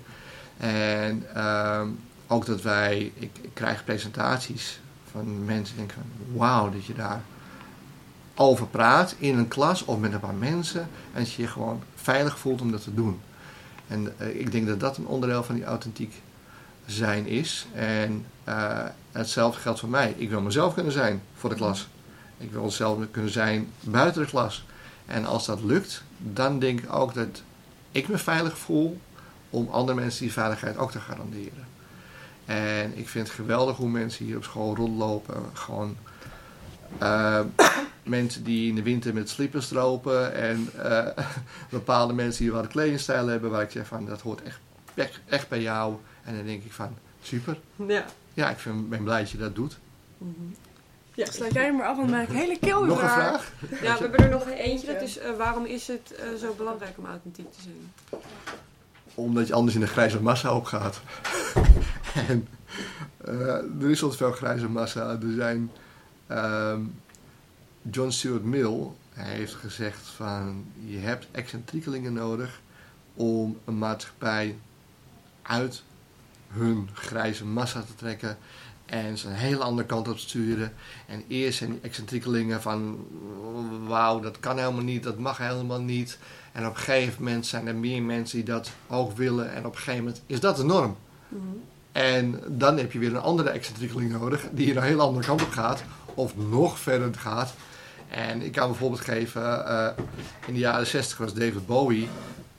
En 0.57 1.23
uh, 1.35 1.81
ook 2.27 2.45
dat 2.45 2.61
wij, 2.61 3.11
ik, 3.15 3.31
krijg 3.53 3.83
presentaties 3.83 4.79
van 5.11 5.45
mensen 5.45 5.75
die 5.75 5.85
denken 5.85 5.95
van 5.95 6.37
wauw 6.37 6.69
dat 6.69 6.85
je 6.85 6.93
daar 6.93 7.21
over 8.35 8.67
praat 8.67 9.15
in 9.17 9.37
een 9.37 9.47
klas 9.47 9.85
of 9.85 9.99
met 9.99 10.13
een 10.13 10.19
paar 10.19 10.33
mensen. 10.33 10.81
En 11.13 11.23
dat 11.23 11.31
je 11.31 11.41
je 11.41 11.47
gewoon 11.47 11.81
veilig 11.95 12.39
voelt 12.39 12.61
om 12.61 12.71
dat 12.71 12.83
te 12.83 12.93
doen. 12.93 13.19
En 13.87 14.13
uh, 14.21 14.39
ik 14.39 14.51
denk 14.51 14.67
dat 14.67 14.79
dat 14.79 14.97
een 14.97 15.07
onderdeel 15.07 15.43
van 15.43 15.55
die 15.55 15.63
authentiek 15.63 16.21
zijn 16.85 17.27
is. 17.27 17.67
En 17.73 18.25
uh, 18.49 18.83
hetzelfde 19.11 19.61
geldt 19.61 19.79
voor 19.79 19.89
mij. 19.89 20.13
Ik 20.17 20.29
wil 20.29 20.41
mezelf 20.41 20.73
kunnen 20.73 20.91
zijn 20.91 21.21
voor 21.35 21.49
de 21.49 21.55
klas. 21.55 21.87
Ik 22.37 22.51
wil 22.51 22.71
zelf 22.71 22.97
kunnen 23.11 23.31
zijn 23.31 23.67
buiten 23.81 24.21
de 24.21 24.27
klas. 24.27 24.65
En 25.07 25.25
als 25.25 25.45
dat 25.45 25.61
lukt, 25.61 26.03
dan 26.17 26.59
denk 26.59 26.79
ik 26.79 26.93
ook 26.93 27.13
dat 27.13 27.41
ik 27.91 28.07
me 28.07 28.17
veilig 28.17 28.57
voel 28.57 28.99
om 29.49 29.67
andere 29.69 29.99
mensen 29.99 30.21
die 30.21 30.33
veiligheid 30.33 30.77
ook 30.77 30.91
te 30.91 30.99
garanderen. 30.99 31.67
En 32.45 32.97
ik 32.97 33.09
vind 33.09 33.27
het 33.27 33.35
geweldig 33.35 33.77
hoe 33.77 33.89
mensen 33.89 34.25
hier 34.25 34.37
op 34.37 34.43
school 34.43 34.75
rondlopen. 34.75 35.35
Gewoon 35.53 35.97
uh, 37.01 37.39
mensen 38.03 38.43
die 38.43 38.69
in 38.69 38.75
de 38.75 38.83
winter 38.83 39.13
met 39.13 39.29
slippers 39.29 39.69
lopen. 39.69 40.33
En 40.33 40.69
uh, 40.75 41.07
bepaalde 41.69 42.13
mensen 42.13 42.43
die 42.43 42.51
wat 42.51 42.67
kledingstijl 42.67 43.27
hebben. 43.27 43.51
Waar 43.51 43.61
ik 43.61 43.71
zeg 43.71 43.87
van 43.87 44.05
dat 44.05 44.21
hoort 44.21 44.43
echt, 44.43 44.59
echt, 44.93 45.19
echt, 45.25 45.49
bij 45.49 45.61
jou. 45.61 45.95
En 46.23 46.35
dan 46.35 46.45
denk 46.45 46.63
ik 46.63 46.71
van 46.71 46.97
super. 47.21 47.57
Ja, 47.87 48.05
ja 48.33 48.49
ik 48.49 48.57
vind, 48.57 48.89
ben 48.89 49.03
blij 49.03 49.19
dat 49.19 49.31
je 49.31 49.37
dat 49.37 49.55
doet. 49.55 49.77
Mm 50.17 50.35
-hmm. 50.37 50.55
Ja, 51.17 51.25
sluit 51.31 51.53
jij 51.53 51.73
maar 51.73 51.87
af, 51.87 51.97
want 51.97 52.09
mijn 52.09 52.31
hele 52.31 52.59
keel 52.59 52.85
Nog 52.85 53.01
een 53.01 53.09
vraag? 53.09 53.53
Ja, 53.81 53.93
we 53.93 53.99
hebben 53.99 54.19
er 54.19 54.29
nog 54.29 54.47
eentje. 54.47 54.93
Dat 54.93 55.01
is, 55.01 55.17
uh, 55.17 55.37
waarom 55.37 55.65
is 55.65 55.87
het 55.87 56.13
uh, 56.19 56.39
zo 56.39 56.53
belangrijk 56.53 56.97
om 56.97 57.05
authentiek 57.05 57.53
te 57.53 57.61
zijn? 57.61 58.21
Omdat 59.13 59.47
je 59.47 59.53
anders 59.53 59.75
in 59.75 59.81
de 59.81 59.87
grijze 59.87 60.21
massa 60.21 60.55
opgaat. 60.55 61.01
en 62.27 62.47
uh, 63.27 63.81
er 63.81 63.89
is 63.89 63.99
veel 63.99 64.31
grijze 64.31 64.69
massa. 64.69 65.09
Er 65.09 65.33
zijn... 65.35 65.71
Um, 66.31 67.01
John 67.91 68.09
Stuart 68.09 68.43
Mill 68.43 68.87
heeft 69.13 69.53
gezegd 69.53 70.07
van... 70.07 70.65
Je 70.85 70.97
hebt 70.97 71.27
excentriekelingen 71.31 72.13
nodig 72.13 72.61
om 73.13 73.57
een 73.65 73.77
maatschappij 73.77 74.57
uit 75.41 75.83
hun 76.47 76.89
grijze 76.93 77.45
massa 77.45 77.81
te 77.81 77.95
trekken 77.95 78.37
en 78.87 79.17
ze 79.17 79.27
een 79.27 79.33
hele 79.33 79.63
andere 79.63 79.87
kant 79.87 80.07
op 80.07 80.17
sturen. 80.17 80.73
En 81.05 81.23
eerst 81.27 81.57
zijn 81.57 81.71
die 81.71 81.79
excentriekelingen 81.81 82.61
van 82.61 83.07
wauw, 83.87 84.19
dat 84.19 84.39
kan 84.39 84.57
helemaal 84.57 84.83
niet, 84.83 85.03
dat 85.03 85.17
mag 85.17 85.37
helemaal 85.37 85.81
niet. 85.81 86.17
En 86.51 86.65
op 86.65 86.75
een 86.75 86.81
gegeven 86.81 87.23
moment 87.23 87.45
zijn 87.45 87.67
er 87.67 87.75
meer 87.75 88.01
mensen 88.01 88.37
die 88.37 88.45
dat 88.45 88.71
ook 88.87 89.17
willen. 89.17 89.53
En 89.53 89.65
op 89.65 89.71
een 89.71 89.77
gegeven 89.77 90.03
moment 90.03 90.21
is 90.25 90.39
dat 90.39 90.57
de 90.57 90.63
norm. 90.63 90.95
Mm 91.27 91.39
-hmm. 91.39 91.61
En 91.91 92.39
dan 92.47 92.77
heb 92.77 92.91
je 92.91 92.99
weer 92.99 93.09
een 93.09 93.21
andere 93.21 93.49
excentriekeling 93.49 94.11
nodig 94.11 94.45
die 94.51 94.75
een 94.75 94.83
hele 94.83 95.01
andere 95.01 95.25
kant 95.25 95.41
op 95.41 95.51
gaat. 95.51 95.83
Of 96.13 96.35
nog 96.35 96.79
verder 96.79 97.13
gaat. 97.13 97.53
En 98.07 98.41
ik 98.41 98.51
kan 98.51 98.67
bijvoorbeeld 98.67 99.01
geven, 99.01 99.41
uh, 99.41 99.87
in 100.47 100.53
de 100.53 100.59
jaren 100.59 100.87
60 100.87 101.17
was 101.17 101.33
David 101.33 101.65
Bowie 101.65 102.09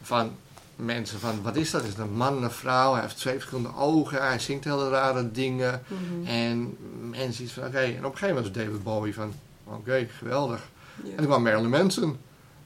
van 0.03 0.31
mensen 0.79 1.19
van, 1.19 1.43
wat 1.43 1.57
is 1.57 1.71
dat? 1.71 1.83
Is 1.83 1.89
het 1.89 1.99
een 1.99 2.17
man, 2.17 2.43
een 2.43 2.51
vrouw? 2.51 2.93
Hij 2.93 3.03
heeft 3.03 3.17
twee 3.17 3.35
verschillende 3.35 3.75
ogen, 3.75 4.27
hij 4.27 4.39
zingt 4.39 4.65
hele 4.65 4.89
rare 4.89 5.31
dingen. 5.31 5.83
Mm 5.87 5.97
-hmm. 5.97 6.27
En 6.27 6.77
mensen 7.11 7.45
iets 7.45 7.53
van, 7.53 7.63
oké. 7.63 7.73
Okay. 7.73 7.97
En 7.97 8.05
op 8.05 8.13
een 8.13 8.19
gegeven 8.19 8.35
moment 8.35 8.57
was 8.57 8.65
David 8.65 8.83
Bowie 8.83 9.15
van, 9.15 9.35
oké, 9.65 9.77
okay, 9.77 10.09
geweldig. 10.19 10.69
En 11.05 11.17
toen 11.17 11.27
kwam 11.27 11.43
Marilyn 11.43 11.71
Manson. 11.71 12.19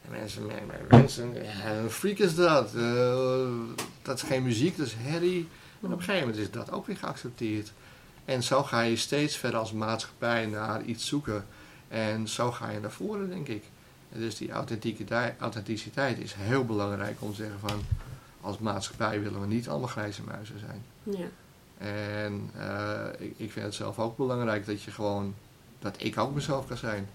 En 0.05 0.11
mensen, 0.11 0.43
Manson, 0.89 1.35
ja, 1.35 1.71
een 1.71 1.91
freak 1.91 2.19
is 2.19 2.35
dat. 2.35 2.75
Eh, 2.75 3.47
dat 4.03 4.17
is 4.17 4.23
geen 4.23 4.43
muziek, 4.43 4.77
dat 4.77 4.87
is 4.87 4.95
herrie. 4.99 5.49
En 5.81 5.93
op 5.93 5.99
een 5.99 6.05
gegeven 6.05 6.29
moment 6.29 6.45
is 6.45 6.51
dat 6.51 6.73
ook 6.73 6.87
weer 6.87 6.97
geaccepteerd. 6.97 7.73
En 8.25 8.43
zo 8.43 8.63
ga 8.63 8.81
je 8.81 8.97
steeds 8.97 9.37
verder 9.37 9.59
als 9.61 9.73
maatschappij 9.73 10.47
naar 10.47 10.83
iets 10.83 11.07
zoeken. 11.07 11.47
En 11.89 12.29
zo 12.29 12.53
ga 12.53 12.71
je 12.71 12.81
naar 12.81 12.93
voren, 12.93 13.29
denk 13.29 13.49
ik. 13.49 13.65
Dus 14.13 14.37
die 14.37 14.51
authenticiteit, 14.51 15.41
authenticiteit 15.41 16.19
is 16.19 16.35
heel 16.35 16.65
belangrijk 16.65 17.17
om 17.19 17.31
te 17.31 17.37
zeggen 17.37 17.61
van... 17.61 17.83
als 18.41 18.59
maatschappij 18.59 19.21
willen 19.23 19.41
we 19.41 19.47
niet 19.47 19.69
allemaal 19.69 19.89
grijze 19.89 20.23
muizen 20.23 20.59
zijn. 20.59 20.85
Ja. 21.03 21.27
En 21.79 22.51
eh, 22.57 23.27
ik, 23.27 23.35
ik 23.37 23.53
vind 23.53 23.65
het 23.65 23.75
zelf 23.75 23.99
ook 23.99 24.17
belangrijk 24.17 24.67
dat 24.67 24.83
je 24.83 24.91
gewoon... 24.91 25.35
dat 25.79 25.95
ik 25.99 26.19
ook 26.19 26.35
mezelf 26.35 26.67
kan 26.67 26.77
zijn. 26.77 27.09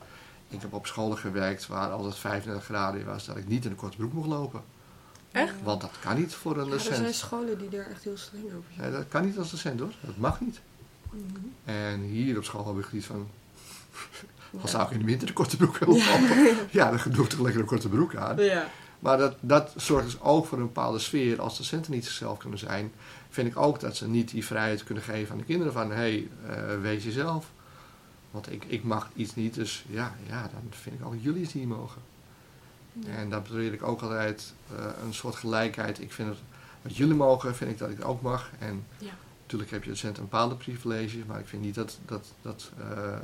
Ik 0.47 0.61
heb 0.61 0.73
op 0.73 0.87
scholen 0.87 1.17
gewerkt 1.17 1.67
waar 1.67 1.89
altijd 1.91 2.15
35 2.15 2.63
graden 2.65 3.05
was... 3.05 3.25
dat 3.25 3.37
ik 3.37 3.47
niet 3.47 3.65
in 3.65 3.71
een 3.71 3.77
korte 3.77 3.97
broek 3.97 4.13
mocht 4.13 4.27
lopen. 4.27 4.61
Echt? 5.31 5.53
Want 5.63 5.81
dat 5.81 5.91
kan 5.99 6.15
niet 6.15 6.33
voor 6.33 6.57
een 6.57 6.67
Ja, 6.67 6.73
er 6.73 6.79
zijn 6.79 6.95
docent. 6.97 7.15
scholen 7.15 7.57
die 7.57 7.69
daar 7.69 7.85
echt 7.85 8.03
heel 8.03 8.17
streng 8.17 8.45
over 8.45 8.69
Ja, 8.69 8.75
zijn. 8.81 8.91
dat 8.91 9.07
kan 9.07 9.25
niet 9.25 9.37
als 9.37 9.51
docent 9.51 9.79
hoor. 9.79 9.93
Dat 10.01 10.17
mag 10.17 10.41
niet. 10.41 10.59
Mhm. 11.09 11.23
En 11.65 12.01
hier 12.01 12.37
op 12.37 12.43
school 12.43 12.75
heb 12.75 12.85
ik 12.85 12.91
iets 12.91 13.05
van... 13.05 13.27
Als 14.61 14.71
zou 14.71 14.83
ik 14.85 14.91
in 14.91 14.99
de 14.99 15.05
winter 15.05 15.27
een 15.27 15.33
korte 15.33 15.57
broek 15.57 15.77
willen 15.77 15.95
lopen. 15.97 16.55
Ja, 16.71 16.89
dan 16.91 17.11
doe 17.11 17.23
ik 17.23 17.29
toch 17.29 17.39
lekker 17.39 17.61
een 17.61 17.67
korte 17.67 17.89
broek 17.89 18.15
aan. 18.15 18.37
Ja. 18.37 18.67
Maar 18.99 19.17
dat, 19.17 19.35
dat 19.39 19.73
zorgt 19.75 20.05
dus 20.05 20.21
ook 20.21 20.45
voor 20.45 20.57
een 20.57 20.63
bepaalde 20.65 20.99
sfeer. 20.99 21.41
Als 21.41 21.57
docenten 21.57 21.91
niet 21.91 22.05
zichzelf 22.05 22.37
kunnen 22.37 22.59
zijn, 22.59 22.91
vind 23.29 23.47
ik 23.47 23.57
ook 23.57 23.79
dat 23.79 23.95
ze 23.95 24.07
niet 24.07 24.29
die 24.29 24.45
vrijheid 24.45 24.83
kunnen 24.83 25.03
geven 25.03 25.31
aan 25.31 25.37
de 25.37 25.43
kinderen 25.43 25.73
van 25.73 25.91
hé, 25.91 25.95
hey, 26.41 26.79
wees 26.79 27.03
jezelf. 27.03 27.45
Want 28.31 28.51
ik, 28.51 28.63
ik 28.67 28.83
mag 28.83 29.09
iets 29.15 29.35
niet, 29.35 29.53
dus 29.53 29.85
ja, 29.89 30.15
ja, 30.27 30.41
dan 30.41 30.61
vind 30.69 30.99
ik 30.99 31.05
ook 31.05 31.13
dat 31.13 31.23
jullie 31.23 31.43
het 31.43 31.53
niet 31.53 31.67
mogen. 31.67 32.01
Ja. 32.93 33.09
En 33.15 33.29
dat 33.29 33.43
probeer 33.43 33.73
ik 33.73 33.83
ook 33.83 34.01
altijd 34.01 34.53
eh, 34.75 34.85
een 35.05 35.13
soort 35.13 35.35
gelijkheid. 35.35 36.01
Ik 36.01 36.13
vind 36.13 36.29
het, 36.29 36.37
wat 36.81 36.97
jullie 36.97 37.15
mogen, 37.15 37.55
vind 37.55 37.71
ik 37.71 37.77
dat 37.77 37.89
ik 37.89 37.97
het 37.97 38.05
ook 38.05 38.21
mag. 38.21 38.49
En 38.59 38.85
Ja. 38.97 39.11
natuurlijk 39.41 39.71
heb 39.71 39.83
je 39.83 39.89
docenten 39.89 40.23
een 40.23 40.29
bepaalde 40.29 40.55
privileges, 40.55 41.25
maar 41.27 41.39
ik 41.39 41.47
vind 41.47 41.61
niet 41.61 41.75
dat 41.75 41.97
dat, 42.05 42.33
dat 42.41 42.71
eh, 42.79 43.15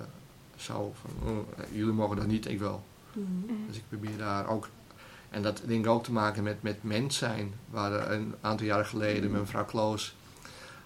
zo 0.55 0.93
van, 1.01 1.29
oh, 1.29 1.47
jullie 1.71 1.93
mogen 1.93 2.15
dat 2.15 2.27
niet, 2.27 2.47
ik 2.47 2.59
wel. 2.59 2.83
Mhm. 3.13 3.53
Dus 3.67 3.77
ik 3.77 3.83
probeer 3.89 4.17
daar 4.17 4.47
ook. 4.47 4.69
En 5.29 5.41
dat 5.41 5.61
denk 5.65 5.85
ik 5.85 5.91
ook 5.91 6.03
te 6.03 6.11
maken 6.11 6.43
met, 6.43 6.63
met 6.63 6.83
mens 6.83 7.17
zijn. 7.17 7.53
We 7.69 7.77
hadden 7.77 8.13
een 8.13 8.35
aantal 8.41 8.65
jaren 8.65 8.85
geleden 8.85 9.31
met 9.31 9.39
mevrouw 9.39 9.65
Kloos. 9.65 10.15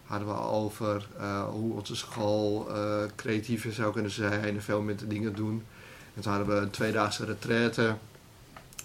hadden 0.05 0.27
we 0.27 0.33
over 0.33 1.07
eh, 1.17 1.47
hoe 1.49 1.73
onze 1.73 1.95
school 1.95 2.69
eh, 2.75 3.03
creatiever 3.15 3.73
zou 3.73 3.93
kunnen 3.93 4.11
zijn 4.11 4.43
en 4.43 4.61
veel 4.61 4.81
meer 4.81 5.07
dingen 5.07 5.35
doen. 5.35 5.63
En 6.13 6.21
toen 6.21 6.31
hadden 6.31 6.55
we 6.55 6.61
een 6.61 6.69
tweedaagse 6.69 7.25
retraite. 7.25 7.87
En 7.87 7.97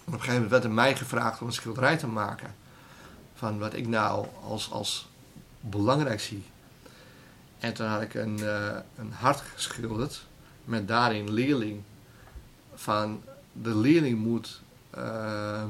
op 0.05 0.13
een 0.13 0.13
gegeven 0.13 0.33
moment 0.33 0.51
werd 0.51 0.63
er 0.63 0.71
mij 0.71 0.95
gevraagd 0.95 1.41
om 1.41 1.47
een 1.47 1.53
schilderij 1.53 1.97
te 1.97 2.07
maken. 2.07 2.55
Van 3.33 3.59
wat 3.59 3.73
ik 3.73 3.87
nou 3.87 4.27
als, 4.43 4.71
als 4.71 5.09
belangrijk 5.59 6.19
zie. 6.19 6.43
En 7.59 7.73
toen 7.73 7.87
had 7.87 8.01
ik 8.01 8.13
een, 8.13 8.39
eh, 8.39 8.77
een 8.95 9.11
hart 9.11 9.39
geschilderd 9.39 10.25
met 10.65 10.87
daarin 10.87 11.33
leerling. 11.33 11.81
Van 12.73 13.21
de 13.51 13.75
leerling 13.75 14.19
moet 14.19 14.61
ehm, 14.89 15.69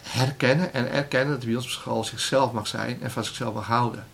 herkennen 0.00 0.72
en 0.72 0.90
erkennen 0.90 1.40
dat 1.40 1.54
ons 1.54 1.64
op 1.64 1.70
school 1.70 2.04
zichzelf 2.04 2.52
mag 2.52 2.66
zijn 2.66 3.02
en 3.02 3.10
van 3.10 3.24
zichzelf 3.24 3.54
mag 3.54 3.66
houden. 3.66 4.06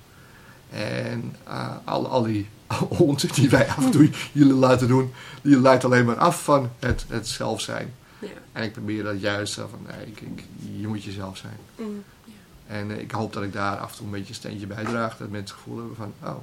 En 0.70 1.36
eh, 1.44 1.76
al, 1.84 2.08
al 2.08 2.22
die 2.22 2.48
onzin 2.88 3.30
die 3.34 3.50
wij 3.50 3.68
af 3.68 3.84
en 3.84 3.90
toe 3.90 4.10
jullie 4.32 4.52
laten 4.52 4.88
doen, 4.88 5.12
die 5.42 5.60
leidt 5.60 5.84
alleen 5.84 6.04
maar 6.04 6.18
af 6.18 6.42
van 6.42 6.70
het, 6.78 7.04
het 7.08 7.28
zelf 7.28 7.60
zijn. 7.60 7.94
Ja. 8.18 8.28
En 8.52 8.62
ik 8.62 8.72
probeer 8.72 9.02
dat 9.02 9.20
juist 9.20 9.54
van, 9.54 9.86
nee, 9.86 10.06
ik, 10.06 10.20
ik, 10.20 10.44
je 10.78 10.88
moet 10.88 11.04
jezelf 11.04 11.36
zijn. 11.36 11.58
Mm. 11.76 12.04
En 12.66 12.90
eh, 12.90 12.98
ik 12.98 13.10
hoop 13.10 13.32
dat 13.32 13.42
ik 13.42 13.52
daar 13.52 13.76
af 13.76 13.90
en 13.90 13.96
toe 13.96 14.06
een 14.06 14.12
beetje 14.12 14.28
een 14.28 14.34
steentje 14.34 14.66
bijdraag. 14.66 15.16
Dat 15.16 15.30
mensen 15.30 15.56
het 15.56 15.64
gevoel 15.64 15.78
hebben 15.78 15.96
van, 15.96 16.12
oh, 16.22 16.36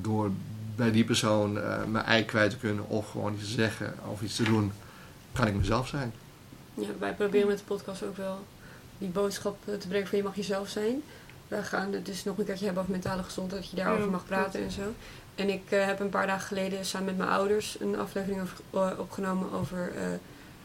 door 0.00 0.30
bij 0.76 0.90
die 0.90 1.04
persoon 1.04 1.58
eh, 1.60 1.84
mijn 1.84 2.04
ei 2.04 2.24
kwijt 2.24 2.50
te 2.50 2.56
kunnen 2.58 2.88
of 2.88 3.10
gewoon 3.10 3.32
iets 3.34 3.42
te 3.44 3.50
zeggen 3.50 3.94
of 4.10 4.22
iets 4.22 4.36
te 4.36 4.42
doen, 4.42 4.72
kan 5.32 5.46
ik 5.46 5.54
mezelf 5.54 5.88
zijn. 5.88 6.12
Ja, 6.74 6.86
wij 6.98 7.12
proberen 7.14 7.48
met 7.48 7.58
de 7.58 7.64
podcast 7.64 8.02
ook 8.02 8.16
wel 8.16 8.38
die 8.98 9.08
boodschap 9.08 9.56
eh, 9.64 9.74
te 9.74 9.88
brengen 9.88 10.06
van 10.08 10.18
je 10.18 10.24
mag 10.24 10.36
jezelf 10.36 10.68
zijn. 10.68 11.02
We 11.48 11.62
gaan 11.62 11.92
het 11.92 12.06
dus 12.06 12.24
nog 12.24 12.38
een 12.38 12.44
keertje 12.44 12.64
hebben 12.64 12.82
over 12.82 12.94
mentale 12.94 13.22
gezondheid, 13.22 13.60
dat 13.62 13.70
je 13.70 13.76
daarover 13.76 14.10
mag 14.10 14.24
praten 14.26 14.62
en 14.62 14.70
zo. 14.70 14.82
En 15.34 15.48
ik 15.48 15.62
eh, 15.70 15.84
heb 15.86 16.00
een 16.00 16.08
paar 16.08 16.26
dagen 16.26 16.46
geleden 16.46 16.84
samen 16.84 17.06
met 17.06 17.16
mijn 17.16 17.28
ouders 17.30 17.76
een 17.80 17.98
aflevering 17.98 18.40
over, 18.40 18.58
eh, 18.92 18.98
opgenomen 18.98 19.52
over 19.52 19.92
eh, 19.96 20.02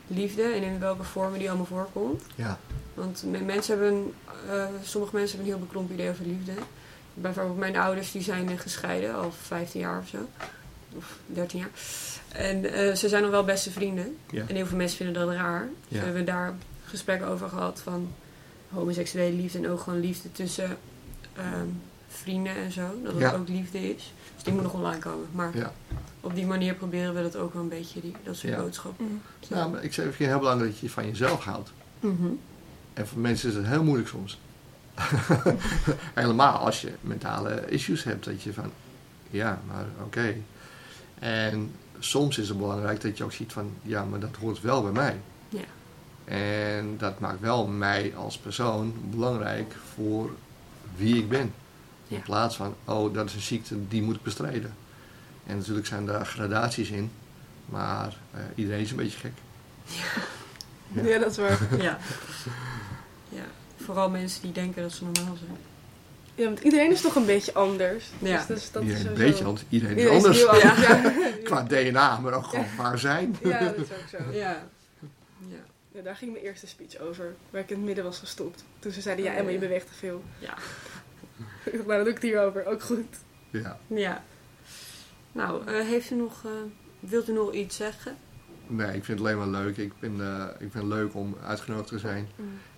liefde 0.07 0.43
en 0.43 0.63
in 0.63 0.79
welke 0.79 1.03
vormen 1.03 1.39
die 1.39 1.47
allemaal 1.47 1.65
voorkomt. 1.65 2.23
Ja, 2.35 2.59
Want 2.93 3.23
me- 3.23 3.39
mensen 3.39 3.79
hebben, 3.79 4.13
eh, 4.49 4.65
sommige 4.83 5.15
mensen 5.15 5.35
hebben 5.37 5.53
een 5.53 5.57
heel 5.59 5.67
bekrompen 5.67 5.95
idee 5.95 6.09
over 6.09 6.25
liefde. 6.25 6.51
Bijvoorbeeld 7.21 7.57
mijn 7.57 7.77
ouders 7.77 8.11
die 8.11 8.21
zijn 8.21 8.57
gescheiden, 8.59 9.15
al 9.15 9.31
15 9.41 9.79
jaar 9.79 9.99
of 9.99 10.07
zo. 10.07 10.17
Of 10.97 11.17
13 11.25 11.59
jaar. 11.59 11.69
En 12.31 12.73
eh, 12.73 12.95
ze 12.95 13.09
zijn 13.09 13.21
nog 13.21 13.31
wel 13.31 13.43
beste 13.43 13.71
vrienden. 13.71 14.17
ja, 14.31 14.43
En 14.47 14.55
heel 14.55 14.65
veel 14.65 14.77
mensen 14.77 14.97
vinden 14.97 15.25
dat 15.25 15.33
raar. 15.35 15.61
Dus 15.87 15.87
Ja. 15.87 15.99
we 15.99 16.05
hebben 16.05 16.25
daar 16.25 16.53
gesprekken 16.85 17.27
over 17.27 17.49
gehad 17.49 17.81
van 17.83 18.11
homoseksuele 18.69 19.35
liefde 19.35 19.57
en 19.57 19.69
ook 19.69 19.79
gewoon 19.79 19.99
liefde 19.99 20.31
tussen 20.31 20.77
ehm, 21.35 21.67
vrienden 22.07 22.55
en 22.55 22.71
zo. 22.71 22.81
Dat 23.03 23.11
het 23.11 23.21
Ja. 23.21 23.31
ook 23.33 23.47
liefde 23.47 23.89
is. 23.95 24.13
Dus 24.35 24.43
die 24.43 24.53
moet 24.53 24.63
nog 24.63 24.73
online 24.73 24.99
komen. 24.99 25.27
Maar 25.31 25.57
ja. 25.57 25.73
op 26.21 26.35
die 26.35 26.45
manier 26.45 26.73
proberen 26.73 27.15
we 27.15 27.21
dat 27.21 27.35
ook 27.35 27.53
wel 27.53 27.61
een 27.61 27.69
beetje, 27.69 28.01
die, 28.01 28.15
dat 28.23 28.35
soort 28.35 28.53
Ja. 28.53 28.59
boodschappen. 28.59 29.05
Mm. 29.05 29.21
Nou, 29.49 29.71
maar 29.71 29.83
ik 29.83 29.93
zeg, 29.93 30.05
ik 30.05 30.11
vind 30.13 30.17
het 30.19 30.27
heel 30.29 30.39
belangrijk 30.39 30.71
dat 30.71 30.79
je 30.79 30.89
van 30.89 31.05
jezelf 31.07 31.43
houdt. 31.43 31.71
Mhm. 31.99 32.27
En 32.93 33.07
voor 33.07 33.19
mensen 33.19 33.49
is 33.49 33.55
het 33.55 33.65
heel 33.67 33.83
moeilijk 33.83 34.09
soms. 34.09 34.39
Helemaal 36.13 36.57
als 36.57 36.81
je 36.81 36.93
mentale 37.01 37.65
issues 37.69 38.03
hebt, 38.03 38.25
dat 38.25 38.41
je 38.41 38.53
van, 38.53 38.71
ja, 39.29 39.61
maar 39.67 39.85
oké. 40.03 40.35
En 41.19 41.71
soms 41.99 42.37
is 42.37 42.49
het 42.49 42.57
belangrijk 42.57 43.01
dat 43.01 43.17
je 43.17 43.23
ook 43.23 43.31
ziet 43.31 43.53
van, 43.53 43.73
ja, 43.81 44.03
maar 44.03 44.19
dat 44.19 44.35
hoort 44.39 44.61
wel 44.61 44.81
bij 44.81 44.91
mij. 44.91 45.19
Ja. 45.49 45.63
En 46.25 46.97
dat 46.97 47.19
maakt 47.19 47.39
wel 47.39 47.67
mij 47.67 48.13
als 48.15 48.37
persoon 48.37 48.93
belangrijk 49.09 49.75
voor 49.95 50.31
wie 50.95 51.15
ik 51.17 51.29
ben. 51.29 51.53
In 52.07 52.15
Ja. 52.15 52.21
plaats 52.21 52.55
van, 52.55 52.75
oh, 52.85 53.13
dat 53.13 53.25
is 53.25 53.33
een 53.35 53.41
ziekte, 53.41 53.87
die 53.87 54.01
moet 54.01 54.15
ik 54.15 54.23
bestrijden. 54.23 54.73
En 55.45 55.57
natuurlijk 55.57 55.87
zijn 55.87 56.05
daar 56.05 56.25
gradaties 56.25 56.89
in, 56.89 57.11
maar 57.65 58.17
eh, 58.31 58.39
iedereen 58.55 58.79
is 58.81 58.91
een 58.91 58.97
beetje 58.97 59.19
gek. 59.19 59.33
Ja. 59.85 61.01
Ja, 61.03 61.19
dat 61.19 61.31
is 61.31 61.37
waar. 61.37 61.59
ja. 61.83 61.97
ja. 63.29 63.43
Vooral 63.89 64.09
mensen 64.09 64.41
die 64.41 64.51
denken 64.51 64.81
dat 64.81 64.91
ze 64.91 65.03
normaal 65.03 65.35
zijn. 65.35 65.57
Ja, 66.35 66.45
want 66.45 66.59
iedereen 66.59 66.91
is 66.91 67.01
toch 67.01 67.15
een 67.15 67.25
beetje 67.25 67.53
anders. 67.53 68.05
Ja. 68.19 68.37
Dus, 68.37 68.45
dus 68.47 68.71
dat 68.71 68.83
is 68.83 68.87
iedereen 68.87 69.07
een 69.11 69.15
sowieso- 69.17 69.31
beetje, 69.31 69.43
want 69.43 69.65
iedereen 69.69 69.97
is 69.97 70.09
anders. 70.09 70.45
anders. 70.47 70.63
Ja. 70.87 71.11
Qua 71.43 71.63
DNA, 71.63 72.19
maar 72.19 72.33
ook 72.33 72.43
gewoon 72.45 72.65
qua 72.75 72.95
zijn. 72.97 73.37
ja, 73.43 73.59
dat 73.59 73.75
is 73.75 73.81
ook 73.81 74.07
zo. 74.09 74.17
Ja. 74.37 74.63
ja. 75.47 75.57
Ja, 75.91 76.01
daar 76.01 76.15
ging 76.15 76.31
mijn 76.31 76.43
eerste 76.43 76.67
speech 76.67 76.99
over, 76.99 77.35
waar 77.49 77.61
ik 77.61 77.69
in 77.69 77.75
het 77.75 77.85
midden 77.85 78.03
was 78.03 78.19
gestopt. 78.19 78.63
Toen 78.79 78.91
ze 78.91 79.01
zeiden, 79.01 79.25
ja 79.25 79.31
Oh, 79.31 79.37
Emma, 79.37 79.49
je 79.49 79.55
ja. 79.55 79.61
beweegt 79.61 79.87
te 79.87 79.93
veel. 79.93 80.23
Ja. 80.39 80.53
Nou, 81.73 81.85
dan 81.87 82.03
doe 82.03 82.13
ik 82.13 82.21
hierover. 82.21 82.65
Ook 82.65 82.81
goed. 82.81 83.15
Ja. 83.49 83.79
Ja. 83.87 84.23
Nou, 85.31 85.65
eh, 85.67 85.85
heeft 85.85 86.11
u 86.11 86.15
nog, 86.15 86.41
eh, 86.45 86.51
wilt 86.99 87.29
u 87.29 87.33
nog 87.33 87.53
iets 87.53 87.75
zeggen? 87.75 88.15
Nee, 88.67 88.87
ik 88.87 89.03
vind 89.05 89.07
het 89.07 89.19
alleen 89.19 89.37
maar 89.37 89.63
leuk. 89.63 89.77
Ik 89.77 89.91
vind, 89.99 90.19
eh, 90.19 90.43
ik 90.53 90.71
vind 90.71 90.73
het 90.73 90.83
leuk 90.83 91.15
om 91.15 91.37
uitgenodigd 91.45 91.87
te 91.87 91.99
zijn. 91.99 92.27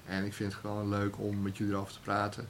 En 0.06 0.26
ik 0.26 0.34
vind 0.34 0.52
het 0.52 0.62
gewoon 0.62 0.90
leuk 0.90 1.20
om 1.20 1.42
met 1.42 1.58
jullie 1.58 1.74
erover 1.74 1.94
te 1.94 2.00
praten. 2.00 2.48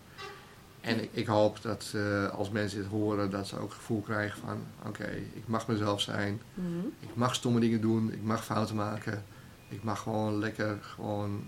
En 0.81 1.01
ik, 1.01 1.09
ik 1.11 1.27
hoop 1.27 1.61
dat 1.61 1.91
eh, 1.95 2.29
als 2.29 2.49
mensen 2.49 2.81
dit 2.81 2.87
horen, 2.87 3.29
dat 3.29 3.47
ze 3.47 3.57
ook 3.57 3.69
het 3.69 3.77
gevoel 3.77 4.01
krijgen 4.01 4.39
van... 4.39 4.63
Oké, 4.85 5.09
ik 5.33 5.47
mag 5.47 5.67
mezelf 5.67 6.01
zijn. 6.01 6.41
Mhm. 6.53 6.87
Ik 6.99 7.15
mag 7.15 7.35
stomme 7.35 7.59
dingen 7.59 7.81
doen. 7.81 8.13
Ik 8.13 8.23
mag 8.23 8.45
fouten 8.45 8.75
maken. 8.75 9.23
Ik 9.69 9.83
mag 9.83 9.99
gewoon 9.99 10.39
lekker 10.39 10.77
gewoon... 10.81 11.43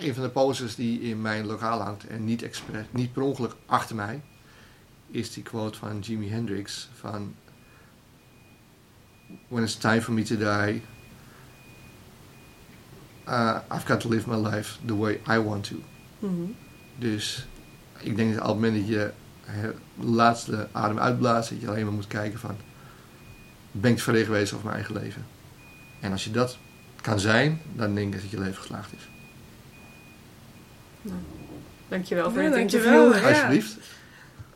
Een 0.00 0.14
van 0.14 0.22
de 0.22 0.30
posters 0.30 0.74
die 0.74 1.00
in 1.00 1.20
mijn 1.20 1.46
lokaal 1.46 1.80
hangt 1.80 2.06
en 2.06 2.24
niet, 2.24 2.42
expres, 2.42 2.84
niet 2.90 3.12
per 3.12 3.22
ongeluk 3.22 3.54
achter 3.66 3.96
mij... 3.96 4.22
is 5.06 5.32
die 5.32 5.42
quote 5.42 5.78
van 5.78 6.00
Jimi 6.00 6.30
Hendrix 6.30 6.88
van... 6.94 7.34
When 9.48 9.62
it's 9.62 9.76
time 9.76 10.02
for 10.02 10.12
me 10.12 10.22
to 10.22 10.36
die... 10.36 10.82
uh, 13.28 13.58
I've 13.72 13.86
got 13.86 14.00
to 14.00 14.08
live 14.08 14.26
my 14.28 14.48
life 14.50 14.78
the 14.84 14.96
way 14.96 15.20
I 15.30 15.38
want 15.38 15.64
to. 15.64 15.74
Mhm. 16.18 16.42
Dus 16.98 17.46
ik 18.00 18.16
denk 18.16 18.32
dat 18.34 18.40
op 18.42 18.46
het 18.48 18.54
moment 18.54 18.74
dat 18.76 18.88
je 18.88 19.10
de 19.54 19.74
laatste 20.06 20.68
adem 20.72 20.98
uitblaast, 20.98 21.48
dat 21.50 21.60
je 21.60 21.68
alleen 21.68 21.84
maar 21.84 21.94
moet 21.94 22.06
kijken 22.06 22.38
van, 22.38 22.56
ben 23.70 23.90
ik 23.90 23.96
tevreden 23.96 24.24
geweest 24.26 24.52
over 24.52 24.64
mijn 24.64 24.76
eigen 24.76 24.94
leven? 25.02 25.26
En 26.00 26.12
als 26.12 26.24
je 26.24 26.30
dat 26.30 26.58
kan 27.00 27.20
zijn, 27.20 27.60
dan 27.74 27.94
denk 27.94 28.14
ik 28.14 28.20
dat 28.20 28.30
je 28.30 28.38
leven 28.38 28.56
geslaagd 28.56 28.92
is. 28.92 29.08
Nou, 31.02 31.18
dankjewel 31.88 32.30
voor 32.30 32.42
Ja, 32.42 32.48
dit 32.48 32.56
dankjewel. 32.58 33.04
interview. 33.04 33.28
Ja. 33.28 33.34
Alsjeblieft. 33.34 33.76